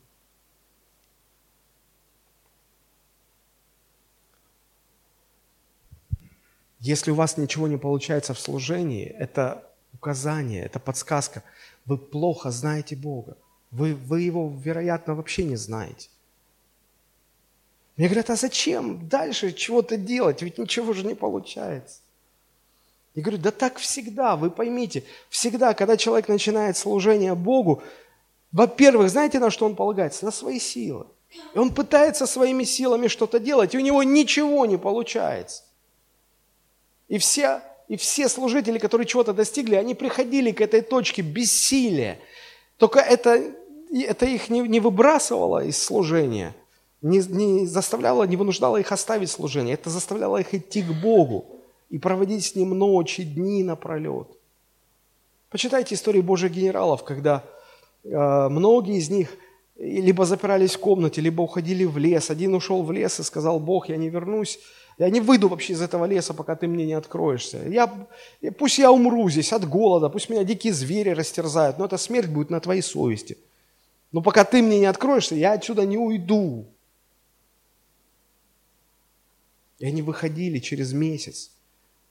Если 6.80 7.10
у 7.10 7.14
вас 7.14 7.36
ничего 7.36 7.68
не 7.68 7.76
получается 7.76 8.32
в 8.32 8.40
служении, 8.40 9.04
это 9.04 9.68
указание, 9.92 10.64
это 10.64 10.78
подсказка. 10.78 11.42
Вы 11.84 11.98
плохо 11.98 12.50
знаете 12.50 12.96
Бога. 12.96 13.36
Вы, 13.70 13.94
вы 13.94 14.22
Его, 14.22 14.48
вероятно, 14.48 15.14
вообще 15.14 15.44
не 15.44 15.56
знаете. 15.56 16.08
Мне 17.96 18.06
говорят, 18.06 18.30
а 18.30 18.36
зачем 18.36 19.08
дальше 19.08 19.52
чего-то 19.52 19.96
делать? 19.96 20.40
Ведь 20.40 20.56
ничего 20.56 20.92
же 20.92 21.04
не 21.04 21.14
получается. 21.14 22.00
Я 23.18 23.24
говорю, 23.24 23.38
да 23.38 23.50
так 23.50 23.78
всегда, 23.78 24.36
вы 24.36 24.48
поймите, 24.48 25.02
всегда, 25.28 25.74
когда 25.74 25.96
человек 25.96 26.28
начинает 26.28 26.76
служение 26.76 27.34
Богу, 27.34 27.82
во-первых, 28.52 29.10
знаете, 29.10 29.40
на 29.40 29.50
что 29.50 29.66
он 29.66 29.74
полагается? 29.74 30.24
На 30.24 30.30
свои 30.30 30.60
силы. 30.60 31.04
И 31.52 31.58
он 31.58 31.74
пытается 31.74 32.28
своими 32.28 32.62
силами 32.62 33.08
что-то 33.08 33.40
делать, 33.40 33.74
и 33.74 33.76
у 33.76 33.80
него 33.80 34.04
ничего 34.04 34.66
не 34.66 34.76
получается. 34.76 35.64
И 37.08 37.18
все 37.18 37.60
и 37.88 37.96
все 37.96 38.28
служители, 38.28 38.78
которые 38.78 39.08
чего-то 39.08 39.32
достигли, 39.32 39.74
они 39.74 39.96
приходили 39.96 40.52
к 40.52 40.60
этой 40.60 40.80
точке 40.80 41.22
бессилия. 41.22 42.20
Только 42.76 43.00
это, 43.00 43.52
это 43.92 44.26
их 44.26 44.48
не, 44.48 44.60
не 44.60 44.78
выбрасывало 44.78 45.64
из 45.64 45.82
служения, 45.82 46.54
не, 47.02 47.18
не 47.18 47.66
заставляло, 47.66 48.22
не 48.22 48.36
вынуждало 48.36 48.76
их 48.76 48.92
оставить 48.92 49.28
служение. 49.28 49.74
Это 49.74 49.90
заставляло 49.90 50.36
их 50.36 50.54
идти 50.54 50.82
к 50.82 50.92
Богу 50.92 51.57
и 51.90 51.98
проводить 51.98 52.44
с 52.44 52.54
Ним 52.54 52.70
ночи, 52.70 53.22
дни 53.22 53.62
напролет. 53.62 54.28
Почитайте 55.50 55.94
истории 55.94 56.20
Божьих 56.20 56.52
генералов, 56.52 57.04
когда 57.04 57.44
э, 58.04 58.48
многие 58.48 58.98
из 58.98 59.08
них 59.08 59.30
либо 59.76 60.24
запирались 60.24 60.74
в 60.74 60.80
комнате, 60.80 61.20
либо 61.20 61.42
уходили 61.42 61.84
в 61.84 61.96
лес. 61.98 62.30
Один 62.30 62.54
ушел 62.54 62.82
в 62.82 62.92
лес 62.92 63.20
и 63.20 63.22
сказал, 63.22 63.60
Бог, 63.60 63.88
я 63.88 63.96
не 63.96 64.08
вернусь 64.08 64.58
я 64.98 65.10
не 65.10 65.20
выйду 65.20 65.48
вообще 65.48 65.74
из 65.74 65.80
этого 65.80 66.06
леса, 66.06 66.34
пока 66.34 66.56
ты 66.56 66.66
мне 66.66 66.84
не 66.84 66.94
откроешься. 66.94 67.62
Я, 67.68 68.08
пусть 68.58 68.78
я 68.78 68.90
умру 68.90 69.30
здесь 69.30 69.52
от 69.52 69.66
голода, 69.66 70.08
пусть 70.08 70.28
меня 70.28 70.42
дикие 70.42 70.72
звери 70.72 71.10
растерзают, 71.10 71.78
но 71.78 71.84
эта 71.84 71.96
смерть 71.96 72.28
будет 72.28 72.50
на 72.50 72.60
твоей 72.60 72.82
совести. 72.82 73.38
Но 74.10 74.22
пока 74.22 74.44
ты 74.44 74.60
мне 74.60 74.80
не 74.80 74.86
откроешься, 74.86 75.36
я 75.36 75.52
отсюда 75.52 75.86
не 75.86 75.96
уйду. 75.96 76.66
И 79.78 79.86
они 79.86 80.02
выходили 80.02 80.58
через 80.58 80.92
месяц, 80.92 81.52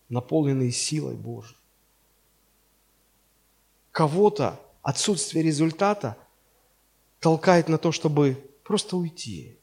наполненные 0.10 0.72
силой 0.72 1.16
Божией. 1.16 1.58
Кого-то 3.92 4.60
отсутствие 4.82 5.44
результата 5.44 6.18
толкает 7.20 7.68
на 7.68 7.78
то, 7.78 7.92
чтобы 7.92 8.36
просто 8.64 8.96
уйти. 8.96 9.58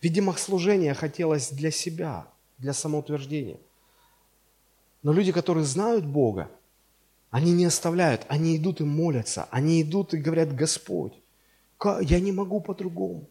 Видимо, 0.00 0.32
служение 0.36 0.94
хотелось 0.94 1.50
для 1.50 1.70
себя, 1.70 2.26
для 2.58 2.72
самоутверждения. 2.72 3.58
Но 5.02 5.12
люди, 5.12 5.32
которые 5.32 5.64
знают 5.64 6.04
Бога, 6.04 6.50
они 7.30 7.52
не 7.52 7.64
оставляют, 7.64 8.26
они 8.28 8.56
идут 8.56 8.80
и 8.80 8.84
молятся, 8.84 9.48
они 9.50 9.80
идут 9.80 10.12
и 10.12 10.18
говорят, 10.18 10.54
Господь, 10.54 11.14
я 12.02 12.20
не 12.20 12.32
могу 12.32 12.60
по-другому. 12.60 13.28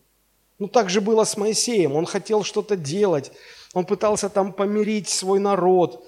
Ну 0.60 0.68
так 0.68 0.90
же 0.90 1.02
было 1.02 1.24
с 1.24 1.38
Моисеем, 1.38 1.94
он 1.94 2.06
хотел 2.06 2.44
что-то 2.44 2.76
делать, 2.76 3.32
он 3.74 3.86
пытался 3.86 4.30
там 4.30 4.54
помирить 4.54 5.10
свой 5.10 5.40
народ, 5.40 6.06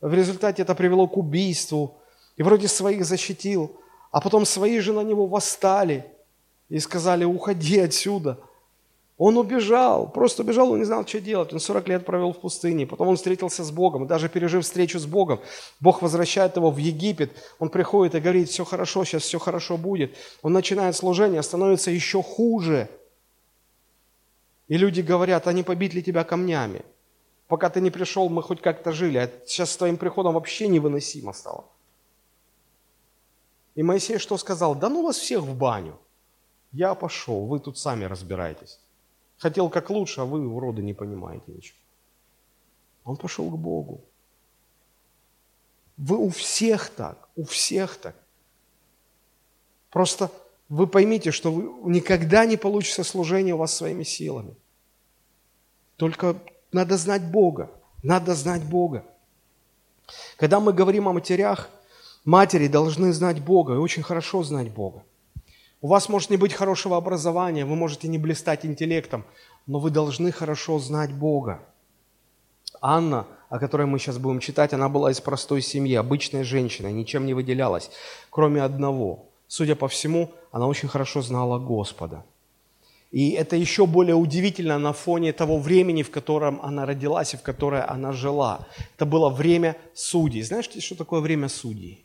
в 0.00 0.12
результате 0.12 0.62
это 0.62 0.74
привело 0.74 1.08
к 1.08 1.16
убийству, 1.16 1.98
и 2.36 2.42
вроде 2.42 2.68
своих 2.68 3.04
защитил, 3.04 3.80
а 4.10 4.20
потом 4.20 4.44
свои 4.44 4.78
же 4.80 4.92
на 4.92 5.00
него 5.00 5.26
восстали 5.26 6.04
и 6.68 6.78
сказали, 6.78 7.24
уходи 7.24 7.78
отсюда– 7.78 8.38
он 9.18 9.38
убежал, 9.38 10.10
просто 10.10 10.42
убежал, 10.42 10.72
он 10.72 10.80
не 10.80 10.84
знал, 10.84 11.06
что 11.06 11.20
делать. 11.20 11.52
Он 11.52 11.58
40 11.58 11.88
лет 11.88 12.04
провел 12.04 12.34
в 12.34 12.40
пустыне, 12.40 12.86
потом 12.86 13.08
он 13.08 13.16
встретился 13.16 13.64
с 13.64 13.70
Богом, 13.70 14.04
и 14.04 14.08
даже 14.08 14.28
пережив 14.28 14.64
встречу 14.64 14.98
с 14.98 15.06
Богом, 15.06 15.40
Бог 15.80 16.02
возвращает 16.02 16.56
его 16.56 16.70
в 16.70 16.76
Египет, 16.76 17.32
он 17.58 17.70
приходит 17.70 18.14
и 18.14 18.20
говорит, 18.20 18.50
все 18.50 18.64
хорошо, 18.64 19.04
сейчас 19.04 19.22
все 19.22 19.38
хорошо 19.38 19.78
будет. 19.78 20.14
Он 20.42 20.52
начинает 20.52 20.96
служение, 20.96 21.42
становится 21.42 21.90
еще 21.90 22.22
хуже. 22.22 22.90
И 24.68 24.76
люди 24.76 25.00
говорят, 25.00 25.46
а 25.46 25.52
не 25.54 25.62
побить 25.62 25.94
ли 25.94 26.02
тебя 26.02 26.22
камнями? 26.22 26.82
Пока 27.48 27.70
ты 27.70 27.80
не 27.80 27.90
пришел, 27.90 28.28
мы 28.28 28.42
хоть 28.42 28.60
как-то 28.60 28.92
жили, 28.92 29.18
а 29.18 29.30
сейчас 29.46 29.70
с 29.70 29.76
твоим 29.76 29.96
приходом 29.96 30.34
вообще 30.34 30.68
невыносимо 30.68 31.32
стало. 31.32 31.64
И 33.76 33.82
Моисей 33.82 34.18
что 34.18 34.36
сказал? 34.38 34.74
Да 34.74 34.88
ну 34.88 35.02
вас 35.02 35.16
всех 35.16 35.42
в 35.42 35.56
баню. 35.56 35.98
Я 36.72 36.94
пошел, 36.94 37.46
вы 37.46 37.60
тут 37.60 37.78
сами 37.78 38.04
разбирайтесь. 38.04 38.80
Хотел 39.38 39.68
как 39.68 39.90
лучше, 39.90 40.22
а 40.22 40.24
вы, 40.24 40.46
уроды, 40.48 40.82
не 40.82 40.94
понимаете 40.94 41.44
ничего. 41.52 41.78
Он 43.04 43.16
пошел 43.16 43.48
к 43.50 43.56
Богу. 43.56 44.00
Вы 45.96 46.16
у 46.16 46.30
всех 46.30 46.90
так, 46.90 47.28
у 47.36 47.44
всех 47.44 47.96
так. 47.96 48.16
Просто 49.90 50.30
вы 50.68 50.86
поймите, 50.86 51.30
что 51.30 51.52
вы 51.52 51.90
никогда 51.90 52.44
не 52.44 52.56
получится 52.56 53.04
служение 53.04 53.54
у 53.54 53.58
вас 53.58 53.74
своими 53.74 54.02
силами. 54.02 54.54
Только 55.96 56.36
надо 56.76 56.96
знать 56.98 57.22
Бога. 57.22 57.70
Надо 58.02 58.34
знать 58.34 58.62
Бога. 58.62 59.02
Когда 60.36 60.60
мы 60.60 60.72
говорим 60.72 61.08
о 61.08 61.12
матерях, 61.12 61.70
матери 62.24 62.68
должны 62.68 63.12
знать 63.12 63.40
Бога 63.42 63.74
и 63.74 63.78
очень 63.78 64.02
хорошо 64.02 64.42
знать 64.42 64.70
Бога. 64.70 65.02
У 65.80 65.88
вас 65.88 66.08
может 66.08 66.30
не 66.30 66.36
быть 66.36 66.52
хорошего 66.52 66.96
образования, 66.96 67.64
вы 67.64 67.76
можете 67.76 68.08
не 68.08 68.18
блистать 68.18 68.66
интеллектом, 68.66 69.24
но 69.66 69.78
вы 69.78 69.90
должны 69.90 70.32
хорошо 70.32 70.78
знать 70.78 71.12
Бога. 71.12 71.60
Анна, 72.82 73.26
о 73.48 73.58
которой 73.58 73.86
мы 73.86 73.98
сейчас 73.98 74.18
будем 74.18 74.40
читать, 74.40 74.74
она 74.74 74.88
была 74.88 75.10
из 75.10 75.20
простой 75.20 75.62
семьи, 75.62 75.94
обычная 75.94 76.44
женщина, 76.44 76.92
ничем 76.92 77.24
не 77.24 77.34
выделялась, 77.34 77.90
кроме 78.30 78.62
одного. 78.62 79.30
Судя 79.48 79.76
по 79.76 79.88
всему, 79.88 80.30
она 80.52 80.66
очень 80.66 80.88
хорошо 80.88 81.22
знала 81.22 81.58
Господа. 81.58 82.24
И 83.16 83.30
это 83.30 83.56
еще 83.56 83.86
более 83.86 84.14
удивительно 84.14 84.78
на 84.78 84.92
фоне 84.92 85.32
того 85.32 85.58
времени, 85.58 86.02
в 86.02 86.10
котором 86.10 86.60
она 86.62 86.84
родилась 86.84 87.32
и 87.32 87.38
в 87.38 87.42
которое 87.42 87.90
она 87.90 88.12
жила. 88.12 88.66
Это 88.94 89.06
было 89.06 89.30
время 89.30 89.74
судей. 89.94 90.42
Знаешь, 90.42 90.68
что 90.78 90.94
такое 90.94 91.22
время 91.22 91.48
судей? 91.48 92.04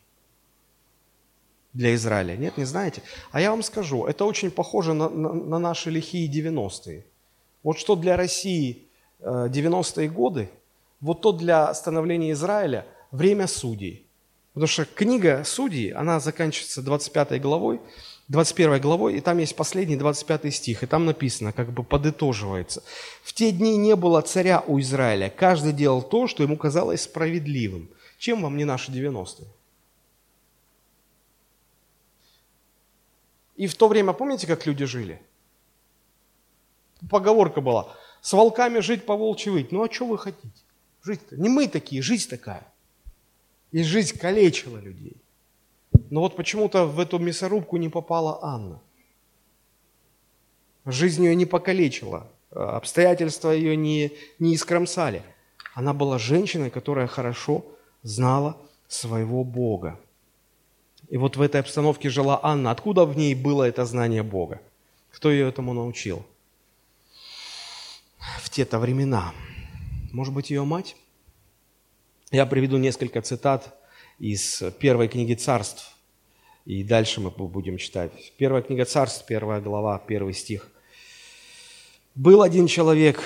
для 1.74 1.94
Израиля? 1.94 2.36
Нет, 2.36 2.56
не 2.56 2.64
знаете? 2.64 3.02
А 3.30 3.40
я 3.42 3.50
вам 3.50 3.62
скажу, 3.62 4.06
это 4.06 4.24
очень 4.24 4.50
похоже 4.50 4.94
на, 4.94 5.10
на, 5.10 5.34
на 5.34 5.58
наши 5.58 5.90
лихие 5.90 6.30
90-е. 6.30 7.04
Вот 7.62 7.78
что 7.78 7.94
для 7.94 8.16
России 8.16 8.86
90-е 9.20 10.06
э, 10.06 10.10
годы, 10.10 10.48
вот 11.02 11.20
то 11.20 11.32
для 11.32 11.74
становления 11.74 12.32
Израиля 12.32 12.86
время 13.10 13.48
судей. 13.48 14.06
Потому 14.54 14.68
что 14.68 14.84
книга 14.84 15.44
Судей, 15.44 15.92
она 15.92 16.20
заканчивается 16.20 16.82
25 16.82 17.40
главой, 17.40 17.80
21 18.28 18.80
главой, 18.80 19.16
и 19.16 19.20
там 19.20 19.38
есть 19.38 19.56
последний 19.56 19.96
25 19.96 20.54
стих, 20.54 20.82
и 20.82 20.86
там 20.86 21.06
написано, 21.06 21.52
как 21.52 21.72
бы 21.72 21.82
подытоживается. 21.84 22.82
«В 23.22 23.32
те 23.32 23.52
дни 23.52 23.76
не 23.76 23.96
было 23.96 24.20
царя 24.22 24.62
у 24.66 24.80
Израиля, 24.80 25.28
каждый 25.30 25.72
делал 25.72 26.02
то, 26.02 26.26
что 26.26 26.42
ему 26.42 26.56
казалось 26.56 27.02
справедливым». 27.02 27.88
Чем 28.22 28.42
вам 28.42 28.56
не 28.56 28.64
наши 28.64 28.92
90-е? 28.92 29.48
И 33.56 33.66
в 33.66 33.74
то 33.74 33.88
время, 33.88 34.12
помните, 34.12 34.46
как 34.46 34.64
люди 34.64 34.84
жили? 34.84 35.20
Поговорка 37.10 37.60
была, 37.60 37.92
с 38.20 38.32
волками 38.32 38.78
жить, 38.78 39.06
по 39.06 39.16
волчьи 39.16 39.50
выть. 39.50 39.72
Ну 39.72 39.82
а 39.82 39.92
что 39.92 40.06
вы 40.06 40.18
хотите? 40.18 40.54
Жить-то. 41.02 41.36
Не 41.36 41.48
мы 41.48 41.66
такие, 41.66 42.00
жизнь 42.00 42.30
такая. 42.30 42.64
И 43.72 43.82
жизнь 43.82 44.16
калечила 44.16 44.78
людей. 44.78 45.16
Но 46.10 46.20
вот 46.20 46.36
почему-то 46.36 46.86
в 46.86 47.00
эту 47.00 47.18
мясорубку 47.18 47.76
не 47.76 47.88
попала 47.88 48.38
Анна. 48.42 48.80
Жизнь 50.84 51.24
ее 51.24 51.34
не 51.34 51.46
покалечила, 51.46 52.26
обстоятельства 52.50 53.50
ее 53.50 53.76
не, 53.76 54.12
не 54.38 54.54
искромсали. 54.54 55.22
Она 55.74 55.94
была 55.94 56.18
женщиной, 56.18 56.70
которая 56.70 57.06
хорошо 57.06 57.64
знала 58.02 58.56
своего 58.88 59.44
Бога. 59.44 59.98
И 61.08 61.16
вот 61.16 61.36
в 61.36 61.42
этой 61.42 61.60
обстановке 61.60 62.10
жила 62.10 62.40
Анна. 62.42 62.70
Откуда 62.70 63.04
в 63.04 63.16
ней 63.16 63.34
было 63.34 63.64
это 63.64 63.84
знание 63.84 64.22
Бога? 64.22 64.60
Кто 65.10 65.30
ее 65.30 65.48
этому 65.48 65.72
научил? 65.72 66.24
В 68.40 68.50
те-то 68.50 68.78
времена. 68.78 69.32
Может 70.12 70.34
быть, 70.34 70.50
ее 70.50 70.64
мать? 70.64 70.96
Я 72.30 72.46
приведу 72.46 72.78
несколько 72.78 73.20
цитат 73.20 73.74
из 74.22 74.62
первой 74.78 75.08
книги 75.08 75.34
царств. 75.34 75.96
И 76.64 76.84
дальше 76.84 77.20
мы 77.20 77.30
будем 77.30 77.76
читать. 77.76 78.12
Первая 78.38 78.62
книга 78.62 78.84
царств, 78.84 79.26
первая 79.26 79.60
глава, 79.60 79.98
первый 79.98 80.32
стих. 80.32 80.70
«Был 82.14 82.42
один 82.42 82.68
человек, 82.68 83.20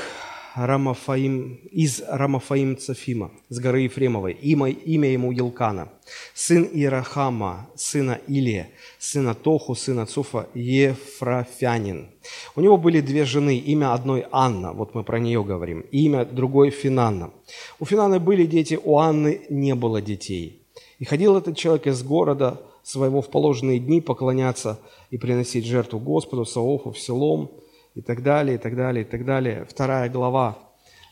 Рамафаим, 0.54 1.60
из 1.70 2.02
Рамафаим 2.08 2.78
Цафима, 2.78 3.30
с 3.50 3.58
горы 3.58 3.80
Ефремовой. 3.80 4.32
Имя, 4.32 4.70
имя 4.70 5.10
ему 5.10 5.32
Елкана, 5.32 5.90
сын 6.32 6.66
Ирахама, 6.72 7.68
сына 7.74 8.18
Илия, 8.26 8.70
сына 8.98 9.34
Тоху, 9.34 9.74
сына 9.74 10.06
Цуфа, 10.06 10.48
Ефрафянин. 10.54 12.08
У 12.54 12.62
него 12.62 12.78
были 12.78 13.02
две 13.02 13.26
жены, 13.26 13.58
имя 13.58 13.92
одной 13.92 14.24
Анна, 14.32 14.72
вот 14.72 14.94
мы 14.94 15.04
про 15.04 15.18
нее 15.18 15.44
говорим, 15.44 15.80
имя 15.90 16.24
другой 16.24 16.70
Финанна. 16.70 17.32
У 17.78 17.84
Финаны 17.84 18.18
были 18.18 18.46
дети, 18.46 18.80
у 18.82 18.96
Анны 18.96 19.42
не 19.50 19.74
было 19.74 20.00
детей. 20.00 20.65
И 20.98 21.04
ходил 21.04 21.36
этот 21.36 21.56
человек 21.56 21.86
из 21.86 22.02
города 22.02 22.60
своего 22.82 23.20
в 23.20 23.30
положенные 23.30 23.78
дни 23.78 24.00
поклоняться 24.00 24.78
и 25.10 25.18
приносить 25.18 25.66
жертву 25.66 25.98
Господу, 25.98 26.44
Саофу, 26.44 26.92
в 26.92 26.98
селом, 26.98 27.50
и 27.94 28.00
так 28.00 28.22
далее, 28.22 28.56
и 28.56 28.58
так 28.58 28.76
далее, 28.76 29.04
и 29.04 29.08
так 29.08 29.24
далее. 29.24 29.66
Вторая 29.68 30.08
глава, 30.08 30.58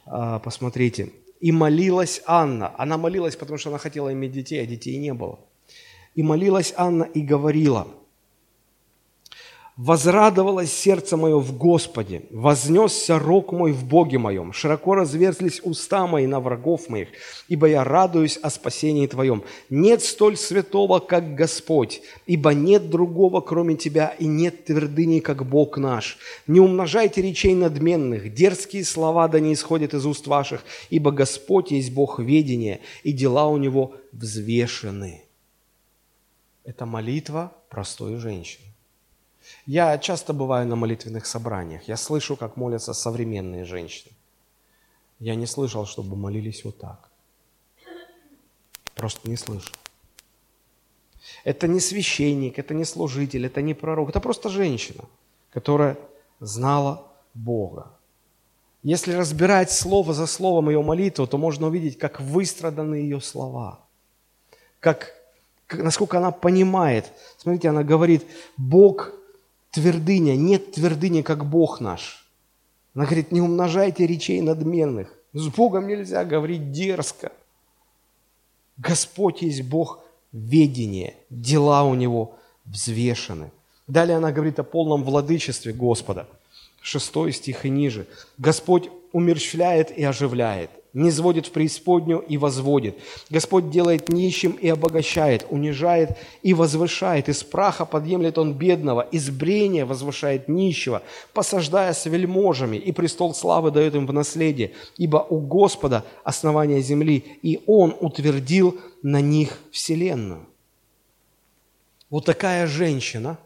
а, 0.07 0.39
посмотрите. 0.39 1.11
«И 1.41 1.53
молилась 1.53 2.23
Анна». 2.27 2.73
Она 2.79 2.97
молилась, 2.97 3.37
потому 3.37 3.59
что 3.59 3.69
она 3.71 3.79
хотела 3.79 4.13
иметь 4.13 4.33
детей, 4.33 4.63
а 4.63 4.67
детей 4.67 4.97
не 4.99 5.13
было. 5.13 5.39
«И 6.15 6.23
молилась 6.23 6.73
Анна 6.77 7.05
и 7.05 7.21
говорила– 7.21 7.89
Возрадовалось 9.77 10.73
сердце 10.73 11.17
мое 11.17 11.37
в 11.41 11.59
Господе, 11.59 12.23
вознесся 12.31 13.19
рог 13.19 13.51
мой 13.51 13.73
в 13.73 13.85
Боге 13.85 14.19
моем, 14.19 14.53
широко 14.53 14.95
разверзлись 14.95 15.61
уста 15.65 16.07
мои 16.07 16.29
на 16.29 16.39
врагов 16.39 16.89
моих, 16.89 17.09
ибо 17.49 17.67
я 17.67 17.83
радуюсь 17.83 18.37
о 18.37 18.51
спасении 18.51 19.09
Твоем. 19.09 19.43
Нет 19.71 20.05
столь 20.05 20.37
святого, 20.37 21.01
как 21.01 21.35
Господь, 21.35 22.03
ибо 22.25 22.55
нет 22.55 22.89
другого, 22.89 23.41
кроме 23.41 23.75
Тебя, 23.75 24.15
и 24.17 24.27
нет 24.27 24.65
твердыни, 24.67 25.19
как 25.19 25.45
Бог 25.45 25.77
наш. 25.77 26.19
Не 26.47 26.61
умножайте 26.61 27.21
речей 27.21 27.57
надменных, 27.57 28.33
дерзкие 28.33 28.85
слова 28.85 29.27
да 29.27 29.41
не 29.41 29.55
исходят 29.55 29.93
из 29.93 30.07
уст 30.07 30.29
ваших, 30.29 30.63
ибо 30.89 31.11
Господь 31.11 31.73
есть 31.73 31.93
Бог 31.93 32.21
ведения, 32.21 32.79
и 33.03 33.11
дела 33.11 33.49
у 33.49 33.57
Него 33.57 33.97
взвешены. 34.13 35.25
Это 36.63 36.87
молитва 36.87 37.53
простой 37.69 38.19
женщины. 38.19 38.74
Я 39.67 39.99
часто 39.99 40.35
бываю 40.35 40.67
на 40.67 40.77
молитвенных 40.77 41.27
собраниях. 41.27 41.89
Я 41.89 41.97
слышу, 41.97 42.37
как 42.37 42.57
молятся 42.57 42.93
современные 42.93 43.65
женщины. 43.65 44.13
Я 45.19 45.35
не 45.35 45.47
слышал, 45.47 45.87
чтобы 45.87 46.17
молились 46.17 46.65
вот 46.65 46.79
так. 46.79 47.09
Просто 48.95 49.29
не 49.29 49.37
слышал. 49.37 49.75
Это 51.45 51.67
не 51.67 51.81
священник, 51.81 52.59
это 52.59 52.75
не 52.75 52.85
служитель, 52.85 53.47
это 53.47 53.63
не 53.63 53.75
пророк. 53.75 54.11
Это 54.11 54.21
просто 54.21 54.49
женщина, 54.51 55.05
которая 55.51 55.97
знала 56.41 57.07
Бога. 57.33 57.91
Если 58.83 59.15
разбирать 59.15 59.73
слово 59.73 60.13
за 60.13 60.27
словом 60.27 60.69
ее 60.69 60.83
молитву, 60.83 61.27
то 61.27 61.39
можно 61.39 61.69
увидеть, 61.69 61.99
как 61.99 62.21
выстраданы 62.21 62.97
ее 62.97 63.21
слова, 63.23 63.81
как, 64.81 65.15
насколько 65.71 66.19
она 66.19 66.31
понимает. 66.31 67.11
Смотрите, 67.39 67.71
она 67.71 67.83
говорит, 67.83 68.27
Бог 68.59 69.13
твердыня, 69.75 70.37
нет 70.37 70.73
твердыни, 70.73 71.23
как 71.23 71.45
Бог 71.45 71.81
наш. 71.81 72.25
Она 72.95 73.07
говорит, 73.07 73.33
не 73.33 73.41
умножайте 73.41 74.07
речей 74.07 74.41
надменных. 74.41 75.13
С 75.33 75.49
Богом 75.49 75.89
нельзя 75.89 76.25
говорить 76.25 76.71
дерзко. 76.71 77.33
Господь 78.77 79.43
есть 79.43 79.63
Бог 79.63 80.05
ведения, 80.33 81.15
дела 81.29 81.83
у 81.85 81.95
Него 81.95 82.39
взвешены. 82.65 83.51
Далее 83.89 84.17
она 84.17 84.31
говорит 84.31 84.59
о 84.61 84.63
полном 84.63 85.03
владычестве 85.03 85.73
Господа. 85.73 86.29
Шестой 86.81 87.33
стих 87.33 87.67
и 87.67 87.71
ниже. 87.71 88.07
Господь 88.39 88.89
умерщвляет 89.13 89.91
и 89.91 90.05
оживляет 90.05 90.71
не 90.95 91.11
сводит 91.11 91.47
в 91.47 91.51
преисподнюю 91.51 92.21
и 92.21 92.39
возводит. 92.39 92.97
Господь 93.29 93.71
делает 93.71 94.09
нищим 94.09 94.53
и 94.53 94.69
обогащает, 94.69 95.45
унижает 95.51 96.17
и 96.43 96.55
возвышает. 96.55 97.29
Из 97.29 97.43
праха 97.43 97.85
подъемлет 97.85 98.39
он 98.39 98.55
бедного, 98.55 99.03
из 99.03 99.29
брения 99.29 99.85
возвышает 99.85 100.49
нищего, 100.49 101.03
посаждая 101.33 101.93
с 101.93 102.07
вельможами, 102.07 102.77
и 102.77 102.93
престол 102.93 103.35
славы 103.35 103.73
дает 103.73 103.97
им 103.97 104.07
в 104.07 104.13
наследие. 104.13 104.73
Ибо 104.97 105.19
у 105.19 105.41
Господа 105.41 106.05
основание 106.23 106.81
земли, 106.81 107.25
и 107.43 107.61
Он 107.67 107.95
утвердил 108.01 108.79
на 109.03 109.21
них 109.21 109.59
вселенную. 109.73 110.47
Вот 112.09 112.25
такая 112.25 112.69
женщина 112.69 113.39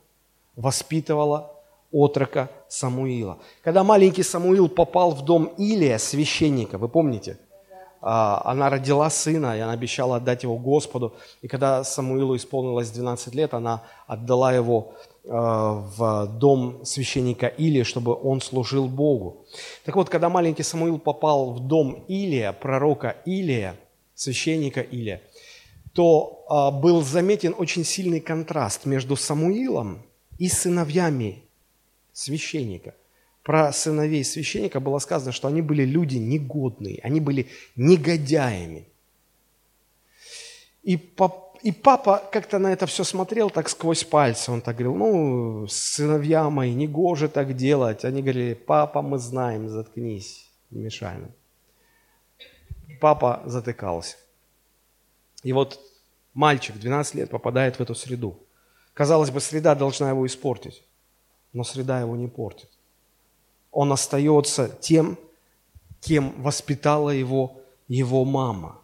воспитывала 0.55 1.58
отрока 1.93 2.51
Самуила. 2.69 3.39
Когда 3.63 3.85
маленький 3.85 4.23
Самуил 4.23 4.69
попал 4.69 5.13
в 5.13 5.25
дом 5.25 5.53
Илия, 5.59 5.99
священника, 5.99 6.79
вы 6.79 6.89
помните, 6.89 7.39
а, 8.01 8.43
она 8.45 8.71
родила 8.71 9.11
сына, 9.11 9.57
и 9.57 9.61
она 9.61 9.73
обещала 9.73 10.17
отдать 10.17 10.43
его 10.43 10.57
Господу. 10.57 11.15
И 11.43 11.49
когда 11.49 11.85
Самуилу 11.85 12.37
исполнилось 12.37 12.91
12 12.91 13.35
лет, 13.35 13.55
она 13.55 13.83
отдала 14.07 14.53
его 14.53 14.93
а, 15.27 15.85
в 15.97 16.27
дом 16.39 16.85
священника 16.85 17.47
Илия, 17.47 17.85
чтобы 17.85 18.15
он 18.15 18.41
служил 18.41 18.87
Богу. 18.87 19.45
Так 19.85 19.97
вот, 19.97 20.09
когда 20.09 20.29
маленький 20.29 20.63
Самуил 20.63 20.99
попал 20.99 21.53
в 21.53 21.61
дом 21.61 22.05
Илия, 22.09 22.53
пророка 22.53 23.17
Илия, 23.25 23.77
священника 24.15 24.81
Илия, 24.81 25.23
то 25.93 26.45
а, 26.49 26.71
был 26.71 27.03
заметен 27.03 27.55
очень 27.59 27.85
сильный 27.85 28.21
контраст 28.21 28.87
между 28.87 29.17
Самуилом 29.17 30.03
и 30.39 30.49
сыновьями 30.49 31.48
священника. 32.19 32.95
Про 33.43 33.73
сыновей 33.73 34.25
священника 34.25 34.81
было 34.81 34.99
сказано, 34.99 35.33
что 35.33 35.49
они 35.49 35.63
были 35.63 35.85
люди 35.85 36.17
негодные, 36.17 37.01
они 37.03 37.21
были 37.21 37.47
негодяями. 37.77 38.87
И, 40.83 40.97
пап, 40.97 41.59
и 41.63 41.73
папа 41.73 42.23
как-то 42.33 42.59
на 42.59 42.73
это 42.73 42.87
все 42.87 43.05
смотрел 43.05 43.51
так 43.51 43.69
сквозь 43.69 44.05
пальцы. 44.05 44.51
Он 44.51 44.61
так 44.61 44.77
говорил, 44.77 44.95
ну, 44.95 45.67
сыновья 45.69 46.51
мои, 46.51 46.75
не 46.75 46.89
гоже 46.89 47.29
так 47.29 47.57
делать. 47.57 48.05
Они 48.05 48.23
говорили, 48.23 48.55
папа, 48.55 49.03
мы 49.03 49.19
знаем, 49.19 49.69
заткнись, 49.69 50.51
не 50.71 50.83
мешай 50.83 51.19
нам. 51.19 51.31
Папа 53.01 53.43
затыкался. 53.47 54.17
И 55.45 55.53
вот 55.53 55.81
мальчик, 56.35 56.77
12 56.77 57.15
лет, 57.15 57.31
попадает 57.31 57.77
в 57.77 57.81
эту 57.81 57.95
среду. 57.95 58.37
Казалось 58.95 59.31
бы, 59.31 59.41
среда 59.41 59.75
должна 59.75 60.11
его 60.11 60.27
испортить 60.27 60.83
но 61.59 61.65
среда 61.65 61.99
его 61.99 62.15
не 62.15 62.29
портит. 62.29 62.71
Он 63.73 63.93
остается 63.93 64.69
тем, 64.69 65.19
кем 66.01 66.41
воспитала 66.41 67.11
его 67.11 67.61
его 67.89 68.25
мама. 68.25 68.81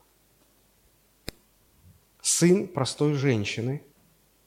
Сын 2.20 2.66
простой 2.66 3.14
женщины, 3.14 3.80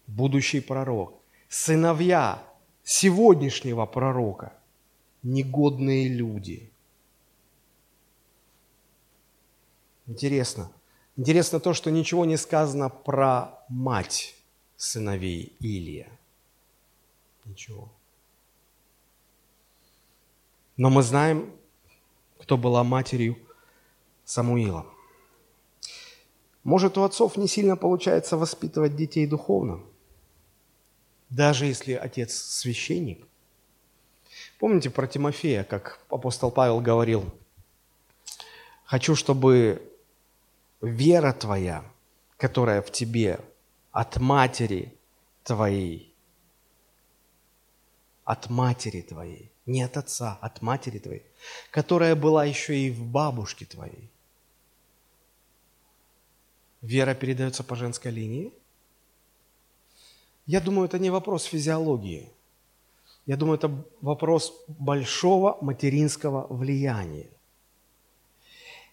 будущий 0.08 0.60
пророк. 0.60 1.14
Сыновья 1.48 2.44
сегодняшнего 2.84 3.86
пророка– 3.86 4.52
негодные 5.24 6.10
люди. 6.10 6.70
Интересно, 10.06 10.70
Интересно 11.16 11.62
то, 11.62 11.74
что 11.74 11.92
ничего 11.92 12.26
не 12.26 12.36
сказано 12.38 12.90
про 12.90 13.64
мать 13.70 14.36
сыновей 14.76 15.54
Илия. 15.62 16.10
Ничего. 17.46 17.90
Но 20.78 20.90
мы 20.92 21.02
знаем, 21.02 21.52
кто 22.40 22.58
была 22.58 22.84
матерью 22.84 23.38
Самуила. 24.24 24.86
Может, 26.64 26.98
у 26.98 27.04
отцов 27.04 27.38
не 27.38 27.48
сильно 27.48 27.76
получается 27.76 28.38
воспитывать 28.38 28.96
детей 28.96 29.26
духовно, 29.26 29.82
даже 31.30 31.66
если 31.66 31.94
отец 31.94 32.34
священник. 32.34 33.26
Помните 34.60 34.90
про 34.90 35.08
Тимофея, 35.08 35.64
как 35.64 36.00
апостол 36.10 36.52
Павел 36.52 36.82
говорил, 36.82 37.24
«Хочу, 38.84 39.16
чтобы 39.16 39.82
вера 40.82 41.34
твоя, 41.34 41.84
которая 42.38 42.82
в 42.82 42.92
тебе 42.92 43.40
от 43.92 44.18
матери 44.18 44.94
твоей, 45.44 46.14
от 48.26 48.50
матери 48.50 49.02
твоей, 49.02 49.52
не 49.68 49.84
от 49.84 49.98
отца, 49.98 50.38
от 50.42 50.62
матери 50.62 50.98
твоей, 50.98 51.24
которая 51.72 52.16
была 52.16 52.46
еще 52.46 52.76
и 52.78 52.90
в 52.90 53.06
бабушке 53.06 53.66
твоей, 53.66 54.10
Вера 56.82 57.16
передается 57.16 57.64
по 57.64 57.76
женской 57.76 58.12
линии? 58.12 58.54
Я 60.46 60.62
думаю, 60.62 60.88
это 60.88 61.00
не 61.00 61.10
вопрос 61.10 61.44
физиологии. 61.44 62.30
Я 63.26 63.36
думаю, 63.36 63.58
это 63.58 63.70
вопрос 64.00 64.54
большого 64.68 65.58
материнского 65.60 66.48
влияния. 66.48 67.28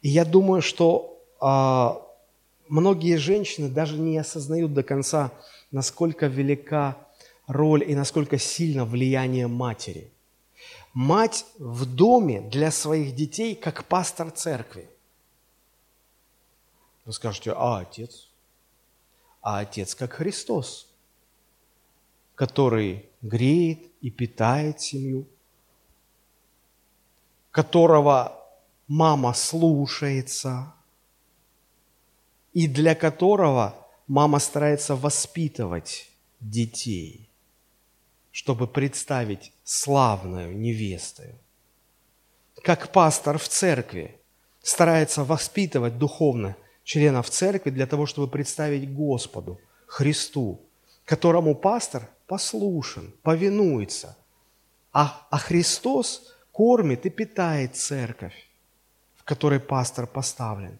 И 0.02 0.08
я 0.08 0.24
думаю, 0.24 0.60
что 0.60 1.22
а, 1.40 2.02
многие 2.68 3.16
женщины 3.16 3.68
даже 3.68 3.98
не 3.98 4.18
осознают 4.18 4.74
до 4.74 4.82
конца, 4.82 5.30
насколько 5.70 6.26
велика 6.26 6.96
роль 7.46 7.88
и 7.88 7.94
насколько 7.94 8.38
сильно 8.38 8.84
влияние 8.84 9.46
матери. 9.46 10.10
Мать 10.94 11.44
в 11.58 11.86
доме 11.86 12.40
для 12.40 12.70
своих 12.70 13.14
детей, 13.14 13.56
как 13.56 13.84
пастор 13.84 14.30
церкви. 14.30 14.88
Вы 17.04 17.12
скажете, 17.12 17.52
а 17.52 17.80
отец? 17.80 18.30
А 19.42 19.58
отец 19.58 19.94
как 19.94 20.14
Христос, 20.14 20.88
который 22.34 23.10
греет 23.20 23.90
и 24.00 24.10
питает 24.10 24.80
семью, 24.80 25.26
которого 27.50 28.40
мама 28.88 29.34
слушается, 29.34 30.74
и 32.52 32.68
для 32.68 32.94
которого 32.94 33.74
мама 34.06 34.38
старается 34.38 34.94
воспитывать 34.96 36.08
детей, 36.40 37.23
чтобы 38.34 38.66
представить 38.66 39.52
славную 39.62 40.58
невестою. 40.58 41.38
Как 42.64 42.90
пастор 42.90 43.38
в 43.38 43.48
церкви 43.48 44.20
старается 44.60 45.22
воспитывать 45.22 45.98
духовно 45.98 46.56
членов 46.82 47.30
церкви 47.30 47.70
для 47.70 47.86
того, 47.86 48.06
чтобы 48.06 48.26
представить 48.26 48.92
Господу, 48.92 49.60
Христу, 49.86 50.60
которому 51.04 51.54
пастор 51.54 52.08
послушен, 52.26 53.14
повинуется, 53.22 54.18
а, 54.92 55.28
а 55.30 55.38
Христос 55.38 56.34
кормит 56.50 57.06
и 57.06 57.10
питает 57.10 57.76
церковь, 57.76 58.50
в 59.14 59.22
которой 59.22 59.60
пастор 59.60 60.08
поставлен. 60.08 60.76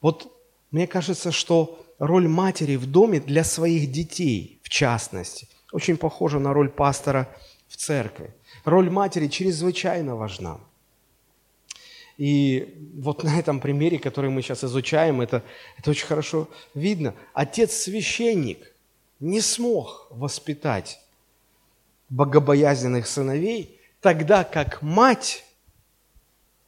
Вот 0.00 0.32
мне 0.70 0.86
кажется, 0.86 1.32
что 1.32 1.84
роль 1.98 2.28
матери 2.28 2.76
в 2.76 2.86
доме 2.90 3.20
для 3.20 3.44
своих 3.44 3.92
детей, 3.92 4.58
в 4.62 4.70
частности, 4.70 5.48
очень 5.72 5.96
похожа 5.96 6.38
на 6.38 6.52
роль 6.52 6.68
пастора 6.68 7.28
в 7.68 7.76
церкви. 7.76 8.34
Роль 8.64 8.90
матери 8.90 9.28
чрезвычайно 9.28 10.16
важна. 10.16 10.58
И 12.16 12.74
вот 12.96 13.22
на 13.22 13.38
этом 13.38 13.60
примере, 13.60 13.98
который 13.98 14.30
мы 14.30 14.42
сейчас 14.42 14.64
изучаем, 14.64 15.20
это, 15.20 15.42
это 15.76 15.90
очень 15.90 16.06
хорошо 16.06 16.48
видно. 16.74 17.14
Отец-священник 17.32 18.74
не 19.20 19.40
смог 19.40 20.08
воспитать 20.10 21.00
богобоязненных 22.08 23.06
сыновей, 23.06 23.80
тогда 24.00 24.42
как 24.44 24.82
мать 24.82 25.44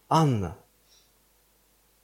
Анна, 0.09 0.57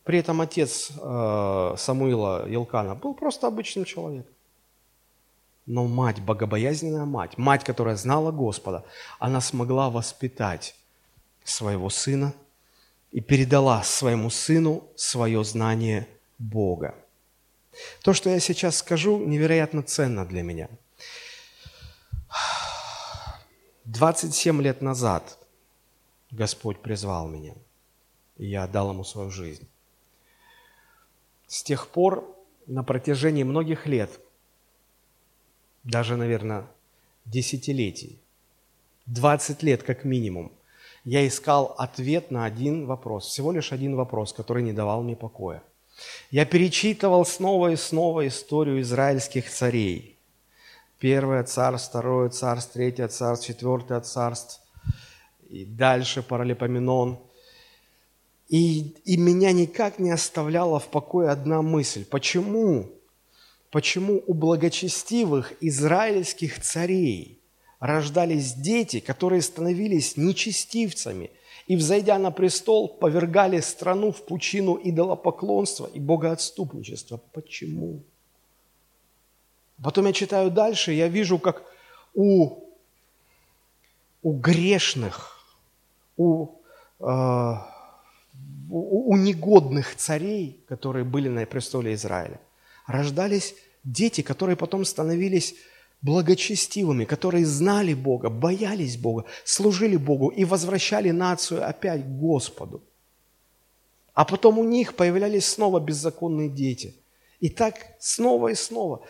при 0.07 0.21
этом 0.21 0.41
отец 0.41 0.93
э, 0.97 1.75
Самуила 1.77 2.49
Елкана 2.49 2.95
был 2.95 3.13
просто 3.13 3.49
обычным 3.49 3.85
человеком. 3.85 4.33
Но 5.67 5.87
мать, 5.87 6.21
богобоязненная 6.21 7.05
мать, 7.05 7.39
мать, 7.39 7.65
которая 7.65 7.97
знала 7.97 8.31
Господа, 8.31 8.85
она 9.19 9.41
смогла 9.41 9.91
воспитать 9.91 10.77
своего 11.45 11.91
сына– 11.91 12.33
и 13.17 13.21
передала 13.23 13.83
своему 13.83 14.29
сыну 14.29 14.87
свое 14.95 15.43
знание 15.43 16.07
Бога. 16.39 16.95
То, 18.03 18.13
что 18.13 18.29
я 18.29 18.41
сейчас 18.41 18.77
скажу, 18.77 19.19
невероятно 19.19 19.83
ценно 19.83 20.27
для 20.27 20.43
меня. 20.43 20.69
27 23.85 24.61
лет 24.61 24.83
назад 24.83 25.39
Господь 26.31 26.83
призвал 26.83 27.27
меня, 27.27 27.55
и 28.37 28.47
я 28.47 28.65
отдал 28.65 28.91
Ему 28.91 29.03
свою 29.03 29.31
жизнь. 29.31 29.67
С 31.47 31.63
тех 31.63 31.89
пор, 31.89 32.37
на 32.67 32.83
протяжении 32.83 33.45
многих 33.45 33.87
лет, 33.87 34.11
даже, 35.87 36.17
наверное, 36.17 36.67
десятилетий, 37.25 38.19
20 39.07 39.63
лет 39.63 39.83
как 39.85 40.05
минимум, 40.05 40.53
я 41.05 41.27
искал 41.27 41.77
ответ 41.79 42.33
на 42.33 42.45
один 42.45 42.87
вопрос, 42.87 43.27
всего 43.27 43.53
лишь 43.53 43.73
один 43.73 43.95
вопрос, 43.95 44.33
который 44.33 44.65
не 44.65 44.73
давал 44.73 45.03
мне 45.05 45.15
покоя. 45.15 45.63
Я 46.33 46.45
перечитывал 46.45 47.25
снова 47.25 47.71
и 47.71 47.77
снова 47.77 48.27
историю 48.27 48.81
израильских 48.81 49.49
царей. 49.49 50.17
Первое 50.99 51.45
царство, 51.45 52.01
второе 52.01 52.31
царство, 52.31 52.75
третье 52.75 53.07
царство, 53.07 53.47
четвертое 53.47 54.01
царство, 54.01 54.61
и 55.49 55.65
дальше 55.65 56.23
Паралипоменон. 56.23 57.21
И, 58.49 58.95
и 59.05 59.17
меня 59.17 59.53
никак 59.53 60.01
не 60.01 60.11
оставляла 60.11 60.81
в 60.81 60.89
покое 60.89 61.29
одна 61.29 61.63
мысль. 61.63 62.05
Почему? 62.05 62.91
Почему 63.71 64.23
у 64.27 64.35
благочестивых 64.35 65.55
израильских 65.61 66.61
царей– 66.63 67.41
рождались 67.79 68.55
дети, 68.55 69.01
которые 69.01 69.43
становились 69.43 70.17
нечестивцами 70.17 71.31
и, 71.67 71.77
взойдя 71.77 72.19
на 72.19 72.31
престол, 72.31 72.89
повергали 72.89 73.61
страну 73.61 74.13
в 74.13 74.25
пучину 74.25 74.79
идолопоклонства 74.83 75.87
и 75.87 76.01
богоотступничества. 76.01 77.21
Почему? 77.33 78.03
Потом 79.83 80.07
я 80.07 80.13
читаю 80.13 80.51
дальше, 80.51 80.93
я 80.93 81.09
вижу, 81.09 81.39
как 81.39 81.65
у, 82.15 82.65
у 84.23 84.33
грешных, 84.33 85.39
у, 86.17 86.49
э, 87.01 87.05
у, 88.71 89.13
у 89.13 89.17
негодных 89.17 89.97
царей, 89.97 90.65
которые 90.67 91.05
были 91.05 91.29
на 91.29 91.45
престоле 91.45 91.93
Израиля, 91.93 92.41
рождались 92.87 93.55
дети, 93.85 94.21
которые 94.21 94.57
потом 94.57 94.85
становились 94.85 95.55
благочестивыми, 96.03 97.05
которые 97.05 97.47
знали 97.47 97.95
Бога, 97.95 98.29
боялись 98.29 98.97
Бога, 98.97 99.25
служили 99.45 99.97
Богу 99.97 100.29
и 100.29 100.45
возвращали 100.45 101.11
нацию 101.11 101.69
опять 101.69 102.03
к 102.03 102.09
Господу. 102.09 102.83
А 104.15 104.25
потом 104.25 104.59
у 104.59 104.65
них 104.65 104.95
появлялись 104.95 105.47
снова 105.47 105.81
беззаконные 105.81 106.49
дети. 106.49 106.95
И 107.41 107.51
так 107.51 107.75
снова 107.99 108.49
и 108.49 108.55
снова. 108.55 109.03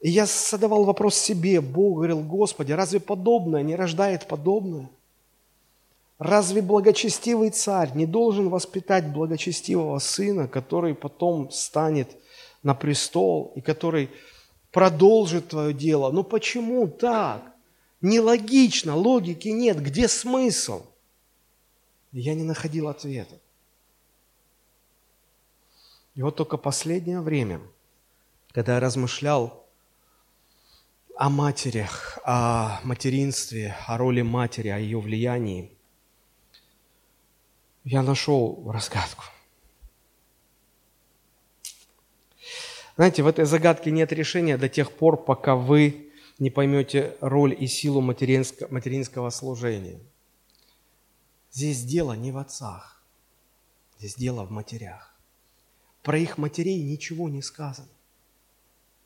И 0.00 0.10
я 0.10 0.26
задавал 0.26 0.84
вопрос 0.84 1.16
себе, 1.16 1.60
Бог 1.60 1.96
говорил, 1.96 2.20
Господи, 2.20 2.72
разве 2.72 3.00
подобное 3.00 3.62
не 3.62 3.76
рождает 3.76 4.26
подобное? 4.26 4.88
Разве 6.18 6.62
благочестивый 6.62 7.50
царь 7.50 7.90
не 7.94 8.06
должен 8.06 8.48
воспитать 8.48 9.12
благочестивого 9.12 9.98
сына, 9.98 10.48
который 10.48 10.94
потом 10.94 11.50
станет 11.50 12.16
на 12.66 12.74
престол 12.74 13.52
и 13.54 13.60
который 13.60 14.10
продолжит 14.72 15.50
твое 15.50 15.72
дело. 15.72 16.10
Но 16.10 16.24
почему 16.24 16.88
так? 16.88 17.54
Нелогично, 18.00 18.96
логики 18.96 19.46
нет. 19.46 19.80
Где 19.80 20.08
смысл? 20.08 20.84
Я 22.10 22.34
не 22.34 22.42
находил 22.42 22.88
ответа. 22.88 23.38
И 26.16 26.22
вот 26.22 26.34
только 26.34 26.56
последнее 26.56 27.20
время, 27.20 27.60
когда 28.50 28.74
я 28.74 28.80
размышлял 28.80 29.64
о 31.16 31.30
матерях, 31.30 32.18
о 32.24 32.80
материнстве, 32.82 33.76
о 33.86 33.96
роли 33.96 34.22
матери, 34.22 34.70
о 34.70 34.78
ее 34.78 34.98
влиянии, 34.98 35.70
я 37.84 38.02
нашел 38.02 38.68
разгадку. 38.72 39.22
Знаете, 42.96 43.22
в 43.22 43.26
этой 43.26 43.44
загадке 43.44 43.90
нет 43.90 44.12
решения 44.12 44.56
до 44.56 44.68
тех 44.70 44.90
пор, 44.90 45.22
пока 45.22 45.54
вы 45.54 46.10
не 46.38 46.48
поймете 46.50 47.16
роль 47.20 47.54
и 47.58 47.66
силу 47.66 48.00
материнского, 48.00 48.72
материнского 48.72 49.30
служения. 49.30 50.00
Здесь 51.52 51.82
дело 51.82 52.14
не 52.14 52.32
в 52.32 52.38
отцах, 52.38 53.02
здесь 53.98 54.14
дело 54.14 54.44
в 54.44 54.50
матерях. 54.50 55.14
Про 56.02 56.18
их 56.18 56.38
матерей 56.38 56.82
ничего 56.82 57.28
не 57.28 57.42
сказано. 57.42 57.88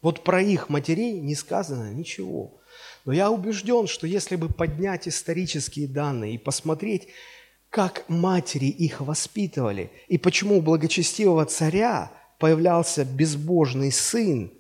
Вот 0.03 0.22
про 0.22 0.41
их 0.41 0.68
матерей 0.68 1.20
не 1.20 1.34
сказано 1.34 1.93
ничего. 1.93 2.61
Но 3.05 3.12
я 3.12 3.30
убежден, 3.30 3.86
что 3.86 4.07
если 4.07 4.36
бы 4.36 4.49
поднять 4.49 5.09
исторические 5.09 5.88
данные 5.88 6.34
и 6.34 6.38
посмотреть, 6.38 7.09
как 7.70 8.09
матери 8.09 8.66
их 8.66 9.01
воспитывали, 9.01 9.91
и 10.09 10.16
почему 10.16 10.59
у 10.59 10.62
благочестивого 10.62 11.45
царя 11.47 12.12
появлялся 12.41 13.05
безбожный 13.05 13.93
сын, 13.93 14.51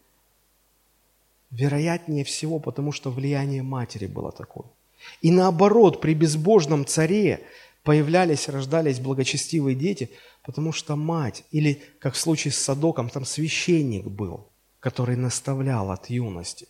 вероятнее 1.50 2.24
всего, 2.24 2.60
потому 2.60 2.92
что 2.92 3.10
влияние 3.10 3.62
матери 3.62 4.06
было 4.06 4.30
такое. 4.30 4.66
И 5.22 5.30
наоборот, 5.32 6.00
при 6.02 6.12
безбожном 6.14 6.84
царе 6.84 7.40
появлялись, 7.82 8.50
рождались 8.50 9.00
благочестивые 9.00 9.74
дети, 9.74 10.10
потому 10.44 10.72
что 10.72 10.94
мать, 10.94 11.42
или, 11.52 11.82
как 11.98 12.14
в 12.14 12.18
случае 12.18 12.52
с 12.52 12.58
Садоком, 12.58 13.08
там 13.08 13.24
священник 13.24 14.04
был, 14.04 14.46
который 14.78 15.16
наставлял 15.16 15.90
от 15.90 16.10
юности. 16.10 16.68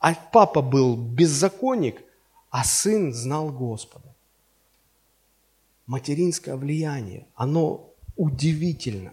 А 0.00 0.14
папа 0.14 0.60
был 0.60 0.96
беззаконник, 0.96 2.02
а 2.50 2.64
сын 2.64 3.12
знал 3.12 3.50
Господа. 3.50 4.12
Материнское 5.86 6.56
влияние, 6.56 7.26
оно 7.36 7.88
удивительно. 8.16 9.12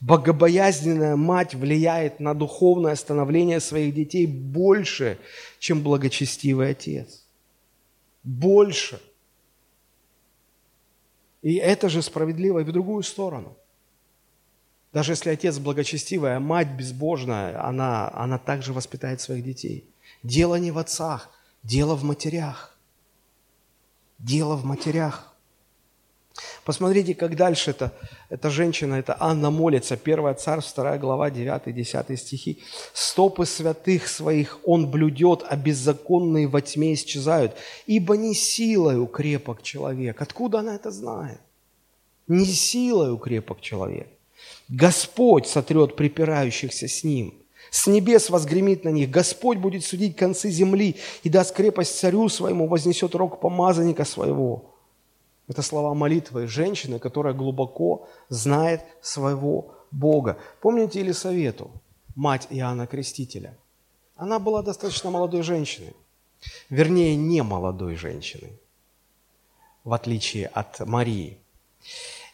Богобоязненная 0.00 1.16
мать 1.16 1.54
влияет 1.54 2.20
на 2.20 2.34
духовное 2.34 2.94
становление 2.94 3.60
своих 3.60 3.94
детей 3.94 4.26
больше, 4.26 5.18
чем 5.58 5.82
благочестивый 5.82 6.70
отец. 6.70 7.24
Больше– 8.22 9.00
и 11.44 11.56
это 11.56 11.90
же 11.90 12.00
справедливо 12.00 12.60
и 12.60 12.64
в 12.64 12.72
другую 12.72 13.02
сторону. 13.02 13.54
Даже 14.94 15.12
если 15.12 15.28
отец 15.28 15.58
благочестивый, 15.58 16.36
а 16.36 16.40
мать 16.40 16.70
безбожная, 16.70 17.62
она, 17.62 18.10
она 18.14 18.38
также 18.38 18.72
воспитает 18.72 19.20
своих 19.20 19.44
детей. 19.44 19.86
Дело 20.22 20.54
не 20.54 20.70
в 20.70 20.78
отцах, 20.78 21.28
дело 21.62 21.96
в 21.96 22.02
матерях. 22.02 22.74
Дело 24.18 24.56
в 24.56 24.64
матерях. 24.64 25.33
Посмотрите, 26.64 27.14
как 27.14 27.36
дальше 27.36 27.72
это, 27.72 27.92
эта 28.30 28.48
женщина, 28.48 28.94
это 28.94 29.16
Анна 29.20 29.50
молится, 29.50 29.98
1 30.02 30.36
Царств, 30.36 30.74
2 30.74 30.96
глава, 30.96 31.28
9-10 31.28 32.16
стихи. 32.16 32.62
«Стопы 32.94 33.44
святых 33.44 34.08
своих 34.08 34.60
он 34.64 34.90
блюдет, 34.90 35.44
а 35.46 35.56
беззаконные 35.56 36.48
во 36.48 36.62
тьме 36.62 36.94
исчезают, 36.94 37.52
ибо 37.86 38.16
не 38.16 38.34
силою 38.34 39.06
крепок 39.06 39.62
человек». 39.62 40.22
Откуда 40.22 40.60
она 40.60 40.74
это 40.76 40.90
знает? 40.90 41.40
Не 42.28 42.46
силою 42.46 43.18
крепок 43.18 43.60
человек. 43.60 44.08
Господь 44.68 45.46
сотрет 45.46 45.96
припирающихся 45.96 46.88
с 46.88 47.04
ним. 47.04 47.34
С 47.70 47.86
небес 47.86 48.30
возгремит 48.30 48.84
на 48.84 48.88
них. 48.88 49.10
Господь 49.10 49.58
будет 49.58 49.84
судить 49.84 50.16
концы 50.16 50.48
земли 50.48 50.96
и 51.22 51.28
даст 51.28 51.54
крепость 51.54 51.98
царю 51.98 52.30
своему, 52.30 52.66
вознесет 52.68 53.14
рог 53.14 53.40
помазанника 53.40 54.04
своего. 54.04 54.73
Это 55.46 55.62
слова 55.62 55.94
молитвы 55.94 56.46
женщины, 56.46 56.98
которая 56.98 57.34
глубоко 57.34 58.08
знает 58.28 58.82
своего 59.02 59.74
Бога. 59.90 60.38
Помните 60.60 61.00
Елисавету, 61.00 61.70
мать 62.14 62.46
Иоанна 62.50 62.86
Крестителя? 62.86 63.56
Она 64.16 64.38
была 64.38 64.62
достаточно 64.62 65.10
молодой 65.10 65.42
женщиной. 65.42 65.94
Вернее, 66.70 67.16
не 67.16 67.42
молодой 67.42 67.96
женщиной, 67.96 68.58
в 69.82 69.92
отличие 69.92 70.46
от 70.46 70.80
Марии. 70.80 71.38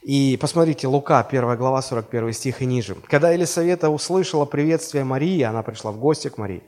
И 0.02 0.38
посмотрите, 0.40 0.86
Лука, 0.86 1.20
1 1.20 1.56
глава, 1.56 1.82
41 1.82 2.32
стих 2.32 2.62
и 2.62 2.66
ниже. 2.66 2.94
Когда 2.94 3.30
Елисавета 3.30 3.90
услышала 3.90 4.46
приветствие 4.46 5.04
Марии, 5.04 5.42
она 5.42 5.62
пришла 5.62 5.90
в 5.92 5.98
гости 5.98 6.28
к 6.28 6.38
Марии, 6.38 6.62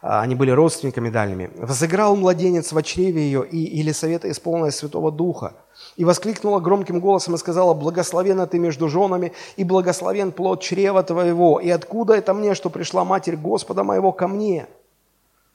они 0.00 0.34
были 0.34 0.50
родственниками 0.50 1.10
дальними. 1.10 1.50
«Возыграл 1.56 2.16
младенец 2.16 2.72
в 2.72 2.82
чреве 2.82 3.22
ее, 3.22 3.46
и 3.46 3.56
Елисавета 3.78 4.30
исполнилась 4.30 4.76
Святого 4.76 5.10
Духа, 5.10 5.54
и 5.96 6.04
воскликнула 6.04 6.60
громким 6.60 7.00
голосом 7.00 7.34
и 7.34 7.38
сказала, 7.38 7.74
«Благословена 7.74 8.46
ты 8.46 8.58
между 8.58 8.88
женами, 8.88 9.32
и 9.56 9.64
благословен 9.64 10.32
плод 10.32 10.62
чрева 10.62 11.02
твоего, 11.02 11.58
и 11.60 11.70
откуда 11.70 12.14
это 12.14 12.34
мне, 12.34 12.54
что 12.54 12.70
пришла 12.70 13.04
Матерь 13.04 13.36
Господа 13.36 13.84
моего 13.84 14.12
ко 14.12 14.28
мне?» 14.28 14.66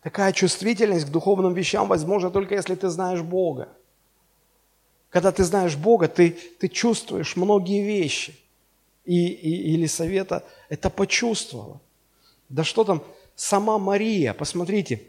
Такая 0.02 0.34
чувствительность 0.34 1.06
к 1.06 1.12
духовным 1.12 1.54
вещам 1.54 1.88
возможна 1.88 2.32
только 2.32 2.56
если 2.56 2.76
ты 2.76 2.90
знаешь 2.90 3.22
Бога. 3.22 3.70
Когда 5.12 5.32
ты 5.32 5.44
знаешь 5.44 5.76
Бога, 5.76 6.08
ты, 6.08 6.32
ты 6.32 6.68
чувствуешь 6.70 7.36
многие 7.36 7.84
вещи. 7.84 8.36
И, 9.06 9.28
и 9.28 9.72
Елисавета 9.72 10.44
это 10.70 10.90
почувствовала. 10.90 11.80
Да 12.50 12.64
что 12.64 12.84
там, 12.84 13.04
сама 13.36 13.78
Мария, 13.78 14.34
посмотрите, 14.34 15.04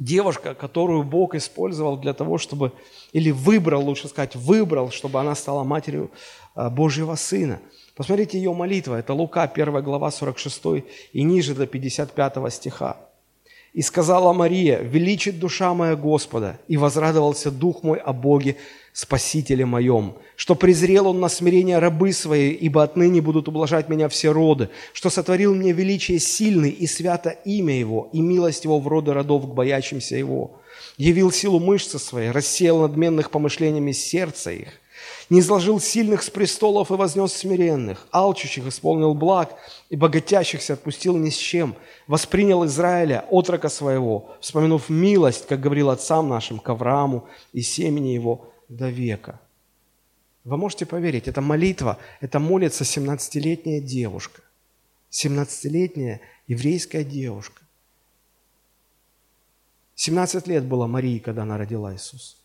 девушка, 0.00 0.54
которую 0.54 1.04
Бог 1.04 1.34
использовал 1.34 1.96
для 1.96 2.12
того, 2.14 2.38
чтобы, 2.38 2.72
или 3.12 3.30
выбрал, 3.30 3.84
лучше 3.84 4.08
сказать, 4.08 4.34
выбрал, 4.34 4.90
чтобы 4.90 5.20
она 5.20 5.34
стала 5.36 5.62
матерью 5.62 6.10
а, 6.54 6.70
Божьего 6.70 7.14
Сына. 7.14 7.60
Посмотрите 7.94 8.38
ее 8.38 8.52
молитва, 8.52 8.96
это 8.96 9.12
Лука, 9.12 9.42
1 9.42 9.84
глава, 9.84 10.10
46 10.10 10.84
и 11.12 11.22
ниже 11.22 11.54
до 11.54 11.66
55 11.66 12.52
стиха. 12.52 12.96
«И 13.72 13.82
сказала 13.82 14.32
Мария, 14.32 14.80
величит 14.80 15.38
душа 15.38 15.74
моя 15.74 15.94
Господа, 15.94 16.58
и 16.66 16.76
возрадовался 16.76 17.52
дух 17.52 17.84
мой 17.84 17.98
о 17.98 18.12
Боге, 18.12 18.56
Спасителе 18.92 19.64
моем, 19.66 20.16
что 20.34 20.56
презрел 20.56 21.06
Он 21.06 21.20
на 21.20 21.28
смирение 21.28 21.78
рабы 21.78 22.12
свои, 22.12 22.50
ибо 22.50 22.82
отныне 22.82 23.20
будут 23.20 23.46
ублажать 23.46 23.88
меня 23.88 24.08
все 24.08 24.32
роды, 24.32 24.68
что 24.92 25.10
сотворил 25.10 25.54
мне 25.54 25.72
величие 25.72 26.18
сильный 26.18 26.70
и 26.70 26.86
свято 26.88 27.30
имя 27.30 27.78
Его, 27.78 28.08
и 28.12 28.20
милость 28.20 28.64
Его 28.64 28.80
в 28.80 28.88
роды 28.88 29.12
родов 29.12 29.44
к 29.44 29.54
боящимся 29.54 30.16
Его. 30.16 30.60
Явил 30.96 31.30
силу 31.30 31.60
мышцы 31.60 31.98
своей, 31.98 32.30
рассеял 32.30 32.80
надменных 32.80 33.30
помышлениями 33.30 33.92
сердца 33.92 34.50
их, 34.50 34.68
не 35.30 35.40
изложил 35.40 35.80
сильных 35.80 36.22
с 36.22 36.30
престолов 36.30 36.90
и 36.90 36.94
вознес 36.94 37.32
смиренных, 37.32 38.06
алчущих 38.10 38.66
исполнил 38.66 39.14
благ, 39.14 39.54
и 39.88 39.96
богатящихся 39.96 40.74
отпустил 40.74 41.16
ни 41.16 41.30
с 41.30 41.36
чем, 41.36 41.76
воспринял 42.06 42.64
Израиля, 42.66 43.24
отрока 43.30 43.68
своего, 43.68 44.30
вспомянув 44.40 44.88
милость, 44.88 45.46
как 45.46 45.60
говорил 45.60 45.90
отцам 45.90 46.28
нашим, 46.28 46.58
к 46.58 46.68
Аврааму 46.68 47.28
и 47.52 47.62
семени 47.62 48.08
его, 48.08 48.49
до 48.70 48.88
века. 48.88 49.40
Вы 50.44 50.56
можете 50.56 50.86
поверить, 50.86 51.28
это 51.28 51.42
молитва, 51.42 51.98
это 52.20 52.38
молится 52.38 52.84
17-летняя 52.84 53.80
девушка. 53.80 54.42
17-летняя 55.10 56.20
еврейская 56.46 57.04
девушка. 57.04 57.62
17 59.96 60.46
лет 60.46 60.64
была 60.64 60.86
Марии, 60.86 61.18
когда 61.18 61.42
она 61.42 61.58
родила 61.58 61.92
Иисуса. 61.92 62.36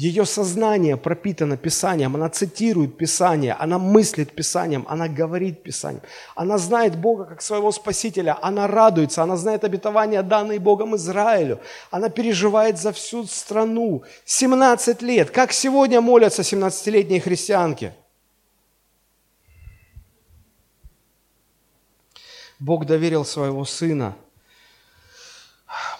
Ее 0.00 0.24
сознание 0.24 0.96
пропитано 0.96 1.58
Писанием, 1.58 2.14
она 2.14 2.30
цитирует 2.30 2.96
Писание, 2.96 3.52
она 3.52 3.78
мыслит 3.78 4.34
Писанием, 4.34 4.86
она 4.88 5.08
говорит 5.08 5.62
Писанием. 5.62 6.02
Она 6.34 6.56
знает 6.56 6.96
Бога 6.96 7.26
как 7.26 7.42
своего 7.42 7.70
Спасителя, 7.70 8.38
она 8.40 8.66
радуется, 8.66 9.22
она 9.22 9.36
знает 9.36 9.62
обетования, 9.62 10.22
данные 10.22 10.58
Богом 10.58 10.96
Израилю. 10.96 11.60
Она 11.90 12.08
переживает 12.08 12.78
за 12.78 12.92
всю 12.92 13.26
страну. 13.26 14.02
17 14.24 15.02
лет. 15.02 15.30
Как 15.30 15.52
сегодня 15.52 16.00
молятся 16.00 16.40
17-летние 16.40 17.20
христианки? 17.20 17.92
Бог 22.58 22.86
доверил 22.86 23.26
своего 23.26 23.66
сына 23.66 24.16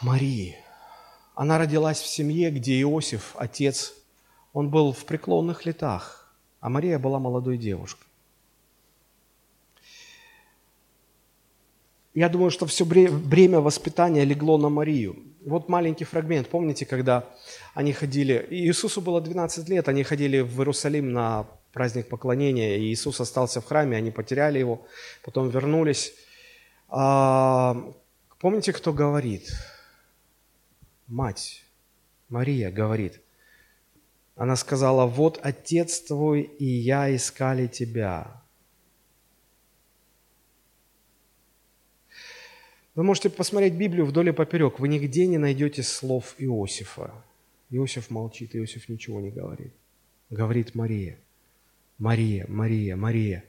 Марии– 0.00 0.56
она 1.34 1.58
родилась 1.58 2.00
в 2.00 2.06
семье, 2.06 2.50
где 2.50 2.80
Иосиф, 2.82 3.34
отец, 3.36 3.94
он 4.52 4.68
был 4.70 4.92
в 4.92 5.04
преклонных 5.04 5.64
летах, 5.64 6.32
а 6.60 6.68
Мария 6.68 6.98
была 6.98 7.18
молодой 7.18 7.56
девушкой. 7.56 8.06
Я 12.12 12.28
думаю, 12.28 12.50
что 12.50 12.66
все 12.66 12.84
бремя 12.84 13.60
воспитания 13.60 14.24
легло 14.24 14.58
на 14.58 14.68
Марию. 14.68 15.16
Вот 15.46 15.68
маленький 15.68 16.04
фрагмент. 16.04 16.48
Помните, 16.48 16.84
когда 16.84 17.24
они 17.72 17.92
ходили... 17.92 18.46
Иисусу 18.50 19.00
было 19.00 19.20
12 19.20 19.68
лет, 19.68 19.88
они 19.88 20.02
ходили 20.02 20.40
в 20.40 20.58
Иерусалим 20.58 21.12
на 21.12 21.46
праздник 21.72 22.08
поклонения, 22.08 22.76
и 22.76 22.92
Иисус 22.92 23.20
остался 23.20 23.60
в 23.60 23.66
храме, 23.66 23.96
они 23.96 24.10
потеряли 24.10 24.58
его, 24.58 24.84
потом 25.24 25.50
вернулись. 25.50 26.12
А, 26.88 27.76
помните, 28.40 28.72
кто 28.72 28.92
говорит? 28.92 29.48
мать, 31.10 31.64
Мария, 32.28 32.70
говорит. 32.70 33.20
Она 34.36 34.56
сказала, 34.56 35.06
вот 35.06 35.38
отец 35.42 36.00
твой 36.00 36.42
и 36.42 36.64
я 36.64 37.14
искали 37.14 37.66
тебя. 37.66 38.42
Вы 42.94 43.02
можете 43.02 43.28
посмотреть 43.30 43.74
Библию 43.74 44.06
вдоль 44.06 44.30
и 44.30 44.32
поперек. 44.32 44.78
Вы 44.78 44.88
нигде 44.88 45.26
не 45.26 45.38
найдете 45.38 45.82
слов 45.82 46.34
Иосифа. 46.38 47.12
Иосиф 47.70 48.10
молчит, 48.10 48.56
Иосиф 48.56 48.88
ничего 48.88 49.20
не 49.20 49.30
говорит. 49.30 49.72
Говорит 50.30 50.74
Мария. 50.74 51.18
Мария, 51.98 52.46
Мария, 52.48 52.96
Мария. 52.96 53.44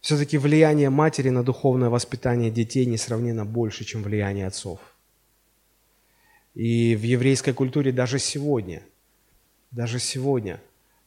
Все-таки 0.00 0.38
влияние 0.38 0.90
матери 0.90 1.30
на 1.30 1.42
духовное 1.42 1.90
воспитание 1.90 2.50
детей 2.50 2.86
несравненно 2.86 3.44
больше, 3.44 3.84
чем 3.84 4.02
влияние 4.02 4.46
отцов– 4.46 4.80
и 6.56 6.96
в 6.96 7.02
еврейской 7.02 7.52
культуре 7.52 7.92
даже 7.92 8.18
сегодня, 8.18 8.82
даже 9.70 10.00
сегодня, 10.00 10.60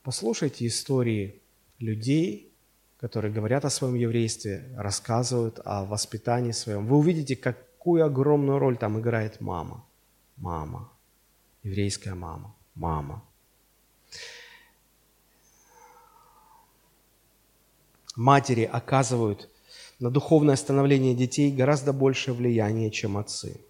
послушайте 0.03 0.65
истории 0.65 1.41
людей, 1.79 2.53
которые 3.01 3.33
говорят 3.33 3.65
о 3.65 3.69
своем 3.69 3.95
еврействе, 3.95 4.73
рассказывают 4.77 5.59
о 5.65 5.83
воспитании 5.83 6.51
своем. 6.51 6.85
Вы 6.85 6.97
увидите, 6.97 7.35
какую 7.35 8.05
огромную 8.05 8.59
роль 8.59 8.77
там 8.77 8.97
играет 8.99 9.41
мама. 9.41 9.83
Мама. 10.37 10.89
Еврейская 11.63 12.13
мама. 12.13 12.55
Мама. 12.75 13.23
матери 18.19 18.63
оказывают 18.63 19.49
на 19.99 20.11
духовное 20.11 20.57
становление 20.57 21.15
детей 21.15 21.51
гораздо 21.51 21.93
большее 21.93 22.35
влияние, 22.35 22.91
чем 22.91 23.17
отцы. 23.17 23.61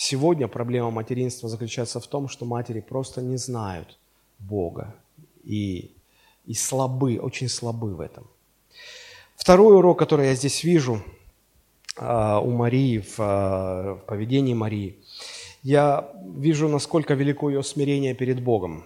Сегодня 0.00 0.46
проблема 0.46 0.92
материнства 0.92 1.48
заключается 1.48 1.98
в 1.98 2.06
том, 2.06 2.28
что 2.28 2.44
матери 2.44 2.78
просто 2.78 3.20
не 3.20 3.36
знают 3.36 3.98
Бога 4.38 4.94
и, 5.42 5.90
и 6.46 6.54
слабы, 6.54 7.18
очень 7.18 7.48
слабы 7.48 7.96
в 7.96 8.00
этом. 8.00 8.24
Второй 9.34 9.76
урок, 9.76 9.98
который 9.98 10.28
я 10.28 10.36
здесь 10.36 10.62
вижу 10.62 11.02
э, 11.96 12.38
у 12.38 12.50
Марии, 12.52 13.00
в, 13.00 13.18
э, 13.18 13.94
в 13.94 14.02
поведении 14.06 14.54
Марии, 14.54 15.00
я 15.64 16.12
вижу, 16.24 16.68
насколько 16.68 17.14
велико 17.14 17.50
ее 17.50 17.64
смирение 17.64 18.14
перед 18.14 18.40
Богом. 18.40 18.84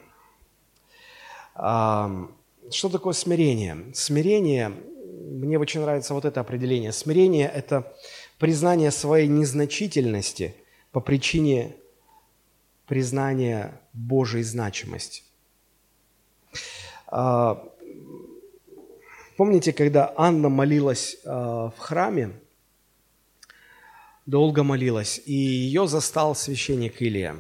Э, 1.56 2.26
что 2.70 2.88
такое 2.88 3.12
смирение? 3.12 3.92
Смирение, 3.92 4.70
мне 4.70 5.58
очень 5.58 5.82
нравится 5.82 6.14
вот 6.14 6.24
это 6.24 6.40
определение. 6.40 6.90
Смирение– 6.90 7.52
это 7.54 7.92
признание 8.38 8.90
своей 8.90 9.28
незначительности 9.28 10.54
по 10.92 11.00
причине 11.00 11.74
признания 12.86 13.80
Божьей 13.92 14.42
значимости. 14.42 15.22
А, 17.06 17.64
помните, 19.36 19.72
когда 19.72 20.12
Анна 20.16 20.48
молилась 20.48 21.16
а, 21.24 21.70
в 21.70 21.78
храме, 21.78 22.32
долго 24.26 24.62
молилась, 24.62 25.20
и 25.24 25.32
ее 25.32 25.88
застал 25.88 26.34
священник 26.34 27.02
Илия. 27.02 27.36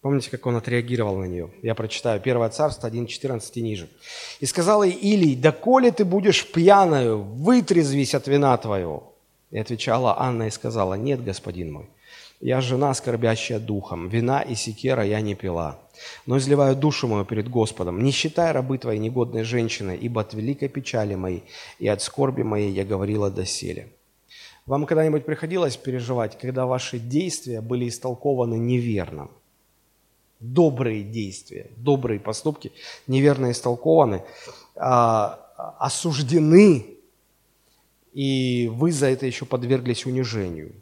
Помните, 0.00 0.30
как 0.30 0.46
он 0.46 0.56
отреагировал 0.56 1.16
на 1.16 1.26
нее? 1.26 1.50
Я 1.62 1.74
прочитаю 1.74 2.20
1 2.22 2.50
Царство 2.52 2.88
1.14 2.88 3.42
и 3.54 3.60
ниже. 3.60 3.88
«И 4.40 4.46
сказал 4.46 4.82
ей 4.82 4.94
Илий, 4.94 5.36
да 5.36 5.52
коли 5.52 5.90
ты 5.90 6.06
будешь 6.06 6.50
пьяною, 6.50 7.22
вытрезвись 7.22 8.14
от 8.14 8.26
вина 8.26 8.56
твоего». 8.56 9.14
И 9.50 9.58
отвечала 9.58 10.18
Анна 10.18 10.46
и 10.46 10.50
сказала, 10.50 10.94
нет, 10.94 11.22
господин 11.22 11.72
мой, 11.72 11.90
я 12.40 12.60
жена, 12.60 12.94
скорбящая 12.94 13.58
духом, 13.58 14.08
вина 14.08 14.40
и 14.40 14.54
секера 14.54 15.04
я 15.04 15.20
не 15.20 15.34
пила, 15.34 15.78
но 16.26 16.38
изливаю 16.38 16.76
душу 16.76 17.08
мою 17.08 17.24
перед 17.24 17.48
Господом. 17.48 18.02
Не 18.02 18.10
считай 18.10 18.52
рабы 18.52 18.78
твоей 18.78 18.98
негодной 18.98 19.44
женщины, 19.44 19.96
ибо 20.00 20.20
от 20.22 20.34
великой 20.34 20.68
печали 20.68 21.14
моей 21.14 21.44
и 21.78 21.88
от 21.88 22.02
скорби 22.02 22.42
моей 22.42 22.72
я 22.72 22.84
говорила 22.84 23.30
доселе». 23.30 23.88
Вам 24.66 24.86
когда-нибудь 24.86 25.24
приходилось 25.24 25.76
переживать, 25.76 26.38
когда 26.38 26.66
ваши 26.66 26.98
действия 26.98 27.60
были 27.60 27.88
истолкованы 27.88 28.54
неверно? 28.54 29.28
добрые 30.40 31.02
действия, 31.02 31.70
добрые 31.76 32.18
поступки 32.18 32.72
неверно 33.06 33.50
истолкованы, 33.50 34.24
а, 34.74 35.38
осуждены, 35.78 36.86
и 38.12 38.70
вы 38.72 38.90
за 38.90 39.06
это 39.06 39.26
еще 39.26 39.44
подверглись 39.44 40.06
унижению. 40.06 40.72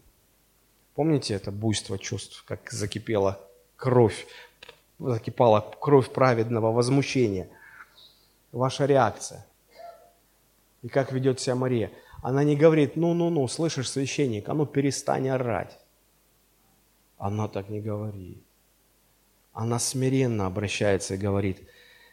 Помните 0.99 1.35
это 1.35 1.53
буйство 1.53 1.97
чувств, 1.97 2.43
как 2.45 2.73
закипела 2.73 3.41
кровь, 3.77 4.27
закипала 4.99 5.61
кровь 5.81 6.11
праведного 6.11 6.73
возмущения? 6.73 7.49
Ваша 8.51 8.85
реакция. 8.85 9.47
И 10.83 10.89
как 10.89 11.13
ведет 11.13 11.39
себя 11.39 11.55
Мария? 11.55 11.93
Она 12.21 12.43
не 12.43 12.57
говорит, 12.57 12.97
ну-ну-ну, 12.97 13.47
слышишь, 13.47 13.89
священник, 13.89 14.49
а 14.49 14.55
ну 14.55 14.67
перестань 14.67 15.29
орать. 15.29 15.79
Она 17.17 17.47
так 17.47 17.69
не 17.69 17.81
говорит 17.81 18.43
она 19.59 19.81
смиренно 19.81 20.47
обращается 20.47 21.15
и 21.15 21.19
говорит, 21.19 21.59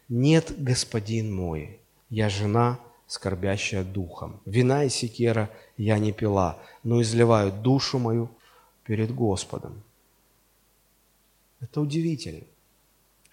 «Нет, 0.09 0.51
господин 0.57 1.31
мой, 1.31 1.79
я 2.09 2.27
жена, 2.27 2.79
скорбящая 3.05 3.83
духом. 3.83 4.41
Вина 4.47 4.83
и 4.83 4.89
секера 4.89 5.51
я 5.77 5.99
не 5.99 6.11
пила, 6.11 6.57
но 6.83 7.03
изливаю 7.03 7.51
душу 7.51 7.99
мою 7.99 8.31
перед 8.85 9.13
Господом». 9.13 9.83
Это 11.59 11.81
удивительно. 11.81 12.45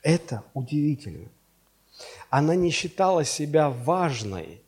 Это 0.03 0.43
удивительно. 0.55 1.29
Она 2.31 2.57
не 2.57 2.71
считала 2.71 3.25
себя 3.25 3.71
важной, 3.71 4.61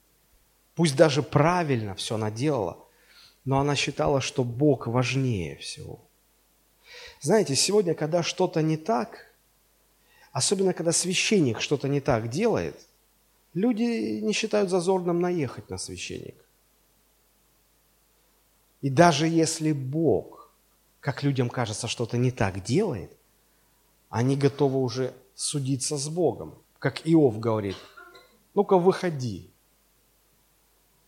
пусть 0.76 0.96
даже 0.96 1.22
правильно 1.22 1.94
все 1.96 2.14
она 2.14 2.30
делала, 2.30 2.78
но 3.44 3.58
она 3.58 3.74
считала, 3.74 4.20
что 4.20 4.44
Бог 4.44 4.86
важнее 4.86 5.56
всего. 5.56 5.98
Знаете, 7.20 7.56
сегодня, 7.56 7.94
когда 7.94 8.22
что-то 8.22 8.62
не 8.62 8.76
так, 8.76 9.34
Особенно, 10.34 10.72
когда 10.72 10.90
священник 10.90 11.60
что-то 11.60 11.86
не 11.86 12.00
так 12.00 12.28
делает, 12.28 12.74
люди 13.54 14.18
не 14.18 14.32
считают 14.32 14.68
зазорным 14.68 15.20
наехать 15.20 15.70
на 15.70 15.78
священника. 15.78 16.42
И 18.82 18.90
даже 18.90 19.28
если 19.28 19.70
Бог, 19.70 20.43
как 21.04 21.22
людям 21.22 21.50
кажется, 21.50 21.86
что-то 21.86 22.16
не 22.16 22.30
так 22.30 22.62
делает, 22.62 23.14
они 24.08 24.36
готовы 24.36 24.78
уже 24.78 25.12
судиться 25.34 25.98
с 25.98 26.08
Богом. 26.08 26.54
Как 26.78 27.06
Иов 27.06 27.38
говорит, 27.38 27.76
ну-ка 28.54 28.78
выходи, 28.78 29.50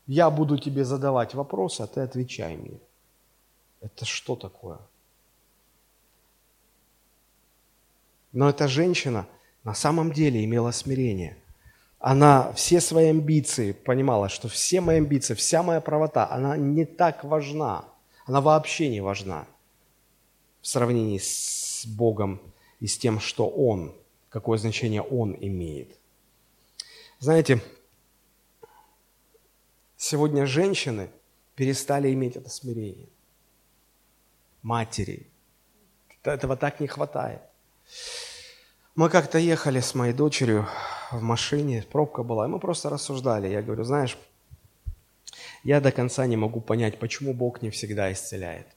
я 0.06 0.28
буду 0.28 0.58
тебе 0.58 0.84
задавать 0.84 1.32
вопросы, 1.32 1.80
а 1.80 1.86
ты 1.86 2.02
отвечай 2.02 2.58
мне. 2.58 2.78
Это 3.80 4.04
что 4.04 4.36
такое? 4.36 4.80
Но 8.32 8.50
эта 8.50 8.68
женщина 8.68 9.26
на 9.64 9.72
самом 9.72 10.12
деле 10.12 10.44
имела 10.44 10.72
смирение. 10.72 11.38
Она 12.00 12.52
все 12.52 12.82
свои 12.82 13.06
амбиции 13.06 13.72
понимала, 13.72 14.28
что 14.28 14.48
все 14.48 14.82
мои 14.82 14.98
амбиции, 14.98 15.32
вся 15.32 15.62
моя 15.62 15.80
правота, 15.80 16.28
она 16.30 16.58
не 16.58 16.84
так 16.84 17.24
важна. 17.24 17.86
Она 18.26 18.42
вообще 18.42 18.90
не 18.90 19.00
важна 19.00 19.46
в 20.66 20.68
сравнении 20.68 21.18
с 21.18 21.86
Богом 21.86 22.40
и 22.80 22.88
с 22.88 22.98
тем, 22.98 23.20
что 23.20 23.48
Он, 23.48 23.94
какое 24.28 24.58
значение 24.58 25.00
Он 25.00 25.36
имеет. 25.38 25.96
Знаете, 27.20 27.62
сегодня 29.96 30.44
женщины 30.44 31.08
перестали 31.54 32.12
иметь 32.12 32.34
это 32.34 32.50
смирение. 32.50 33.06
Матери. 34.62 35.28
Этого 36.24 36.56
так 36.56 36.80
не 36.80 36.88
хватает. 36.88 37.42
Мы 38.96 39.08
как-то 39.08 39.38
ехали 39.38 39.78
с 39.78 39.94
моей 39.94 40.12
дочерью 40.12 40.66
в 41.12 41.22
машине, 41.22 41.84
пробка 41.92 42.24
была, 42.24 42.46
и 42.46 42.48
мы 42.48 42.58
просто 42.58 42.90
рассуждали. 42.90 43.46
Я 43.46 43.62
говорю, 43.62 43.84
знаешь, 43.84 44.18
я 45.62 45.80
до 45.80 45.92
конца 45.92 46.26
не 46.26 46.36
могу 46.36 46.60
понять, 46.60 46.98
почему 46.98 47.32
Бог 47.34 47.62
не 47.62 47.70
всегда 47.70 48.12
исцеляет. 48.12 48.75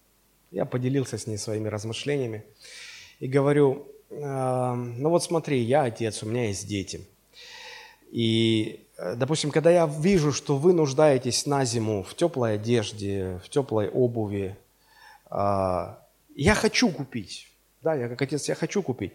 Я 0.51 0.65
поделился 0.65 1.17
с 1.17 1.27
ней 1.27 1.37
своими 1.37 1.67
размышлениями 1.67 2.43
и 3.19 3.27
говорю, 3.27 3.87
э, 4.09 4.73
ну 4.73 5.09
вот 5.09 5.23
смотри, 5.23 5.59
я 5.59 5.83
отец, 5.83 6.23
у 6.23 6.25
меня 6.25 6.47
есть 6.47 6.67
дети. 6.67 7.07
И, 8.11 8.85
э, 8.97 9.15
допустим, 9.15 9.51
когда 9.51 9.69
я 9.69 9.85
вижу, 9.85 10.31
что 10.31 10.57
вы 10.57 10.73
нуждаетесь 10.73 11.45
на 11.45 11.65
зиму 11.65 12.03
в 12.03 12.15
теплой 12.15 12.55
одежде, 12.55 13.39
в 13.43 13.49
теплой 13.49 13.89
обуви, 13.89 14.57
э, 15.29 15.95
я 16.35 16.55
хочу 16.55 16.89
купить. 16.89 17.47
Да, 17.81 17.93
я 17.95 18.09
как 18.09 18.21
отец, 18.21 18.49
я 18.49 18.55
хочу 18.55 18.81
купить. 18.81 19.13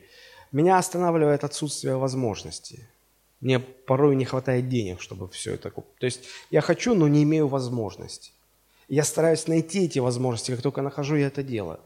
Меня 0.53 0.79
останавливает 0.79 1.43
отсутствие 1.43 1.97
возможности. 1.97 2.89
Мне 3.41 3.59
порой 3.59 4.15
не 4.15 4.25
хватает 4.25 4.69
денег, 4.69 5.01
чтобы 5.01 5.29
все 5.29 5.55
это 5.55 5.71
купить. 5.71 5.99
То 5.99 6.07
есть 6.07 6.25
я 6.51 6.61
хочу, 6.61 6.95
но 6.95 7.09
не 7.09 7.25
имею 7.25 7.49
возможности. 7.49 8.34
Я 8.89 9.05
стараюсь 9.05 9.47
найти 9.47 9.85
эти 9.85 9.99
возможности, 9.99 10.51
как 10.53 10.63
только 10.63 10.83
нахожу, 10.83 11.17
я 11.17 11.29
это 11.29 11.43
делаю. 11.43 11.81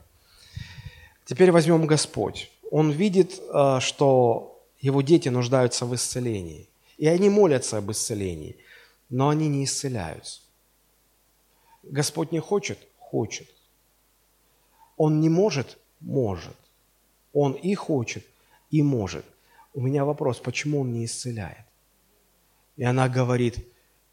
Теперь 1.24 1.52
возьмем 1.52 1.86
Господь. 1.86 2.50
Он 2.70 2.90
видит, 2.90 3.40
э, 3.52 3.80
что 3.80 4.64
его 4.80 5.02
дети 5.02 5.28
нуждаются 5.28 5.86
в 5.86 5.94
исцелении. 5.94 6.68
И 6.96 7.06
они 7.06 7.30
молятся 7.30 7.78
об 7.78 7.90
исцелении, 7.90 8.56
но 9.08 9.28
они 9.28 9.48
не 9.48 9.64
исцеляются. 9.64 10.40
Господь 11.82 12.32
не 12.32 12.40
хочет? 12.40 12.78
Хочет. 12.98 13.48
Он 14.96 15.20
не 15.20 15.28
может? 15.28 15.78
Может. 16.00 16.56
Он 17.32 17.52
и 17.52 17.74
хочет, 17.74 18.24
и 18.70 18.82
может. 18.82 19.24
У 19.74 19.80
меня 19.80 20.04
вопрос, 20.04 20.38
почему 20.38 20.80
он 20.80 20.92
не 20.92 21.04
исцеляет? 21.04 21.64
И 22.76 22.84
она 22.84 23.08
говорит, 23.08 23.66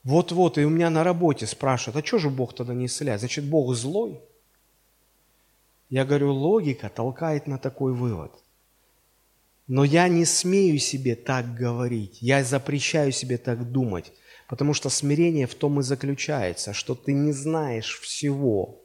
вот-вот, 0.05 0.59
и 0.59 0.63
у 0.63 0.69
меня 0.69 0.91
на 0.91 1.03
работе 1.03 1.47
спрашивают, 1.47 2.03
а 2.03 2.07
что 2.07 2.19
же 2.19 2.29
Бог 2.29 2.53
тогда 2.53 2.75
не 2.75 2.85
исцеляет? 2.85 3.21
Значит, 3.21 3.43
Бог 3.45 3.73
злой? 3.73 4.21
Я 5.89 6.05
говорю, 6.05 6.31
логика 6.31 6.89
толкает 6.89 7.47
на 7.47 7.57
такой 7.57 7.91
вывод. 7.91 8.31
Но 9.67 9.83
я 9.83 10.07
не 10.07 10.25
смею 10.25 10.77
себе 10.77 11.15
так 11.15 11.55
говорить, 11.55 12.19
я 12.21 12.43
запрещаю 12.43 13.11
себе 13.11 13.39
так 13.39 13.71
думать, 13.71 14.13
потому 14.47 14.75
что 14.75 14.89
смирение 14.89 15.47
в 15.47 15.55
том 15.55 15.79
и 15.79 15.83
заключается, 15.83 16.71
что 16.71 16.93
ты 16.93 17.11
не 17.11 17.31
знаешь 17.31 17.99
всего. 17.99 18.79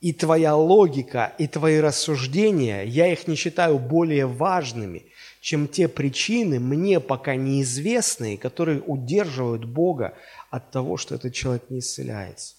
И 0.00 0.12
твоя 0.12 0.56
логика, 0.56 1.32
и 1.38 1.46
твои 1.46 1.78
рассуждения, 1.78 2.82
я 2.82 3.12
их 3.12 3.28
не 3.28 3.36
считаю 3.36 3.78
более 3.78 4.26
важными, 4.26 5.06
чем 5.44 5.68
те 5.68 5.88
причины, 5.88 6.58
мне 6.58 7.00
пока 7.00 7.36
неизвестные, 7.36 8.38
которые 8.38 8.80
удерживают 8.80 9.66
Бога 9.66 10.14
от 10.48 10.70
того, 10.70 10.96
что 10.96 11.16
этот 11.16 11.34
человек 11.34 11.64
не 11.68 11.80
исцеляется. 11.80 12.54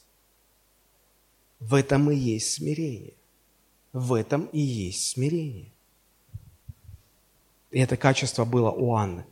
В 1.59 1.73
этом 1.73 2.11
и 2.11 2.15
есть 2.15 2.53
смирение. 2.53 3.15
В 3.91 4.13
этом 4.13 4.45
и 4.51 4.59
есть 4.59 5.09
смирение. 5.09 5.71
И 7.71 7.79
это 7.79 7.97
качество 7.97 8.45
было 8.45 8.69
у 8.69 8.93
Анны. 8.93 9.25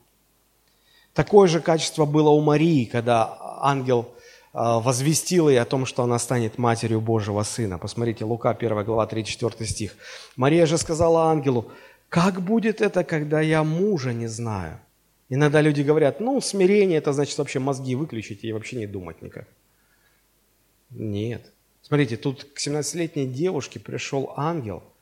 Такое 1.14 1.48
же 1.48 1.62
качество 1.62 2.06
было 2.06 2.30
у 2.30 2.42
Марии, 2.42 2.86
когда 2.86 3.38
ангел 3.62 4.16
а, 4.52 4.80
возвестил 4.80 5.48
ей 5.48 5.62
о 5.62 5.66
том, 5.66 5.86
что 5.86 6.02
она 6.02 6.18
станет 6.18 6.58
матерью 6.58 7.02
Божьего 7.02 7.44
Сына. 7.44 7.78
Посмотрите, 7.78 8.26
Лука 8.26 8.50
1 8.50 8.84
глава 8.84 9.06
3-4 9.06 9.64
стих. 9.66 9.96
Мария 10.36 10.66
же 10.66 10.80
сказала 10.80 11.26
ангелу, 11.26 11.72
как 12.14 12.42
будет 12.42 12.82
это, 12.82 13.04
когда 13.04 13.42
я 13.42 13.64
мужа 13.64 14.14
не 14.14 14.28
знаю? 14.28 14.80
Иногда 15.30 15.62
люди 15.62 15.82
говорят, 15.82 16.20
ну, 16.20 16.42
смирение, 16.42 17.00
это 17.00 17.14
значит 17.14 17.38
вообще 17.38 17.60
мозги 17.60 17.96
выключить 17.96 18.44
и 18.44 18.54
вообще 18.54 18.78
не 18.78 18.88
думать 18.88 19.22
никак. 19.22 19.48
Нет. 20.92 21.52
Смотрите, 21.82 22.18
тут 22.18 22.44
к 22.44 22.68
17-летней 22.68 23.28
девушке 23.28 23.80
пришел 23.80 24.34
ангел– 24.38 24.84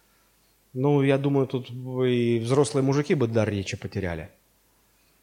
ну, 0.74 1.04
я 1.04 1.18
думаю, 1.18 1.48
тут 1.48 1.70
и 1.70 2.40
взрослые 2.40 2.84
мужики 2.84 3.16
бы 3.16 3.28
дар 3.28 3.50
речи 3.50 3.76
потеряли. 3.76 4.30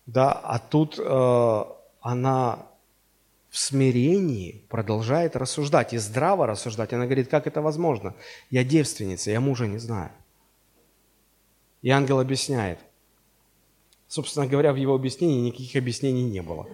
Да, 0.06 0.32
а 0.32 0.58
тут 0.58 0.98
э, 0.98 1.64
она 2.00 2.66
в 3.50 3.58
смирении 3.58 4.62
продолжает 4.68 5.36
рассуждать 5.36 5.94
и 5.94 5.98
здраво 5.98 6.46
рассуждать. 6.46 6.92
Она 6.92 7.06
говорит, 7.06 7.28
как 7.28 7.46
это 7.46 7.62
возможно? 7.62 8.14
Я 8.50 8.62
девственница, 8.62 9.30
я 9.30 9.40
мужа 9.40 9.66
не 9.66 9.78
знаю. 9.78 10.10
И 11.82 11.90
ангел 11.90 12.20
объясняет. 12.20 12.78
Собственно 14.08 14.46
говоря, 14.46 14.72
в 14.72 14.76
его 14.76 14.94
объяснении 14.94 15.48
никаких 15.48 15.76
объяснений 15.76 16.24
не 16.24 16.42
было. 16.42 16.66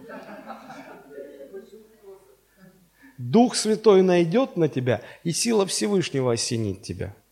Дух 3.18 3.54
Святой 3.54 4.02
найдет 4.02 4.56
на 4.56 4.68
тебя, 4.68 5.02
и 5.22 5.32
сила 5.32 5.66
Всевышнего 5.66 6.32
осенит 6.32 6.82
тебя– 6.82 7.14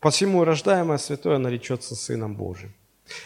Посему 0.00 0.44
рождаемое 0.44 0.98
святое 0.98 1.38
наречется 1.38 1.96
Сыном 1.96 2.36
Божиим. 2.36 2.72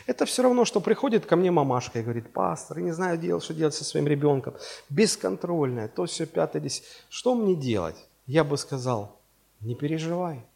Это 0.06 0.24
все 0.24 0.42
равно, 0.42 0.64
что 0.64 0.80
приходит 0.80 1.26
ко 1.26 1.36
мне 1.36 1.50
мамашка 1.50 1.98
и 1.98 2.02
говорит, 2.02 2.32
пастор, 2.32 2.78
я 2.78 2.84
не 2.84 2.92
знаю, 2.92 3.18
делать, 3.18 3.44
что 3.44 3.52
делать 3.52 3.74
со 3.74 3.84
своим 3.84 4.06
ребенком. 4.06 4.54
Бесконтрольное, 4.88 5.88
то 5.88 6.06
все 6.06 6.24
пятое, 6.24 6.62
десять. 6.62 6.84
Что 7.10 7.34
мне 7.34 7.54
делать? 7.54 7.96
Я 8.26 8.44
бы 8.44 8.56
сказал, 8.56 9.20
не 9.60 9.74
переживай. 9.74 10.46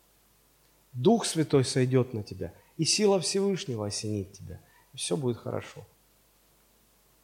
Дух 0.92 1.26
Святой 1.26 1.64
сойдет 1.64 2.14
на 2.14 2.22
тебя, 2.22 2.54
и 2.76 2.84
сила 2.84 3.20
Всевышнего 3.20 3.86
осенит 3.86 4.32
тебя, 4.32 4.60
и 4.92 4.96
все 4.96 5.16
будет 5.16 5.38
хорошо. 5.38 5.86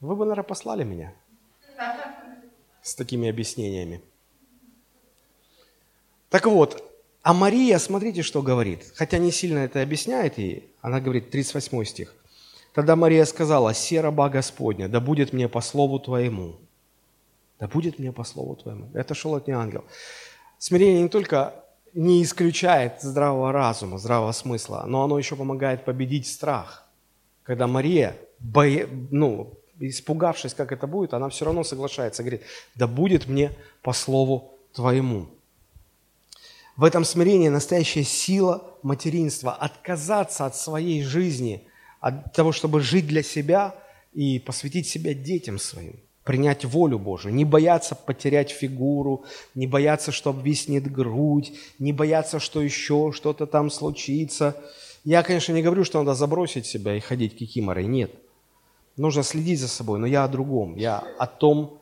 Вы 0.01 0.17
бы, 0.17 0.25
наверное, 0.25 0.45
послали 0.45 0.85
меня 0.85 1.15
с 2.83 2.95
такими 2.95 3.29
объяснениями. 3.29 4.03
Так 6.29 6.47
вот, 6.47 6.83
а 7.23 7.35
Мария, 7.35 7.79
смотрите, 7.79 8.23
что 8.23 8.43
говорит. 8.43 8.93
Хотя 8.97 9.19
не 9.19 9.31
сильно 9.31 9.61
это 9.61 9.81
объясняет 9.81 10.39
ей. 10.39 10.69
Она 10.81 11.01
говорит, 11.01 11.31
38 11.31 11.85
стих. 11.85 12.15
Тогда 12.75 12.97
Мария 12.97 13.25
сказала, 13.27 13.75
«Се 13.75 14.01
раба 14.01 14.29
Господня, 14.29 14.89
да 14.89 14.99
будет 14.99 15.33
мне 15.33 15.49
по 15.49 15.61
слову 15.61 16.01
Твоему». 16.01 16.57
Да 17.61 17.69
будет 17.69 18.01
мне 18.01 18.11
по 18.11 18.25
слову 18.25 18.57
Твоему. 18.57 18.91
Это 18.93 19.15
шел 19.15 19.37
от 19.37 19.47
нее 19.47 19.57
ангел. 19.57 19.85
Смирение 20.59 21.03
не 21.03 21.09
только 21.09 21.62
не 21.95 22.23
исключает 22.23 23.03
здравого 23.03 23.53
разума, 23.53 23.99
здравого 23.99 24.33
смысла, 24.33 24.85
но 24.87 25.05
оно 25.05 25.19
еще 25.19 25.37
помогает 25.37 25.85
победить 25.85 26.27
страх. 26.27 26.89
Когда 27.43 27.67
Мария, 27.67 28.17
бое, 28.39 28.89
ну, 29.11 29.55
испугавшись, 29.79 30.55
как 30.55 30.73
это 30.73 30.87
будет, 30.87 31.15
она 31.15 31.29
все 31.29 31.45
равно 31.45 31.65
соглашается, 31.65 32.23
говорит, 32.23 32.43
да 32.75 32.87
будет 32.87 33.27
мне 33.27 33.53
по 33.83 33.93
слову 33.93 34.59
Твоему. 34.73 35.29
В 36.77 36.85
этом 36.85 37.05
смирении 37.05 37.49
настоящая 37.49 38.05
сила 38.05 38.65
материнства. 38.83 39.53
Отказаться 39.53 40.47
от 40.47 40.57
своей 40.57 41.03
жизни, 41.03 41.67
от 42.01 42.33
того, 42.33 42.53
чтобы 42.53 42.81
жить 42.81 43.07
для 43.07 43.23
себя 43.23 43.75
и 44.15 44.39
посвятить 44.39 44.89
себя 44.89 45.13
детям 45.13 45.59
своим. 45.59 46.01
Принять 46.25 46.65
волю 46.65 46.99
Божию, 46.99 47.35
не 47.35 47.45
бояться 47.45 47.97
потерять 47.97 48.51
фигуру, 48.51 49.25
не 49.55 49.67
бояться, 49.67 50.13
что 50.13 50.31
обвиснет 50.31 50.91
грудь, 50.91 51.53
не 51.81 51.93
бояться, 51.93 52.39
что 52.39 52.63
еще 52.63 53.13
что-то 53.13 53.47
там 53.47 53.71
случится. 53.71 54.57
Я, 55.05 55.25
конечно, 55.25 55.53
не 55.53 55.63
говорю, 55.63 55.85
что 55.85 55.99
надо 55.99 56.15
забросить 56.15 56.67
себя 56.67 56.97
и 56.97 57.01
ходить 57.01 57.37
кикиморой, 57.37 57.87
нет. 57.87 58.13
Нужно 58.97 59.23
следить 59.25 59.59
за 59.59 59.69
собой, 59.69 59.99
но 59.99 60.07
я 60.07 60.23
о 60.25 60.29
другом. 60.29 60.77
Я 60.77 61.03
о 61.19 61.27
том, 61.27 61.81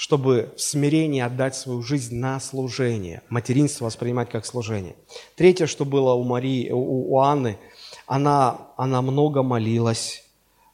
чтобы 0.00 0.54
в 0.56 0.60
смирении 0.62 1.20
отдать 1.20 1.56
свою 1.56 1.82
жизнь 1.82 2.16
на 2.16 2.38
служение, 2.40 3.22
материнство 3.28 3.86
воспринимать 3.86 4.30
как 4.30 4.46
служение. 4.46 4.94
Третье, 5.36 5.66
что 5.66 5.84
было 5.84 6.14
у 6.14 6.24
Марии, 6.24 6.70
у, 6.70 7.12
у 7.12 7.18
Анны, 7.18 7.58
она, 8.06 8.68
она 8.76 9.02
много 9.02 9.42
молилась 9.42 10.24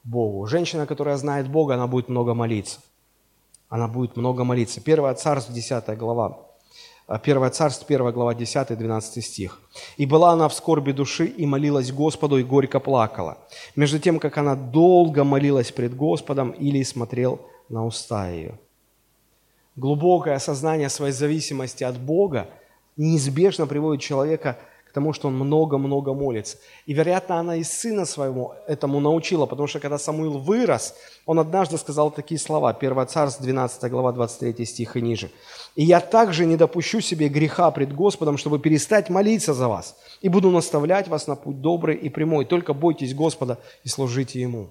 Богу. 0.04 0.46
Женщина, 0.46 0.86
которая 0.86 1.16
знает 1.16 1.48
Бога, 1.48 1.74
она 1.74 1.86
будет 1.86 2.08
много 2.08 2.34
молиться. 2.34 2.80
Она 3.68 3.88
будет 3.88 4.16
много 4.16 4.44
молиться. 4.44 4.80
Первое 4.80 5.14
царство, 5.14 5.54
10 5.54 5.96
глава. 5.98 6.38
Первое 7.22 7.50
царство, 7.50 7.86
1 7.88 8.12
глава, 8.12 8.34
10-12 8.34 9.20
стих. 9.20 9.60
«И 9.96 10.06
была 10.06 10.32
она 10.32 10.48
в 10.48 10.54
скорби 10.54 10.92
души, 10.92 11.26
и 11.26 11.46
молилась 11.46 11.92
Господу, 11.92 12.38
и 12.38 12.42
горько 12.42 12.80
плакала. 12.80 13.38
Между 13.76 13.98
тем, 13.98 14.18
как 14.18 14.38
она 14.38 14.56
долго 14.56 15.24
молилась 15.24 15.70
пред 15.70 15.96
Господом, 15.96 16.50
или 16.50 16.82
смотрел 16.82 17.40
на 17.68 17.84
уста 17.86 18.28
ее» 18.28 18.58
глубокое 19.76 20.34
осознание 20.34 20.88
своей 20.88 21.12
зависимости 21.12 21.84
от 21.84 21.98
Бога 21.98 22.48
неизбежно 22.96 23.66
приводит 23.66 24.02
человека 24.02 24.54
к 24.54 24.75
тому, 24.96 25.12
что 25.12 25.28
он 25.28 25.34
много-много 25.34 26.14
молится. 26.14 26.56
И, 26.86 26.94
вероятно, 26.94 27.38
она 27.38 27.56
и 27.56 27.64
сына 27.64 28.06
своему 28.06 28.54
этому 28.66 28.98
научила, 28.98 29.44
потому 29.44 29.68
что, 29.68 29.78
когда 29.78 29.98
Самуил 29.98 30.38
вырос, 30.38 30.94
он 31.26 31.38
однажды 31.38 31.76
сказал 31.76 32.10
такие 32.10 32.40
слова, 32.40 32.70
1 32.70 33.06
Царств, 33.06 33.42
12 33.42 33.90
глава, 33.90 34.12
23 34.12 34.64
стих 34.64 34.96
и 34.96 35.02
ниже. 35.02 35.30
«И 35.74 35.84
я 35.84 36.00
также 36.00 36.46
не 36.46 36.56
допущу 36.56 37.02
себе 37.02 37.28
греха 37.28 37.70
пред 37.70 37.94
Господом, 37.94 38.38
чтобы 38.38 38.58
перестать 38.58 39.10
молиться 39.10 39.52
за 39.52 39.68
вас, 39.68 39.96
и 40.22 40.30
буду 40.30 40.50
наставлять 40.50 41.08
вас 41.08 41.26
на 41.26 41.36
путь 41.36 41.60
добрый 41.60 41.96
и 41.96 42.08
прямой, 42.08 42.46
только 42.46 42.72
бойтесь 42.72 43.14
Господа 43.14 43.58
и 43.84 43.88
служите 43.88 44.40
Ему». 44.40 44.70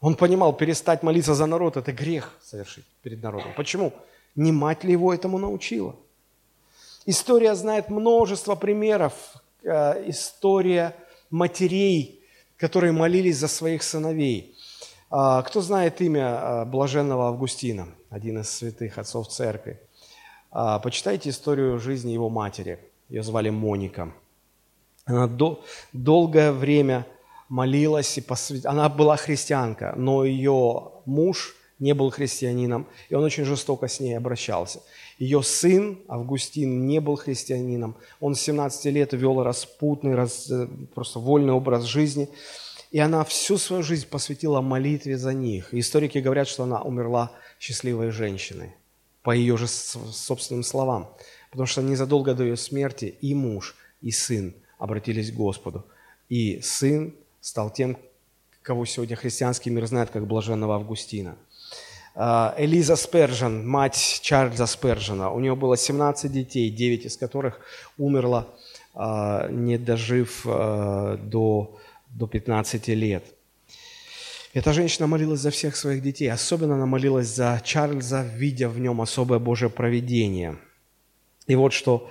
Он 0.00 0.14
понимал, 0.14 0.54
перестать 0.54 1.02
молиться 1.02 1.34
за 1.34 1.44
народ– 1.46 1.76
это 1.76 1.92
грех 1.92 2.38
совершить 2.42 2.86
перед 3.02 3.22
народом. 3.22 3.52
Почему? 3.56 3.92
Не 4.36 4.52
мать 4.52 4.84
ли 4.84 4.92
его 4.92 5.12
этому 5.12 5.36
научила? 5.38 5.94
История 7.10 7.54
знает 7.54 7.88
множество 7.88 8.54
примеров. 8.54 9.14
Э, 9.62 10.10
история 10.10 10.94
матерей, 11.30 12.20
которые 12.58 12.92
молились 12.92 13.38
за 13.38 13.48
своих 13.48 13.82
сыновей. 13.82 14.54
А, 15.08 15.40
кто 15.40 15.62
знает 15.62 16.02
имя 16.02 16.26
э, 16.26 16.64
блаженного 16.66 17.28
Августина, 17.28 17.88
один 18.10 18.40
из 18.40 18.50
святых 18.50 18.98
отцов 18.98 19.28
церкви? 19.28 19.80
А, 20.50 20.80
почитайте 20.80 21.30
историю 21.30 21.78
жизни 21.78 22.10
его 22.10 22.28
матери. 22.28 22.78
Ее 23.08 23.22
звали 23.22 23.48
Моника. 23.48 24.12
Она 25.06 25.26
до, 25.28 25.64
долгое 25.94 26.52
время 26.52 27.06
молилась, 27.48 28.18
и 28.18 28.20
посвят... 28.20 28.66
она 28.66 28.90
была 28.90 29.16
христианка, 29.16 29.94
но 29.96 30.26
ее 30.26 30.92
муж 31.06 31.56
не 31.78 31.94
был 31.94 32.10
христианином, 32.10 32.86
и 33.08 33.14
он 33.14 33.24
очень 33.24 33.44
жестоко 33.44 33.88
с 33.88 34.00
ней 34.00 34.16
обращался. 34.16 34.82
Ее 35.18 35.42
сын 35.42 35.98
Августин 36.08 36.86
не 36.86 37.00
был 37.00 37.16
христианином, 37.16 37.96
он 38.20 38.34
с 38.34 38.40
17 38.40 38.84
лет 38.86 39.12
вел 39.12 39.42
распутный, 39.42 40.14
рас... 40.14 40.50
просто 40.94 41.18
вольный 41.18 41.52
образ 41.52 41.84
жизни, 41.84 42.28
и 42.90 42.98
она 42.98 43.24
всю 43.24 43.58
свою 43.58 43.82
жизнь 43.82 44.08
посвятила 44.08 44.60
молитве 44.60 45.18
за 45.18 45.34
них. 45.34 45.74
историки 45.74 46.18
говорят, 46.18 46.48
что 46.48 46.64
она 46.64 46.82
умерла 46.82 47.32
счастливой 47.60 48.10
женщиной, 48.10 48.74
по 49.22 49.30
ее 49.30 49.56
же 49.56 49.68
собственным 49.68 50.64
словам. 50.64 51.14
потому 51.50 51.66
что 51.66 51.82
незадолго 51.82 52.34
до 52.34 52.44
ее 52.44 52.56
смерти 52.56 53.16
и 53.20 53.34
муж, 53.34 53.74
и 54.00 54.10
сын 54.10 54.54
обратились 54.78 55.30
к 55.30 55.34
Господу. 55.34 55.84
И 56.28 56.60
сын 56.60 57.14
стал 57.40 57.70
тем, 57.70 57.96
кого 58.62 58.84
сегодня 58.84 59.16
христианский 59.16 59.70
мир 59.70 59.86
знает 59.86 60.10
как 60.10 60.26
блаженного 60.26 60.74
Августина. 60.74 61.36
А, 62.20 62.52
Элиза 62.58 62.96
Спержен, 62.96 63.64
мать 63.64 64.18
Чарльза 64.22 64.66
Спержена, 64.66 65.30
у 65.30 65.38
нее 65.38 65.54
было 65.54 65.76
17 65.76 66.32
детей, 66.32 66.68
9 66.68 67.04
из 67.04 67.16
которых 67.16 67.60
умерло, 67.96 68.48
а, 68.92 69.46
не 69.48 69.78
дожив 69.78 70.44
а, 70.44 71.16
до, 71.16 71.78
до 72.08 72.26
15 72.26 72.88
лет. 72.88 73.24
Эта 74.52 74.72
женщина 74.72 75.06
молилась 75.06 75.38
за 75.38 75.52
всех 75.52 75.76
своих 75.76 76.02
детей, 76.02 76.28
особенно 76.28 76.74
она 76.74 76.86
молилась 76.86 77.28
за 77.28 77.62
Чарльза, 77.64 78.24
видя 78.34 78.68
в 78.68 78.80
нем 78.80 79.00
особое 79.00 79.38
Божье 79.38 79.70
провидение. 79.70 80.56
И 81.46 81.54
вот 81.54 81.72
что, 81.72 82.10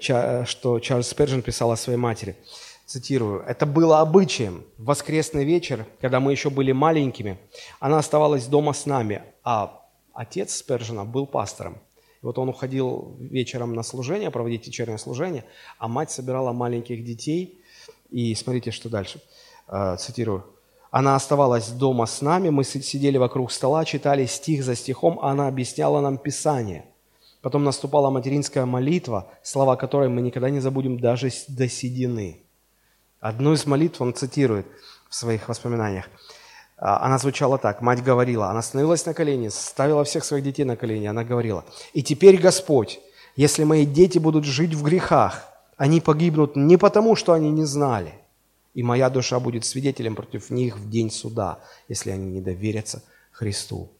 что 0.00 0.78
Чарльз 0.78 1.08
Спержен 1.08 1.42
писал 1.42 1.72
о 1.72 1.76
своей 1.76 1.98
матери– 1.98 2.36
цитирую, 2.88 3.42
«Это 3.42 3.66
было 3.66 4.00
обычаем. 4.00 4.64
В 4.78 4.86
воскресный 4.86 5.44
вечер, 5.44 5.86
когда 6.00 6.20
мы 6.20 6.32
еще 6.32 6.48
были 6.48 6.72
маленькими, 6.72 7.38
она 7.80 7.98
оставалась 7.98 8.46
дома 8.46 8.72
с 8.72 8.86
нами, 8.86 9.22
а 9.44 9.82
отец 10.14 10.54
Спержина 10.56 11.04
был 11.04 11.26
пастором. 11.26 11.74
И 12.22 12.26
вот 12.26 12.38
он 12.38 12.48
уходил 12.48 13.14
вечером 13.20 13.74
на 13.74 13.82
служение, 13.82 14.30
проводить 14.30 14.66
вечернее 14.66 14.98
служение, 14.98 15.44
а 15.78 15.86
мать 15.86 16.10
собирала 16.10 16.52
маленьких 16.52 17.04
детей. 17.04 17.60
И 18.10 18.34
смотрите, 18.34 18.70
что 18.70 18.88
дальше. 18.88 19.20
Э, 19.68 19.96
цитирую. 19.98 20.44
Она 20.90 21.14
оставалась 21.14 21.68
дома 21.68 22.06
с 22.06 22.22
нами, 22.22 22.48
мы 22.48 22.64
сидели 22.64 23.18
вокруг 23.18 23.52
стола, 23.52 23.84
читали 23.84 24.24
стих 24.24 24.64
за 24.64 24.74
стихом, 24.74 25.18
а 25.20 25.30
она 25.32 25.46
объясняла 25.46 26.00
нам 26.00 26.16
Писание. 26.16 26.86
Потом 27.42 27.64
наступала 27.64 28.08
материнская 28.08 28.64
молитва, 28.64 29.30
слова 29.42 29.76
которой 29.76 30.08
мы 30.08 30.22
никогда 30.22 30.48
не 30.48 30.60
забудем 30.60 30.98
даже 30.98 31.30
до 31.48 31.68
седины. 31.68 32.47
Одну 33.20 33.52
из 33.52 33.66
молитв 33.66 34.00
он 34.00 34.14
цитирует 34.14 34.66
в 35.08 35.14
своих 35.14 35.48
воспоминаниях. 35.48 36.08
А, 36.76 37.04
она 37.04 37.18
звучала 37.18 37.58
так. 37.58 37.82
Мать 37.82 38.02
говорила, 38.02 38.50
она 38.50 38.62
становилась 38.62 39.04
на 39.06 39.14
колени, 39.14 39.48
ставила 39.48 40.04
всех 40.04 40.24
своих 40.24 40.44
детей 40.44 40.64
на 40.64 40.76
колени. 40.76 41.06
Она 41.06 41.24
говорила, 41.24 41.64
«И 41.92 42.02
теперь, 42.02 42.38
Господь, 42.40 43.00
если 43.34 43.64
мои 43.64 43.84
дети 43.84 44.18
будут 44.18 44.44
жить 44.44 44.74
в 44.74 44.84
грехах, 44.84 45.44
они 45.76 46.00
погибнут 46.00 46.54
не 46.56 46.76
потому, 46.76 47.16
что 47.16 47.32
они 47.32 47.50
не 47.50 47.64
знали, 47.64 48.14
и 48.74 48.82
моя 48.82 49.10
душа 49.10 49.40
будет 49.40 49.64
свидетелем 49.64 50.14
против 50.14 50.50
них 50.50 50.76
в 50.76 50.88
день 50.88 51.10
суда, 51.10 51.58
если 51.88 52.10
они 52.10 52.30
не 52.30 52.40
доверятся 52.40 53.02
Христу». 53.32 53.90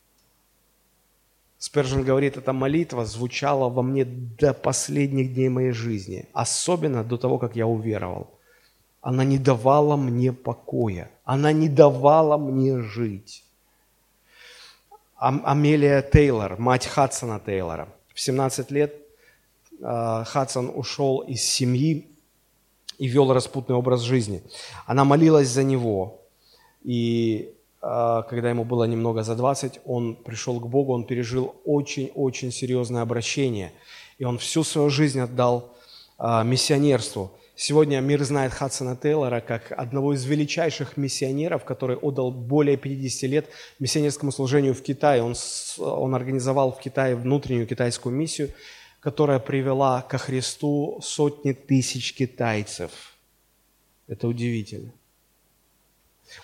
Спержин 1.60 2.04
говорит, 2.04 2.36
эта 2.36 2.52
молитва 2.52 3.04
звучала 3.04 3.68
во 3.68 3.82
мне 3.82 4.04
до 4.04 4.54
последних 4.54 5.34
дней 5.34 5.48
моей 5.48 5.72
жизни, 5.72 6.28
особенно 6.32 7.02
до 7.02 7.16
того, 7.16 7.38
как 7.38 7.56
я 7.56 7.66
уверовал– 7.66 8.32
она 9.00 9.24
не 9.24 9.38
давала 9.38 9.96
мне 9.96 10.32
покоя. 10.32 11.10
Она 11.24 11.52
не 11.52 11.68
давала 11.68 12.36
мне 12.36 12.80
жить. 12.80 13.44
Амелия 15.16 16.02
Тейлор, 16.02 16.58
мать 16.58 16.86
Хадсона 16.86 17.40
Тейлора. 17.40 17.88
В 18.14 18.20
17 18.20 18.70
лет 18.70 18.94
а, 19.82 20.24
Хадсон 20.24 20.70
ушел 20.74 21.18
из 21.20 21.42
семьи 21.42 22.08
и 22.98 23.06
вел 23.06 23.32
распутный 23.32 23.76
образ 23.76 24.02
жизни. 24.02 24.42
Она 24.86 25.04
молилась 25.04 25.48
за 25.48 25.62
него. 25.64 26.22
И 26.82 27.54
а, 27.80 28.22
когда 28.22 28.50
ему 28.50 28.64
было 28.64 28.84
немного 28.84 29.22
за 29.22 29.34
20, 29.34 29.80
он 29.84 30.16
пришел 30.16 30.60
к 30.60 30.66
Богу, 30.66 30.92
он 30.92 31.04
пережил 31.04 31.56
очень-очень 31.64 32.52
серьезное 32.52 33.02
обращение. 33.02 33.72
И 34.18 34.24
он 34.24 34.38
всю 34.38 34.64
свою 34.64 34.90
жизнь 34.90 35.20
отдал 35.20 35.74
а, 36.18 36.42
миссионерству. 36.42 37.32
Сегодня 37.60 37.98
мир 38.01 38.22
знает 38.22 38.52
Хадсона 38.52 38.97
Тейлора 38.97 39.40
как 39.40 39.72
одного 39.72 40.14
из 40.14 40.24
величайших 40.24 40.97
миссионеров, 40.97 41.64
который 41.64 41.97
отдал 41.97 42.30
более 42.30 42.76
50 42.76 43.28
лет 43.28 43.48
миссионерскому 43.80 44.30
служению 44.30 44.74
в 44.74 44.80
Китае. 44.80 45.24
Он, 45.24 45.35
он 45.78 46.14
организовал 46.14 46.70
в 46.70 46.78
Китае 46.78 47.16
внутреннюю 47.16 47.66
китайскую 47.66 48.14
миссию, 48.14 48.51
которая 49.01 49.40
привела 49.40 50.02
ко 50.02 50.18
Христу 50.18 51.01
сотни 51.02 51.52
тысяч 51.52 52.14
китайцев. 52.14 52.93
Это 54.06 54.28
удивительно. 54.28 54.93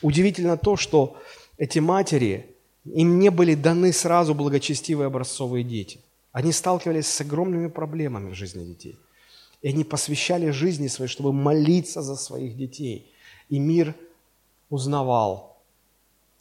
Удивительно 0.03 0.57
то, 0.57 0.77
что 0.77 1.17
эти 1.59 1.79
матери, 1.79 2.45
им 2.85 3.21
не 3.21 3.31
были 3.31 3.55
даны 3.55 3.93
сразу 3.93 4.35
благочестивые 4.35 5.07
образцовые 5.07 5.63
дети. 5.63 6.01
Они 6.33 6.51
сталкивались 6.51 7.07
с 7.07 7.21
огромными 7.21 7.69
проблемами 7.69 8.31
в 8.31 8.35
жизни 8.35 8.65
детей. 8.65 8.97
И 9.65 9.69
они 9.69 9.83
посвящали 9.83 10.51
жизни 10.51 10.89
своей, 10.89 11.09
чтобы 11.09 11.33
молиться 11.33 12.03
за 12.03 12.17
своих 12.17 12.55
детей. 12.55 13.11
И 13.49 13.59
мир 13.59 13.95
узнавал 14.69 15.57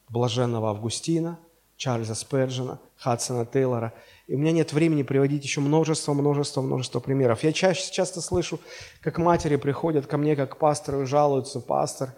блаженного 0.09 0.71
Августина, 0.71 1.39
Чарльза 1.77 2.15
Спержина, 2.15 2.81
Хадсона 2.97 3.45
Тейлора. 3.45 3.93
И 4.27 4.35
у 4.35 4.37
меня 4.37 4.51
нет 4.51 4.73
времени 4.73 5.03
приводить 5.03 5.45
еще 5.45 5.61
множество, 5.61 6.11
множество, 6.11 6.61
множество 6.61 6.99
примеров. 6.99 7.45
Я 7.45 7.53
чаще, 7.53 7.93
часто 7.93 8.19
слышу, 8.19 8.59
как 8.99 9.17
матери 9.19 9.55
приходят 9.55 10.05
ко 10.05 10.17
мне, 10.17 10.35
как 10.35 10.57
пасторы, 10.57 11.05
жалуются, 11.05 11.61
пастор, 11.61 12.13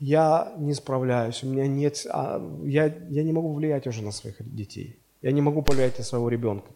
я 0.00 0.52
не 0.58 0.74
справляюсь, 0.74 1.44
у 1.44 1.46
меня 1.46 1.68
нет, 1.68 2.04
а, 2.10 2.42
я, 2.64 2.86
я 2.86 3.22
не 3.22 3.32
могу 3.32 3.54
влиять 3.54 3.86
уже 3.86 4.02
на 4.02 4.10
своих 4.10 4.38
детей. 4.40 4.98
Я 5.22 5.30
не 5.30 5.40
могу 5.40 5.62
повлиять 5.62 5.98
на 5.98 6.04
своего 6.04 6.28
ребенка 6.28 6.72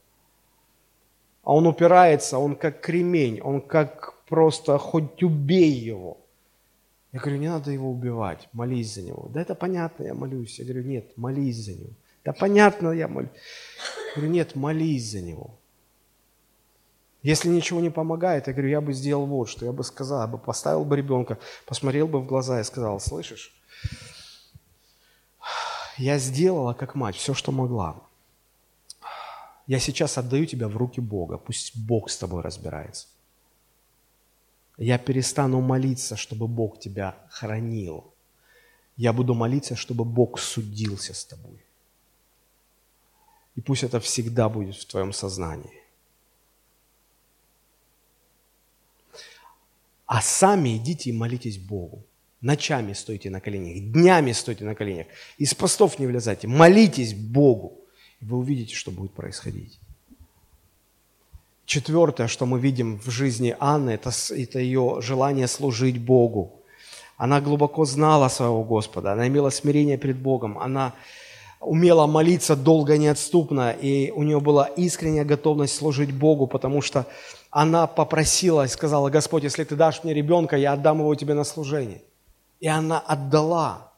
а 1.43 1.55
он 1.55 1.67
упирается, 1.67 2.39
он 2.39 2.55
как 2.57 2.81
кремень, 2.81 3.41
он 3.41 3.61
как 3.61 4.15
просто 4.27 4.79
хоть 4.79 5.23
убей 5.23 5.73
его. 5.73 6.19
Я 7.13 7.21
говорю, 7.21 7.39
не 7.39 7.49
надо 7.49 7.71
его 7.71 7.91
убивать, 7.91 8.49
молись 8.53 8.95
за 8.95 9.03
него. 9.03 9.29
Да 9.29 9.43
это 9.43 9.55
понятно, 9.55 10.05
я 10.05 10.15
молюсь. 10.15 10.59
Я 10.59 10.65
говорю, 10.65 10.85
нет, 10.85 11.17
молись 11.17 11.57
за 11.57 11.73
него. 11.73 11.91
Да 12.25 12.33
понятно, 12.33 12.91
я 12.93 13.09
молюсь. 13.09 13.31
Я 14.09 14.15
говорю, 14.15 14.33
нет, 14.33 14.55
молись 14.55 15.11
за 15.11 15.21
него. 15.21 15.51
Если 17.23 17.49
ничего 17.49 17.81
не 17.81 17.91
помогает, 17.91 18.47
я 18.47 18.53
говорю, 18.53 18.71
я 18.71 18.81
бы 18.81 18.93
сделал 18.93 19.27
вот 19.27 19.49
что. 19.49 19.67
Я 19.67 19.73
бы 19.73 19.85
сказал, 19.85 20.23
я 20.23 20.27
бы 20.27 20.39
поставил 20.39 20.85
бы 20.85 20.97
ребенка, 20.97 21.39
посмотрел 21.67 22.09
бы 22.09 22.21
в 22.21 22.27
глаза 22.27 22.61
и 22.61 22.65
сказал, 22.65 22.99
слышишь, 22.99 23.53
я 25.99 26.19
сделала 26.19 26.73
как 26.73 26.95
мать 26.95 27.17
все, 27.17 27.35
что 27.35 27.53
могла 27.53 28.01
я 29.67 29.79
сейчас 29.79 30.19
отдаю 30.19 30.47
тебя 30.47 30.69
в 30.69 30.77
руки 30.77 31.01
Бога, 31.01 31.39
пусть 31.39 31.77
Бог 31.77 32.11
с 32.11 32.17
тобой 32.17 32.43
разбирается. 32.43 33.07
Я 34.77 34.99
перестану 34.99 35.61
молиться, 35.61 36.17
чтобы 36.17 36.49
Бог 36.49 36.81
тебя 36.81 37.15
хранил. 37.31 38.13
Я 38.97 39.13
буду 39.13 39.35
молиться, 39.35 39.77
чтобы 39.77 40.05
Бог 40.05 40.39
судился 40.39 41.15
с 41.15 41.25
тобой. 41.25 41.65
И 43.55 43.61
пусть 43.61 43.85
это 43.85 44.01
всегда 44.01 44.49
будет 44.49 44.77
в 44.77 44.87
твоем 44.87 45.13
сознании. 45.13 45.83
А 50.07 50.21
сами 50.21 50.77
идите 50.77 51.11
и 51.11 51.13
молитесь 51.13 51.59
Богу. 51.59 52.05
Ночами 52.41 52.93
стойте 52.93 53.31
на 53.31 53.41
коленях, 53.41 53.93
днями 53.93 54.33
стойте 54.33 54.65
на 54.65 54.75
коленях. 54.75 55.07
Из 55.39 55.55
постов 55.55 55.99
не 56.01 56.07
влезайте. 56.07 56.49
Молитесь 56.49 57.15
Богу 57.15 57.82
вы 58.23 58.39
увидите, 58.39 58.75
что 58.75 58.91
будет 58.91 59.13
происходить. 59.13 59.79
Четвертое, 61.67 62.29
что 62.29 62.47
мы 62.47 62.61
видим 62.61 62.99
в 62.99 63.11
жизни 63.11 63.57
Анны, 63.59 63.91
это, 63.91 64.11
это 64.31 64.59
ее 64.59 64.99
желание 65.01 65.47
служить 65.47 65.99
Богу. 65.99 66.53
Она 67.17 67.41
глубоко 67.41 67.85
знала 67.85 68.29
своего 68.29 68.65
Господа, 68.65 69.13
она 69.13 69.29
имела 69.29 69.51
смирение 69.51 69.97
перед 69.97 70.19
Богом, 70.19 70.59
она 70.59 70.93
умела 71.61 72.07
молиться 72.07 72.57
долго, 72.57 72.99
неотступно, 72.99 73.71
и 73.71 74.11
у 74.11 74.25
нее 74.25 74.41
была 74.41 74.67
искренняя 74.67 75.25
готовность 75.25 75.77
служить 75.77 76.13
Богу, 76.13 76.47
потому 76.47 76.83
что 76.83 77.07
она 77.51 77.87
попросила 77.87 78.65
и 78.65 78.69
сказала, 78.69 79.11
Господь, 79.11 79.45
если 79.45 79.63
ты 79.65 79.77
дашь 79.77 80.03
мне 80.03 80.15
ребенка, 80.15 80.57
я 80.57 80.73
отдам 80.73 80.99
его 80.99 81.15
тебе 81.15 81.35
на 81.35 81.45
служение. 81.45 82.03
И 82.61 82.67
она 82.67 82.99
отдала 82.99 83.92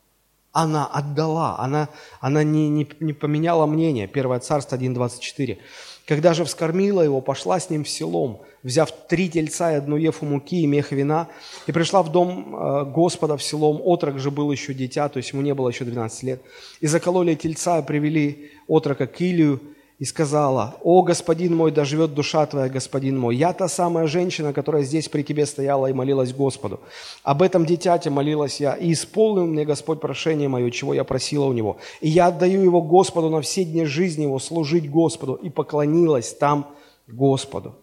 она 0.55 0.87
отдала, 0.87 1.59
она, 1.59 1.89
она 2.21 2.45
не, 2.45 2.69
не, 2.69 2.89
не 3.01 3.13
поменяла 3.13 3.67
мнение. 3.67 4.07
Первое 4.07 4.39
Царство 4.39 4.77
1.24. 4.77 5.59
Когда 6.07 6.33
же 6.33 6.45
вскормила 6.45 7.03
его, 7.03 7.21
пошла 7.21 7.59
с 7.59 7.71
ним 7.71 7.83
в 7.83 7.89
селом, 7.89 8.43
взяв 8.63 8.93
три 9.09 9.29
тельца 9.29 9.73
и 9.73 9.77
одну 9.77 9.97
ефу 9.97 10.27
муки 10.27 10.63
и 10.63 10.67
мех 10.67 10.93
вина, 10.93 11.29
и 11.67 11.73
пришла 11.73 12.03
в 12.03 12.13
дом 12.13 12.55
э, 12.55 12.85
Господа 12.85 13.37
в 13.37 13.43
селом. 13.43 13.81
Отрок 13.83 14.21
же 14.21 14.31
был 14.31 14.53
еще 14.53 14.75
дитя, 14.75 15.09
то 15.09 15.17
есть 15.17 15.33
ему 15.33 15.43
не 15.43 15.55
было 15.55 15.71
еще 15.71 15.85
12 15.85 16.23
лет. 16.23 16.43
И 16.81 16.87
закололи 16.87 17.35
тельца, 17.35 17.81
и 17.81 17.83
привели 17.83 18.53
отрока 18.69 19.09
к 19.09 19.21
Илию, 19.21 19.61
и 19.99 20.05
сказала, 20.05 20.77
«О, 20.83 21.03
господин 21.03 21.55
мой, 21.55 21.71
да 21.71 21.85
живет 21.85 22.15
душа 22.15 22.45
твоя, 22.47 22.69
господин 22.69 23.19
мой! 23.19 23.37
Я 23.37 23.53
та 23.53 23.69
самая 23.69 24.07
женщина, 24.07 24.53
которая 24.53 24.83
здесь 24.83 25.09
при 25.09 25.23
тебе 25.23 25.47
стояла 25.47 25.87
и 25.87 25.93
молилась 25.93 26.33
Господу. 26.33 26.81
Об 27.23 27.43
этом 27.43 27.65
дитяте 27.65 28.11
молилась 28.11 28.61
я, 28.61 28.75
и 28.75 28.93
исполнил 28.93 29.47
мне 29.47 29.65
Господь 29.65 30.01
прошение 30.01 30.49
мое, 30.49 30.71
чего 30.71 30.95
я 30.95 31.05
просила 31.05 31.45
у 31.45 31.53
него. 31.53 31.79
И 32.01 32.09
я 32.09 32.27
отдаю 32.27 32.63
его 32.63 32.83
Господу 32.83 33.31
на 33.31 33.41
все 33.41 33.65
дни 33.65 33.85
жизни 33.85 34.23
его, 34.23 34.39
служить 34.39 34.91
Господу». 34.91 35.35
И 35.35 35.49
поклонилась 35.49 36.35
там 36.35 36.75
Господу. 37.07 37.77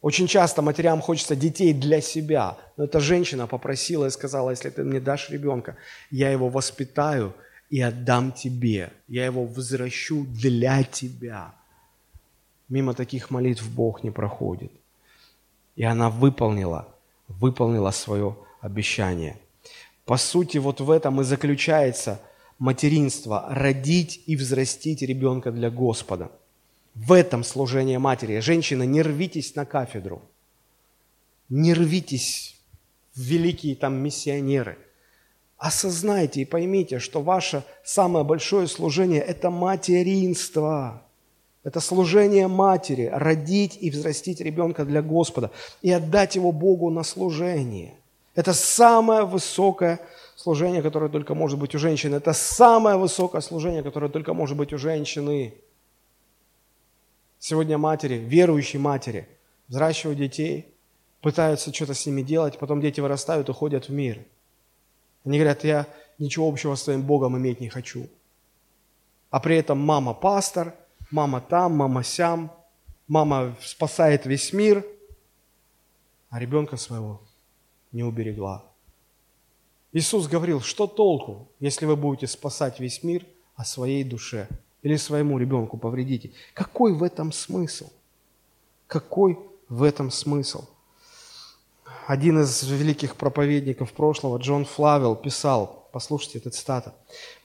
Очень 0.00 0.26
часто 0.26 0.60
матерям 0.60 1.00
хочется 1.00 1.34
детей 1.34 1.72
для 1.72 2.02
себя. 2.02 2.58
Но 2.76 2.84
эта 2.84 3.00
женщина 3.00 3.46
попросила 3.46 4.04
и 4.04 4.10
сказала, 4.10 4.50
если 4.50 4.68
ты 4.68 4.84
мне 4.84 5.00
дашь 5.00 5.30
ребенка, 5.30 5.76
я 6.10 6.30
его 6.30 6.50
воспитаю 6.50 7.32
и 7.74 7.80
отдам 7.80 8.30
тебе. 8.30 8.92
Я 9.08 9.24
его 9.24 9.44
возвращу 9.44 10.24
для 10.26 10.84
тебя. 10.84 11.52
Мимо 12.68 12.94
таких 12.94 13.30
молитв 13.30 13.68
Бог 13.68 14.04
не 14.04 14.12
проходит. 14.12 14.70
И 15.74 15.82
она 15.82 16.08
выполнила, 16.08 16.86
выполнила 17.26 17.90
свое 17.90 18.36
обещание. 18.60 19.40
По 20.04 20.16
сути, 20.18 20.58
вот 20.58 20.80
в 20.80 20.88
этом 20.88 21.20
и 21.20 21.24
заключается 21.24 22.20
материнство– 22.60 23.44
родить 23.50 24.22
и 24.26 24.36
взрастить 24.36 25.02
ребенка 25.02 25.50
для 25.50 25.68
Господа– 25.68 26.30
в 26.94 27.12
этом 27.12 27.42
служение 27.42 27.98
матери. 27.98 28.38
Женщина, 28.38 28.84
не 28.84 29.02
рвитесь 29.02 29.56
на 29.56 29.64
кафедру. 29.64 30.22
Не 31.48 31.74
рвитесь 31.74 32.54
в 33.16 33.20
великие 33.20 33.74
там 33.74 33.96
миссионеры. 33.96 34.78
Осознайте 35.58 36.42
и 36.42 36.44
поймите, 36.44 36.98
что 36.98 37.22
ваше 37.22 37.64
самое 37.84 38.24
большое 38.24 38.66
служение– 38.66 39.20
это 39.22 39.50
материнство. 39.50 41.02
Это 41.62 41.80
служение 41.80 42.46
матери, 42.46 43.10
родить 43.12 43.78
и 43.80 43.88
взрастить 43.90 44.40
ребенка 44.40 44.84
для 44.84 45.00
Господа 45.00 45.50
и 45.80 45.90
отдать 45.90 46.36
его 46.36 46.52
Богу 46.52 46.90
на 46.90 47.02
служение. 47.02 47.94
Это 48.34 48.52
самое 48.52 49.24
высокое 49.24 50.00
служение, 50.36 50.82
которое 50.82 51.08
только 51.08 51.34
может 51.34 51.58
быть 51.58 51.74
у 51.74 51.78
женщины. 51.78 52.16
Это 52.16 52.34
самое 52.34 52.96
высокое 52.96 53.40
служение, 53.40 53.82
которое 53.82 54.10
только 54.10 54.34
может 54.34 54.56
быть 54.58 54.72
у 54.74 54.78
женщины. 54.78 55.54
Сегодня 57.38 57.78
матери, 57.78 58.14
верующие 58.14 58.80
матери, 58.80 59.28
взращивают 59.68 60.18
детей, 60.18 60.66
пытаются 61.22 61.72
что-то 61.72 61.94
с 61.94 62.04
ними 62.04 62.22
делать, 62.22 62.58
потом 62.58 62.82
дети 62.82 63.00
вырастают 63.00 63.48
уходят 63.48 63.88
в 63.88 63.92
мир. 63.92 64.24
Они 65.24 65.38
говорят, 65.38 65.64
я 65.64 65.86
ничего 66.18 66.48
общего 66.48 66.74
с 66.74 66.84
твоим 66.84 67.02
Богом 67.02 67.36
иметь 67.36 67.60
не 67.60 67.68
хочу. 67.68 68.08
А 69.30 69.40
при 69.40 69.56
этом 69.56 69.78
мама 69.78 70.14
пастор, 70.14 70.74
мама 71.10 71.40
там, 71.40 71.76
мама 71.76 72.04
сям, 72.04 72.52
мама 73.08 73.56
спасает 73.60 74.26
весь 74.26 74.52
мир, 74.52 74.84
а 76.30 76.38
ребенка 76.38 76.76
своего 76.76 77.20
не 77.92 78.02
уберегла. 78.04 78.64
Иисус 79.92 80.26
говорил, 80.26 80.60
что 80.60 80.86
толку, 80.86 81.48
если 81.60 81.86
вы 81.86 81.96
будете 81.96 82.26
спасать 82.26 82.80
весь 82.80 83.02
мир, 83.02 83.24
а 83.56 83.64
своей 83.64 84.04
душе– 84.04 84.48
или 84.84 84.96
своему 84.96 85.38
ребенку 85.38 85.78
повредите. 85.78 86.30
Какой 86.52 86.92
в 86.92 87.02
этом 87.02 87.32
смысл? 87.32 87.90
Какой 88.86 89.38
в 89.68 89.82
этом 89.82 90.10
смысл? 90.10 90.66
Один 92.06 92.42
из 92.42 92.62
великих 92.62 93.16
проповедников 93.16 93.92
прошлого, 93.92 94.36
Джон 94.36 94.66
Флавел, 94.66 95.16
писал, 95.16 95.88
послушайте 95.90 96.38
эту 96.38 96.50
цитату, 96.50 96.92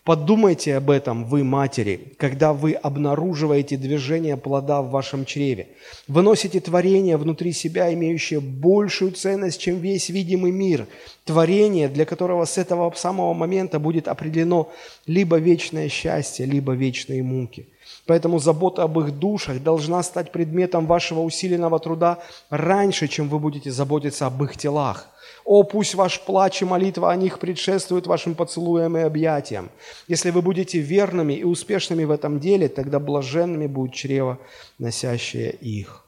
Подумайте 0.09 0.75
об 0.75 0.89
этом, 0.89 1.23
вы, 1.25 1.43
матери, 1.43 2.15
когда 2.17 2.51
вы 2.51 2.73
обнаруживаете 2.73 3.77
движение 3.77 4.37
плода 4.37 4.81
в 4.81 4.89
вашем 4.89 5.23
чреве. 5.23 5.67
Вы 6.07 6.23
носите 6.23 6.59
творение 6.59 7.15
внутри 7.15 7.53
себя, 7.53 7.93
имеющее 7.93 8.39
большую 8.39 9.11
ценность, 9.11 9.61
чем 9.61 9.77
весь 9.77 10.09
видимый 10.09 10.51
мир. 10.51 10.87
Творение, 11.25 11.89
для 11.89 12.05
которого 12.05 12.45
с 12.45 12.57
этого 12.57 12.91
самого 12.95 13.35
момента 13.35 13.77
будет 13.77 14.07
определено 14.07 14.71
либо 15.05 15.37
вечное 15.37 15.89
счастье, 15.89 16.47
либо 16.47 16.73
вечные 16.73 17.21
муки. 17.21 17.67
Поэтому 18.09 18.39
забота 18.39 18.81
об 18.81 18.99
их 18.99 19.19
душах 19.19 19.61
должна 19.61 20.01
стать 20.01 20.31
предметом 20.31 20.87
вашего 20.87 21.19
усиленного 21.19 21.77
труда 21.79 22.17
раньше, 22.49 23.07
чем 23.07 23.29
вы 23.29 23.37
будете 23.37 23.69
заботиться 23.71 24.25
об 24.25 24.43
их 24.43 24.57
телах– 24.57 25.07
о, 25.45 25.63
пусть 25.63 25.95
ваш 25.95 26.19
плач 26.21 26.61
и 26.61 26.65
молитва 26.65 27.11
о 27.11 27.15
них 27.15 27.39
предшествуют 27.39 28.07
вашим 28.07 28.35
поцелуям 28.35 28.97
и 28.97 29.01
объятиям. 29.01 29.69
Если 30.07 30.31
вы 30.31 30.41
будете 30.41 30.79
верными 30.79 31.33
и 31.33 31.43
успешными 31.43 32.03
в 32.03 32.11
этом 32.11 32.39
деле, 32.39 32.67
тогда 32.67 32.99
блаженными 32.99 33.65
будет 33.65 33.93
чрево, 33.93 34.37
носящее 34.77 35.51
их. 35.51 36.05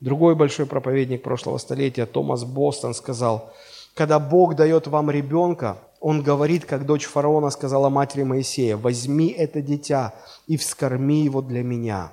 Другой 0.00 0.34
большой 0.34 0.66
проповедник 0.66 1.22
прошлого 1.22 1.58
столетия, 1.58 2.04
Томас 2.04 2.44
Бостон, 2.44 2.94
сказал, 2.94 3.54
когда 3.94 4.18
Бог 4.18 4.54
дает 4.54 4.86
вам 4.86 5.10
ребенка, 5.10 5.78
он 6.04 6.22
говорит, 6.22 6.66
как 6.66 6.84
дочь 6.84 7.06
фараона 7.06 7.48
сказала 7.48 7.88
матери 7.88 8.24
Моисея, 8.24 8.76
«Возьми 8.76 9.28
это 9.28 9.62
дитя 9.62 10.14
и 10.46 10.58
вскорми 10.58 11.24
его 11.24 11.40
для 11.40 11.62
меня». 11.62 12.12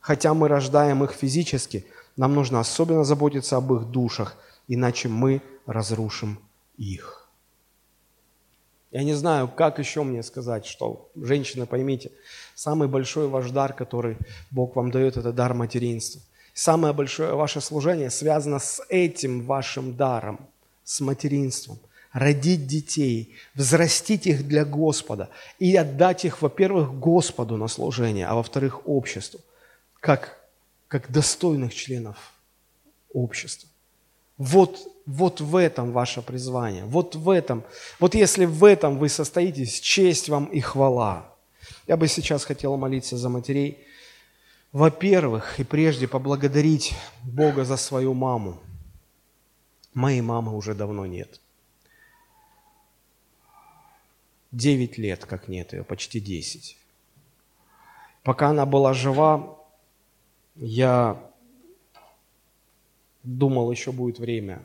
Хотя 0.00 0.34
мы 0.34 0.48
рождаем 0.48 1.04
их 1.04 1.12
физически, 1.12 1.86
нам 2.16 2.34
нужно 2.34 2.58
особенно 2.58 3.04
заботиться 3.04 3.56
об 3.56 3.72
их 3.72 3.84
душах, 3.84 4.36
иначе 4.66 5.06
мы 5.08 5.42
разрушим 5.64 6.40
их. 6.76 7.28
Я 8.90 9.04
не 9.04 9.14
знаю, 9.14 9.46
как 9.46 9.78
еще 9.78 10.02
мне 10.02 10.24
сказать, 10.24 10.66
что, 10.66 11.08
женщина, 11.14 11.66
поймите, 11.66 12.10
самый 12.56 12.88
большой 12.88 13.28
ваш 13.28 13.52
дар, 13.52 13.74
который 13.74 14.16
Бог 14.50 14.74
вам 14.74 14.90
дает, 14.90 15.16
это 15.16 15.32
дар 15.32 15.54
материнства. 15.54 16.20
Самое 16.52 16.92
большое 16.92 17.36
ваше 17.36 17.60
служение 17.60 18.10
связано 18.10 18.58
с 18.58 18.82
этим 18.88 19.46
вашим 19.46 19.94
даром, 19.94 20.48
с 20.82 21.00
материнством. 21.00 21.78
Родить 22.12 22.66
детей, 22.66 23.36
взрастить 23.54 24.26
их 24.26 24.48
для 24.48 24.64
Господа 24.64 25.30
и 25.60 25.76
отдать 25.76 26.24
их, 26.24 26.42
во-первых, 26.42 26.98
Господу 26.98 27.56
на 27.56 27.68
служение, 27.68 28.26
а 28.26 28.34
во-вторых, 28.34 28.88
обществу, 28.88 29.40
как, 30.00 30.40
как 30.88 31.10
достойных 31.12 31.72
членов 31.72 32.16
общества. 33.12 33.68
Вот, 34.38 34.78
вот 35.06 35.40
в 35.40 35.54
этом 35.54 35.92
ваше 35.92 36.22
призвание, 36.22 36.84
вот 36.84 37.14
в 37.14 37.28
этом. 37.28 37.62
Вот 37.98 38.14
если 38.14 38.44
в 38.46 38.64
этом 38.64 38.98
вы 38.98 39.08
состоитесь, 39.08 39.80
честь 39.80 40.28
вам 40.28 40.46
и 40.46 40.60
хвала. 40.60 41.30
Я 41.86 41.96
бы 41.96 42.08
сейчас 42.08 42.44
хотел 42.44 42.76
молиться 42.76 43.16
за 43.16 43.28
матерей. 43.28 43.78
Во-первых, 44.72 45.60
и 45.60 45.64
прежде 45.64 46.08
поблагодарить 46.08 46.94
Бога 47.22 47.64
за 47.64 47.76
свою 47.76 48.14
маму. 48.14 48.58
Моей 49.94 50.20
мамы 50.20 50.56
уже 50.56 50.74
давно 50.74 51.06
нет. 51.06 51.40
Девять 54.52 54.98
лет, 54.98 55.24
как 55.24 55.48
нет 55.48 55.72
ее, 55.72 55.84
почти 55.84 56.20
десять. 56.20 56.76
Пока 58.22 58.48
она 58.48 58.66
была 58.66 58.92
жива, 58.92 59.58
я 60.56 61.30
думал, 63.22 63.70
еще 63.70 63.92
будет 63.92 64.18
время. 64.18 64.60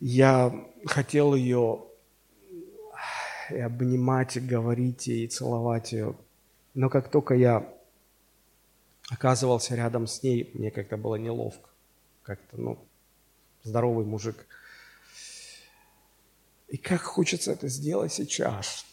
Я 0.00 0.54
хотел 0.86 1.34
ее 1.34 1.84
и 3.50 3.58
обнимать, 3.58 4.36
и 4.36 4.40
говорить, 4.40 5.08
и 5.08 5.26
целовать 5.26 5.92
ее. 5.92 6.14
Но 6.74 6.88
как 6.88 7.10
только 7.10 7.34
я 7.34 7.68
оказывался 9.10 9.74
рядом 9.74 10.06
с 10.06 10.22
ней, 10.22 10.50
мне 10.54 10.70
как-то 10.70 10.96
было 10.96 11.16
неловко. 11.16 11.68
Как-то, 12.22 12.56
ну, 12.56 12.78
здоровый 13.62 14.06
мужик. 14.06 14.46
И 16.68 16.76
как 16.76 17.00
хочется 17.00 17.52
это 17.52 17.68
сделать 17.68 18.12
сейчас. 18.12 18.84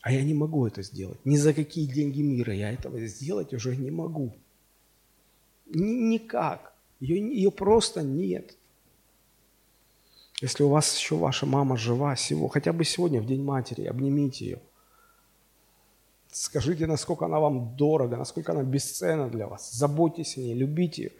А 0.00 0.10
я 0.10 0.22
не 0.24 0.34
могу 0.34 0.66
это 0.66 0.82
сделать. 0.82 1.18
Ни 1.24 1.36
за 1.36 1.54
какие 1.54 1.86
деньги 1.86 2.22
мира 2.22 2.52
я 2.52 2.72
этого 2.72 2.98
сделать 3.06 3.54
уже 3.54 3.76
не 3.76 3.90
могу. 3.90 4.34
Никак. 5.66 6.74
Ее, 6.98 7.18
ее 7.18 7.50
просто 7.50 8.02
нет. 8.02 8.56
Если 10.40 10.64
у 10.64 10.68
вас 10.68 10.96
еще 10.96 11.16
ваша 11.16 11.46
мама 11.46 11.76
жива, 11.76 12.16
всего, 12.16 12.48
хотя 12.48 12.72
бы 12.72 12.84
сегодня, 12.84 13.20
в 13.20 13.26
День 13.26 13.44
матери, 13.44 13.84
обнимите 13.84 14.44
ее. 14.44 14.60
Скажите, 16.32 16.86
насколько 16.86 17.26
она 17.26 17.38
вам 17.38 17.76
дорога, 17.76 18.16
насколько 18.16 18.52
она 18.52 18.62
бесценна 18.62 19.28
для 19.28 19.46
вас. 19.46 19.70
Заботьтесь 19.72 20.38
о 20.38 20.40
ней, 20.40 20.54
любите 20.54 21.02
ее. 21.02 21.10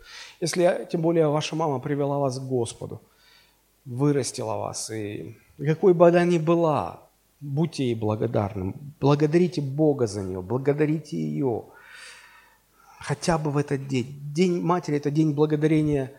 Если, 0.41 0.89
тем 0.91 1.03
более, 1.03 1.29
ваша 1.29 1.55
мама 1.55 1.81
привела 1.81 2.19
вас 2.19 2.39
к 2.39 2.43
Господу, 2.43 3.01
вырастила 3.85 4.57
вас, 4.57 4.91
и 4.91 5.37
какой 5.59 5.93
бы 5.93 6.09
она 6.09 6.25
ни 6.25 6.39
была, 6.39 7.01
будьте 7.41 7.85
ей 7.85 7.95
благодарны. 7.95 8.75
Благодарите 9.01 9.61
Бога 9.61 10.07
за 10.07 10.23
нее, 10.23 10.41
благодарите 10.41 11.17
ее 11.17 11.65
хотя 13.03 13.37
бы 13.37 13.51
в 13.51 13.59
этот 13.59 13.87
день. 13.89 14.19
День 14.35 14.63
матери– 14.63 14.97
это 14.99 15.11
день 15.11 15.33
благодарения 15.33 16.13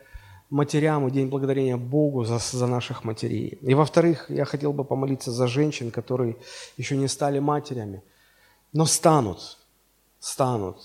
матерям 0.50 1.08
и 1.08 1.12
день 1.12 1.30
благодарения 1.30 1.78
Богу 1.78 2.26
за, 2.26 2.38
за 2.38 2.68
наших 2.68 3.04
матерей. 3.04 3.58
И 3.62 3.74
во-вторых, 3.74 4.30
я 4.30 4.46
хотел 4.46 4.72
бы 4.74 4.84
помолиться 4.84 5.32
за 5.32 5.48
женщин, 5.48 5.90
которые 5.90 6.36
еще 6.78 6.96
не 6.96 7.08
стали 7.08 7.40
матерями, 7.40 8.04
но 8.74 8.86
станут, 8.86 9.58
станут. 10.20 10.78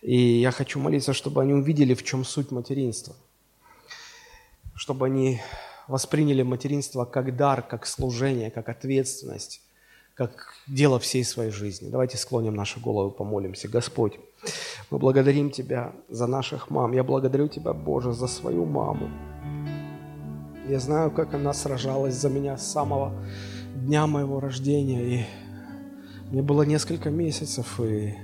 И 0.00 0.16
я 0.16 0.50
хочу 0.50 0.78
молиться, 0.78 1.12
чтобы 1.12 1.42
они 1.42 1.52
увидели, 1.52 1.94
в 1.94 2.04
чем 2.04 2.24
суть 2.24 2.50
материнства, 2.50 3.14
чтобы 4.74 5.06
они 5.06 5.40
восприняли 5.88 6.42
материнство 6.42 7.04
как 7.04 7.36
дар, 7.36 7.62
как 7.62 7.86
служение, 7.86 8.50
как 8.50 8.68
ответственность, 8.68 9.62
как 10.14 10.54
дело 10.66 10.98
всей 10.98 11.24
своей 11.24 11.50
жизни. 11.50 11.88
Давайте 11.88 12.16
склоним 12.16 12.54
наши 12.54 12.80
головы, 12.80 13.10
помолимся. 13.10 13.68
Господь, 13.68 14.14
мы 14.90 14.98
благодарим 14.98 15.50
Тебя 15.50 15.92
за 16.08 16.26
наших 16.26 16.70
мам. 16.70 16.92
Я 16.92 17.02
благодарю 17.02 17.48
Тебя, 17.48 17.72
Боже, 17.72 18.12
за 18.12 18.26
свою 18.26 18.64
маму. 18.64 19.10
Я 20.68 20.78
знаю, 20.78 21.10
как 21.10 21.34
она 21.34 21.52
сражалась 21.52 22.14
за 22.14 22.30
меня 22.30 22.56
с 22.56 22.70
самого 22.70 23.12
дня 23.74 24.06
моего 24.06 24.40
рождения. 24.40 25.02
И 25.02 25.26
мне 26.34 26.42
было 26.42 26.62
несколько 26.62 27.10
месяцев, 27.10 27.78
и, 27.80 28.16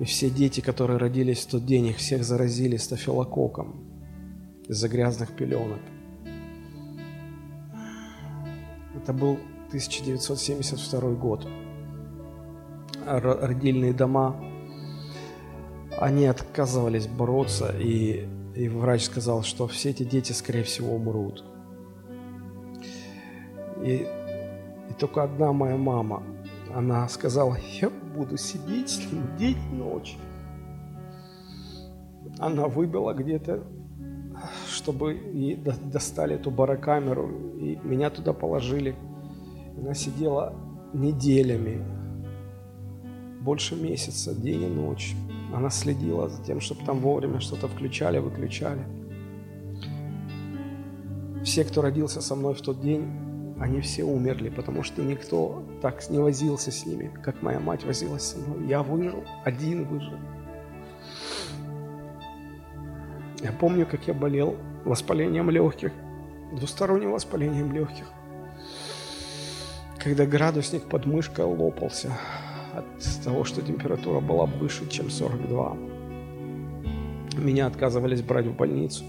и 0.00 0.04
все 0.04 0.28
дети, 0.28 0.60
которые 0.60 0.98
родились 0.98 1.46
в 1.46 1.50
тот 1.50 1.64
день, 1.64 1.86
их 1.86 1.98
всех 1.98 2.24
заразили 2.24 2.76
стафилококком 2.78 3.84
из-за 4.66 4.88
грязных 4.88 5.30
пеленок. 5.36 5.78
Это 8.96 9.12
был 9.12 9.38
1972 9.68 11.10
год. 11.12 11.46
Родильные 13.06 13.92
дома, 13.92 14.34
они 15.96 16.26
отказывались 16.26 17.06
бороться, 17.06 17.72
и, 17.78 18.26
и 18.56 18.68
врач 18.68 19.04
сказал, 19.04 19.44
что 19.44 19.68
все 19.68 19.90
эти 19.90 20.02
дети, 20.02 20.32
скорее 20.32 20.64
всего, 20.64 20.96
умрут. 20.96 21.44
И, 23.84 24.08
и 24.88 24.92
только 24.98 25.22
одна 25.22 25.52
моя 25.52 25.76
мама, 25.76 26.24
она 26.74 27.08
сказала, 27.08 27.56
я 27.80 27.90
буду 27.90 28.36
сидеть 28.36 28.90
с 28.90 29.12
ним 29.12 29.36
день 29.36 29.56
и 29.72 29.76
ночь. 29.76 30.16
Она 32.38 32.66
выбила 32.66 33.12
где-то, 33.12 33.64
чтобы 34.68 35.14
ей 35.14 35.56
достали 35.56 36.36
эту 36.36 36.50
барокамеру, 36.50 37.56
и 37.58 37.76
меня 37.82 38.10
туда 38.10 38.32
положили– 38.32 38.96
она 39.80 39.94
сидела 39.94 40.54
неделями, 40.92 41.82
больше 43.40 43.74
месяца, 43.76 44.34
день 44.34 44.64
и 44.64 44.66
ночь. 44.66 45.14
Она 45.54 45.70
следила 45.70 46.28
за 46.28 46.42
тем, 46.42 46.60
чтобы 46.60 46.84
там 46.84 47.00
вовремя 47.00 47.40
что-то 47.40 47.66
включали, 47.66 48.18
выключали. 48.18 48.84
Все, 51.42 51.64
кто 51.64 51.80
родился 51.80 52.20
со 52.20 52.34
мной 52.34 52.54
в 52.54 52.60
тот 52.60 52.82
день, 52.82 53.08
они 53.60 53.80
все 53.80 54.02
умерли, 54.04 54.48
потому 54.48 54.82
что 54.82 55.02
никто 55.02 55.62
так 55.82 56.08
не 56.10 56.18
возился 56.18 56.72
с 56.72 56.86
ними, 56.86 57.12
как 57.22 57.42
моя 57.42 57.60
мать 57.60 57.84
возилась 57.84 58.22
со 58.22 58.38
мной. 58.38 58.66
Я 58.66 58.82
выжил, 58.82 59.22
один 59.44 59.84
выжил. 59.84 60.18
Я 63.42 63.52
помню, 63.52 63.86
как 63.86 64.08
я 64.08 64.14
болел 64.14 64.56
воспалением 64.84 65.50
легких, 65.50 65.92
двусторонним 66.52 67.12
воспалением 67.12 67.72
легких 67.72 68.06
когда 70.02 70.24
градусник 70.24 70.84
под 70.84 71.06
мышкой 71.06 71.44
лопался 71.44 72.12
от 72.72 73.22
того, 73.22 73.44
что 73.44 73.60
температура 73.60 74.20
была 74.20 74.46
выше, 74.46 74.88
чем 74.88 75.10
42. 75.10 75.76
Меня 77.36 77.66
отказывались 77.66 78.22
брать 78.22 78.46
в 78.46 78.56
больницу. 78.56 79.04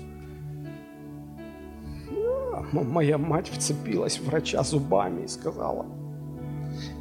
Моя 2.72 3.18
мать 3.18 3.50
вцепилась 3.50 4.18
в 4.20 4.26
врача 4.26 4.64
зубами 4.64 5.24
и 5.24 5.28
сказала, 5.28 5.86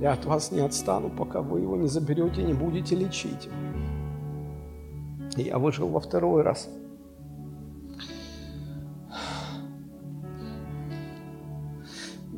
я 0.01 0.13
от 0.13 0.25
вас 0.25 0.51
не 0.51 0.61
отстану, 0.61 1.11
пока 1.11 1.43
вы 1.43 1.61
его 1.61 1.77
не 1.77 1.87
заберете, 1.87 2.43
не 2.43 2.55
будете 2.55 2.97
лечить. 2.97 3.49
И 5.37 5.43
я 5.43 5.59
выжил 5.59 5.89
во 5.89 6.01
второй 6.01 6.43
раз– 6.43 6.69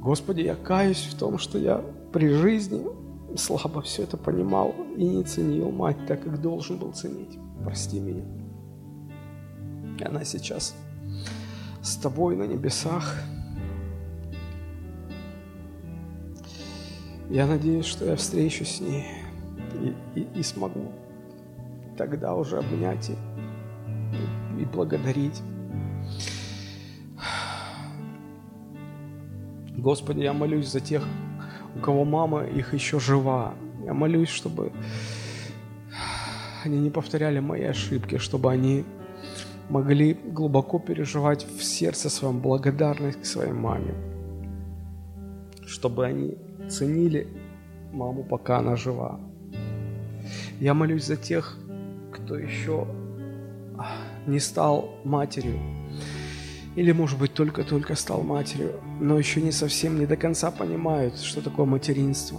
Господи, 0.02 0.40
я 0.40 0.56
каюсь 0.56 1.06
в 1.12 1.16
том, 1.16 1.38
что 1.38 1.59
я 1.59 1.80
при 2.12 2.28
жизни 2.28 2.84
слабо 3.36 3.82
все 3.82 4.02
это 4.02 4.16
понимал 4.16 4.74
и 4.96 5.04
не 5.04 5.22
ценил 5.22 5.70
мать 5.70 5.96
так, 6.09 6.24
как 6.24 6.40
должен 6.40 6.76
был 6.76 6.90
ценить. 6.90 7.38
Прости 7.62 8.00
меня. 8.00 8.24
И 10.00 10.02
она 10.02 10.24
сейчас 10.24 10.74
с 11.82 11.96
тобой 11.96 12.36
на 12.36 12.44
небесах. 12.44 13.16
Я 17.28 17.46
надеюсь, 17.46 17.86
что 17.86 18.04
я 18.04 18.16
встречусь 18.16 18.76
с 18.76 18.80
ней 18.80 19.06
и, 20.14 20.20
и, 20.20 20.28
и 20.34 20.42
смогу 20.42 20.92
тогда 21.96 22.34
уже 22.34 22.59
обнять 22.59 23.10
и, 23.10 24.62
и 24.62 24.64
благодарить. 24.64 25.42
Господи, 29.76 30.20
я 30.20 30.32
молюсь 30.32 30.68
за 30.68 30.80
тех, 30.80 31.04
у 31.74 31.80
кого 31.80 32.04
мама 32.04 32.44
их 32.44 32.74
еще 32.74 33.00
жива. 33.00 33.54
Я 33.84 33.94
молюсь, 33.94 34.28
чтобы 34.28 34.72
они 36.64 36.78
не 36.78 36.90
повторяли 36.90 37.40
мои 37.40 37.64
ошибки, 37.64 38.18
чтобы 38.18 38.52
они 38.52 38.84
могли 39.73 40.12
глубоко 40.12 40.78
переживать 40.78 41.47
в 41.47 41.65
сердце 41.65 42.11
своем 42.11 42.40
благодарность 42.40 43.23
к 43.23 43.24
своей 43.24 43.53
маме, 43.53 43.94
чтобы 45.65 46.05
они 46.05 46.36
ценили 46.69 47.27
маму, 47.90 48.23
пока 48.23 48.59
она 48.59 48.77
жива. 48.77 49.19
Я 50.61 50.74
молюсь 50.74 51.07
за 51.07 51.16
тех, 51.16 51.59
кто 52.12 52.36
еще 52.36 52.86
не 54.27 54.40
стал 54.40 54.90
матерью, 55.05 55.59
или, 56.77 56.93
может 56.93 57.19
быть, 57.19 57.32
только-только 57.32 57.94
стал 57.94 58.23
матерью, 58.23 58.78
но 59.01 59.19
еще 59.19 59.40
не 59.40 59.53
совсем, 59.53 59.99
не 59.99 60.05
до 60.05 60.16
конца 60.16 60.51
понимают, 60.51 61.19
что 61.19 61.40
такое 61.40 61.65
материнство. 61.65 62.39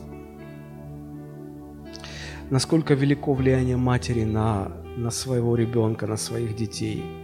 Насколько 2.52 2.94
велико 2.94 3.34
влияние 3.34 3.78
матери 3.78 4.24
на, 4.24 4.72
на 4.98 5.10
своего 5.10 5.56
ребенка, 5.56 6.06
на 6.06 6.18
своих 6.18 6.56
детей. 6.56 7.23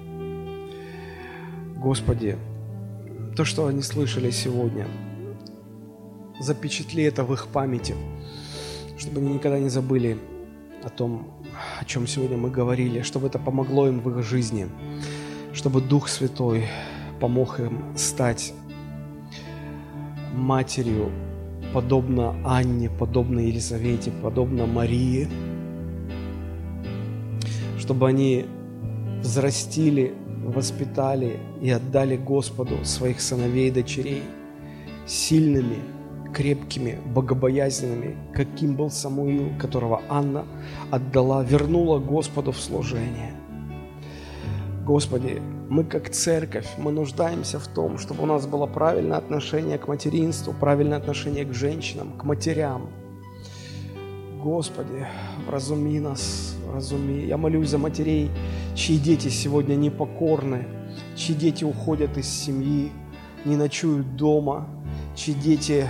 Господи, 1.79 2.37
то, 3.37 3.45
что 3.45 3.67
они 3.67 3.81
слышали 3.81 4.31
сегодня, 4.31 4.85
запечатли 6.41 7.05
это 7.05 7.23
в 7.23 7.31
их 7.31 7.47
памяти, 7.47 7.95
чтобы 8.97 9.21
они 9.21 9.35
никогда 9.35 9.59
не 9.59 9.69
забыли 9.69 10.17
о 10.83 10.89
том, 10.89 11.41
о 11.79 11.85
чем 11.85 12.05
сегодня 12.05 12.35
мы 12.35 12.49
говорили, 12.49 13.01
чтобы 13.01 13.27
это 13.27 13.39
помогло 13.39 13.87
им 13.87 14.01
в 14.01 14.09
их 14.09 14.25
жизни, 14.25 14.67
чтобы 15.53 15.79
Дух 15.79 16.09
Святой 16.09 16.65
помог 17.21 17.61
им 17.61 17.95
стать 17.95 18.53
матерью, 20.33 21.13
подобно 21.73 22.35
Анне, 22.43 22.89
подобно 22.89 23.39
Елизавете, 23.39 24.11
подобно 24.21 24.65
Марии, 24.65 25.29
чтобы 27.77 28.09
они 28.09 28.47
взрастили, 29.21 30.13
воспитали 30.51 31.39
и 31.61 31.69
отдали 31.69 32.17
Господу 32.17 32.83
своих 32.83 33.21
сыновей 33.21 33.69
и 33.69 33.71
дочерей 33.71 34.23
сильными, 35.09 35.79
крепкими, 36.33 36.99
богобоязненными, 37.05 38.15
каким 38.33 38.75
был 38.75 38.91
Самуил, 38.91 39.57
которого 39.59 40.01
Анна 40.07 40.45
отдала, 40.91 41.43
вернула 41.43 41.99
Господу 41.99 42.51
в 42.51 42.59
служение. 42.59 43.33
Господи, 44.85 45.41
мы 45.69 45.83
как 45.83 46.09
церковь, 46.09 46.67
мы 46.77 46.91
нуждаемся 46.91 47.59
в 47.59 47.67
том, 47.67 47.97
чтобы 47.97 48.23
у 48.23 48.25
нас 48.25 48.47
было 48.47 48.65
правильное 48.65 49.17
отношение 49.17 49.77
к 49.77 49.87
материнству, 49.87 50.53
правильное 50.53 50.97
отношение 50.97 51.45
к 51.45 51.53
женщинам, 51.53 52.13
к 52.17 52.23
матерям. 52.23 52.89
Господи, 54.41 55.05
вразуми 55.45 55.99
нас, 55.99 56.55
вразуми. 56.69 57.25
Я 57.25 57.37
молюсь 57.37 57.69
за 57.69 57.77
матерей, 57.77 58.29
чьи 58.75 58.97
дети 58.97 59.27
сегодня 59.27 59.75
непокорны, 59.75 60.65
чьи 61.15 61.35
дети 61.35 61.63
уходят 61.63 62.17
из 62.17 62.27
семьи, 62.27 62.91
не 63.45 63.55
ночуют 63.55 64.15
дома, 64.15 64.67
чьи 65.15 65.33
дети 65.33 65.87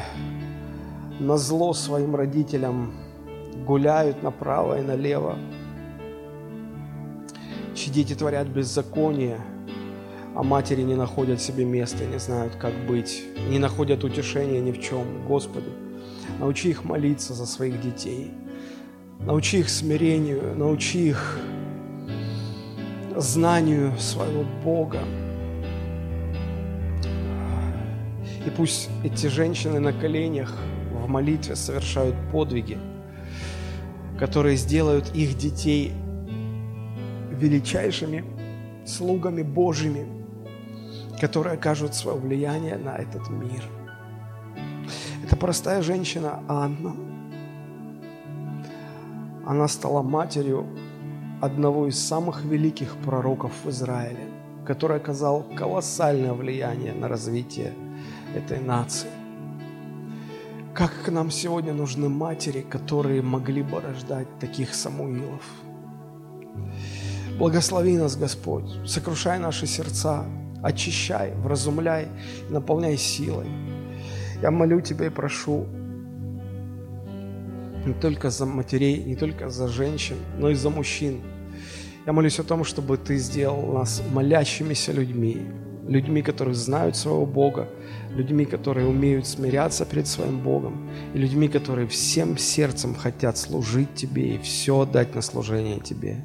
на 1.19 1.37
зло 1.37 1.73
своим 1.73 2.15
родителям 2.15 2.93
гуляют 3.65 4.23
направо 4.23 4.79
и 4.79 4.83
налево, 4.83 5.37
чьи 7.75 7.91
дети 7.91 8.15
творят 8.15 8.47
беззаконие, 8.47 9.37
а 10.35 10.43
матери 10.43 10.81
не 10.81 10.95
находят 10.95 11.41
себе 11.41 11.65
места, 11.65 12.05
не 12.05 12.19
знают, 12.19 12.55
как 12.55 12.73
быть, 12.87 13.23
не 13.49 13.59
находят 13.59 14.03
утешения 14.03 14.61
ни 14.61 14.71
в 14.71 14.79
чем. 14.79 15.25
Господи, 15.27 15.69
научи 16.39 16.69
их 16.69 16.85
молиться 16.85 17.33
за 17.33 17.45
своих 17.45 17.81
детей, 17.81 18.31
научи 19.19 19.59
их 19.59 19.69
смирению, 19.69 20.55
научи 20.55 21.09
их 21.09 21.39
знанию 23.15 23.97
своего 23.99 24.43
Бога. 24.63 24.99
И 28.45 28.49
пусть 28.49 28.89
эти 29.03 29.27
женщины 29.27 29.79
на 29.79 29.91
коленях 29.91 30.55
в 30.93 31.07
молитве 31.07 31.55
совершают 31.55 32.15
подвиги, 32.31 32.77
которые 34.17 34.55
сделают 34.55 35.13
их 35.13 35.37
детей 35.37 35.93
величайшими 37.31 38.23
слугами 38.85 39.43
Божьими, 39.43 40.07
которые 41.19 41.55
окажут 41.55 41.93
свое 41.93 42.17
влияние 42.17 42.77
на 42.77 42.95
этот 42.95 43.29
мир. 43.29 43.63
Это 45.23 45.35
простая 45.35 45.81
женщина 45.81 46.41
Анна. 46.47 47.08
Она 49.49 49.67
стала 49.67 50.03
матерью 50.03 50.67
одного 51.41 51.87
из 51.87 51.97
самых 51.97 52.43
великих 52.43 52.95
пророков 52.97 53.51
в 53.63 53.69
Израиле, 53.71 54.27
который 54.63 54.97
оказал 54.97 55.43
колоссальное 55.55 56.33
влияние 56.33 56.93
на 56.93 57.07
развитие 57.07 57.73
этой 58.35 58.59
нации. 58.59 59.09
Как 60.75 60.91
к 61.03 61.09
нам 61.09 61.31
сегодня 61.31 61.73
нужны 61.73 62.09
матери, 62.09 62.61
которые 62.61 63.23
могли 63.23 63.63
бы 63.63 63.81
рождать 63.81 64.27
таких 64.39 64.75
Самуилов. 64.75 65.41
Благослови 67.39 67.97
нас, 67.97 68.15
Господь, 68.15 68.69
сокрушай 68.85 69.39
наши 69.39 69.65
сердца, 69.65 70.25
очищай, 70.61 71.33
вразумляй, 71.33 72.07
наполняй 72.51 72.97
силой. 72.97 73.47
Я 74.43 74.51
молю 74.51 74.79
Тебя 74.81 75.07
и 75.07 75.09
прошу 75.09 75.65
не 77.85 77.93
только 77.93 78.29
за 78.29 78.45
матерей, 78.45 79.03
не 79.03 79.15
только 79.15 79.49
за 79.49 79.67
женщин, 79.67 80.17
но 80.37 80.49
и 80.49 80.55
за 80.55 80.69
мужчин. 80.69 81.21
Я 82.05 82.13
молюсь 82.13 82.39
о 82.39 82.43
том, 82.43 82.63
чтобы 82.63 82.97
Ты 82.97 83.17
сделал 83.17 83.73
нас 83.73 84.01
молящимися 84.11 84.91
людьми, 84.91 85.37
людьми, 85.87 86.21
которые 86.21 86.55
знают 86.55 86.95
своего 86.95 87.25
Бога, 87.25 87.67
людьми, 88.15 88.45
которые 88.45 88.87
умеют 88.87 89.27
смиряться 89.27 89.85
перед 89.85 90.07
своим 90.07 90.39
Богом, 90.39 90.89
и 91.13 91.17
людьми, 91.17 91.47
которые 91.47 91.87
всем 91.87 92.37
сердцем 92.37 92.95
хотят 92.95 93.37
служить 93.37 93.93
Тебе 93.95 94.35
и 94.35 94.39
все 94.39 94.81
отдать 94.81 95.15
на 95.15 95.21
служение 95.21 95.79
Тебе. 95.79 96.17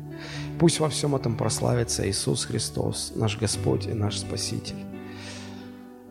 Пусть 0.59 0.81
во 0.81 0.89
всем 0.89 1.15
этом 1.17 1.37
прославится 1.37 2.09
Иисус 2.09 2.45
Христос, 2.45 3.13
наш 3.17 3.39
Господь 3.39 3.87
и 3.87 3.93
наш 3.93 4.19
Спаситель. 4.19 4.85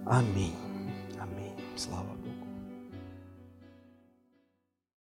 Аминь. 0.05 0.62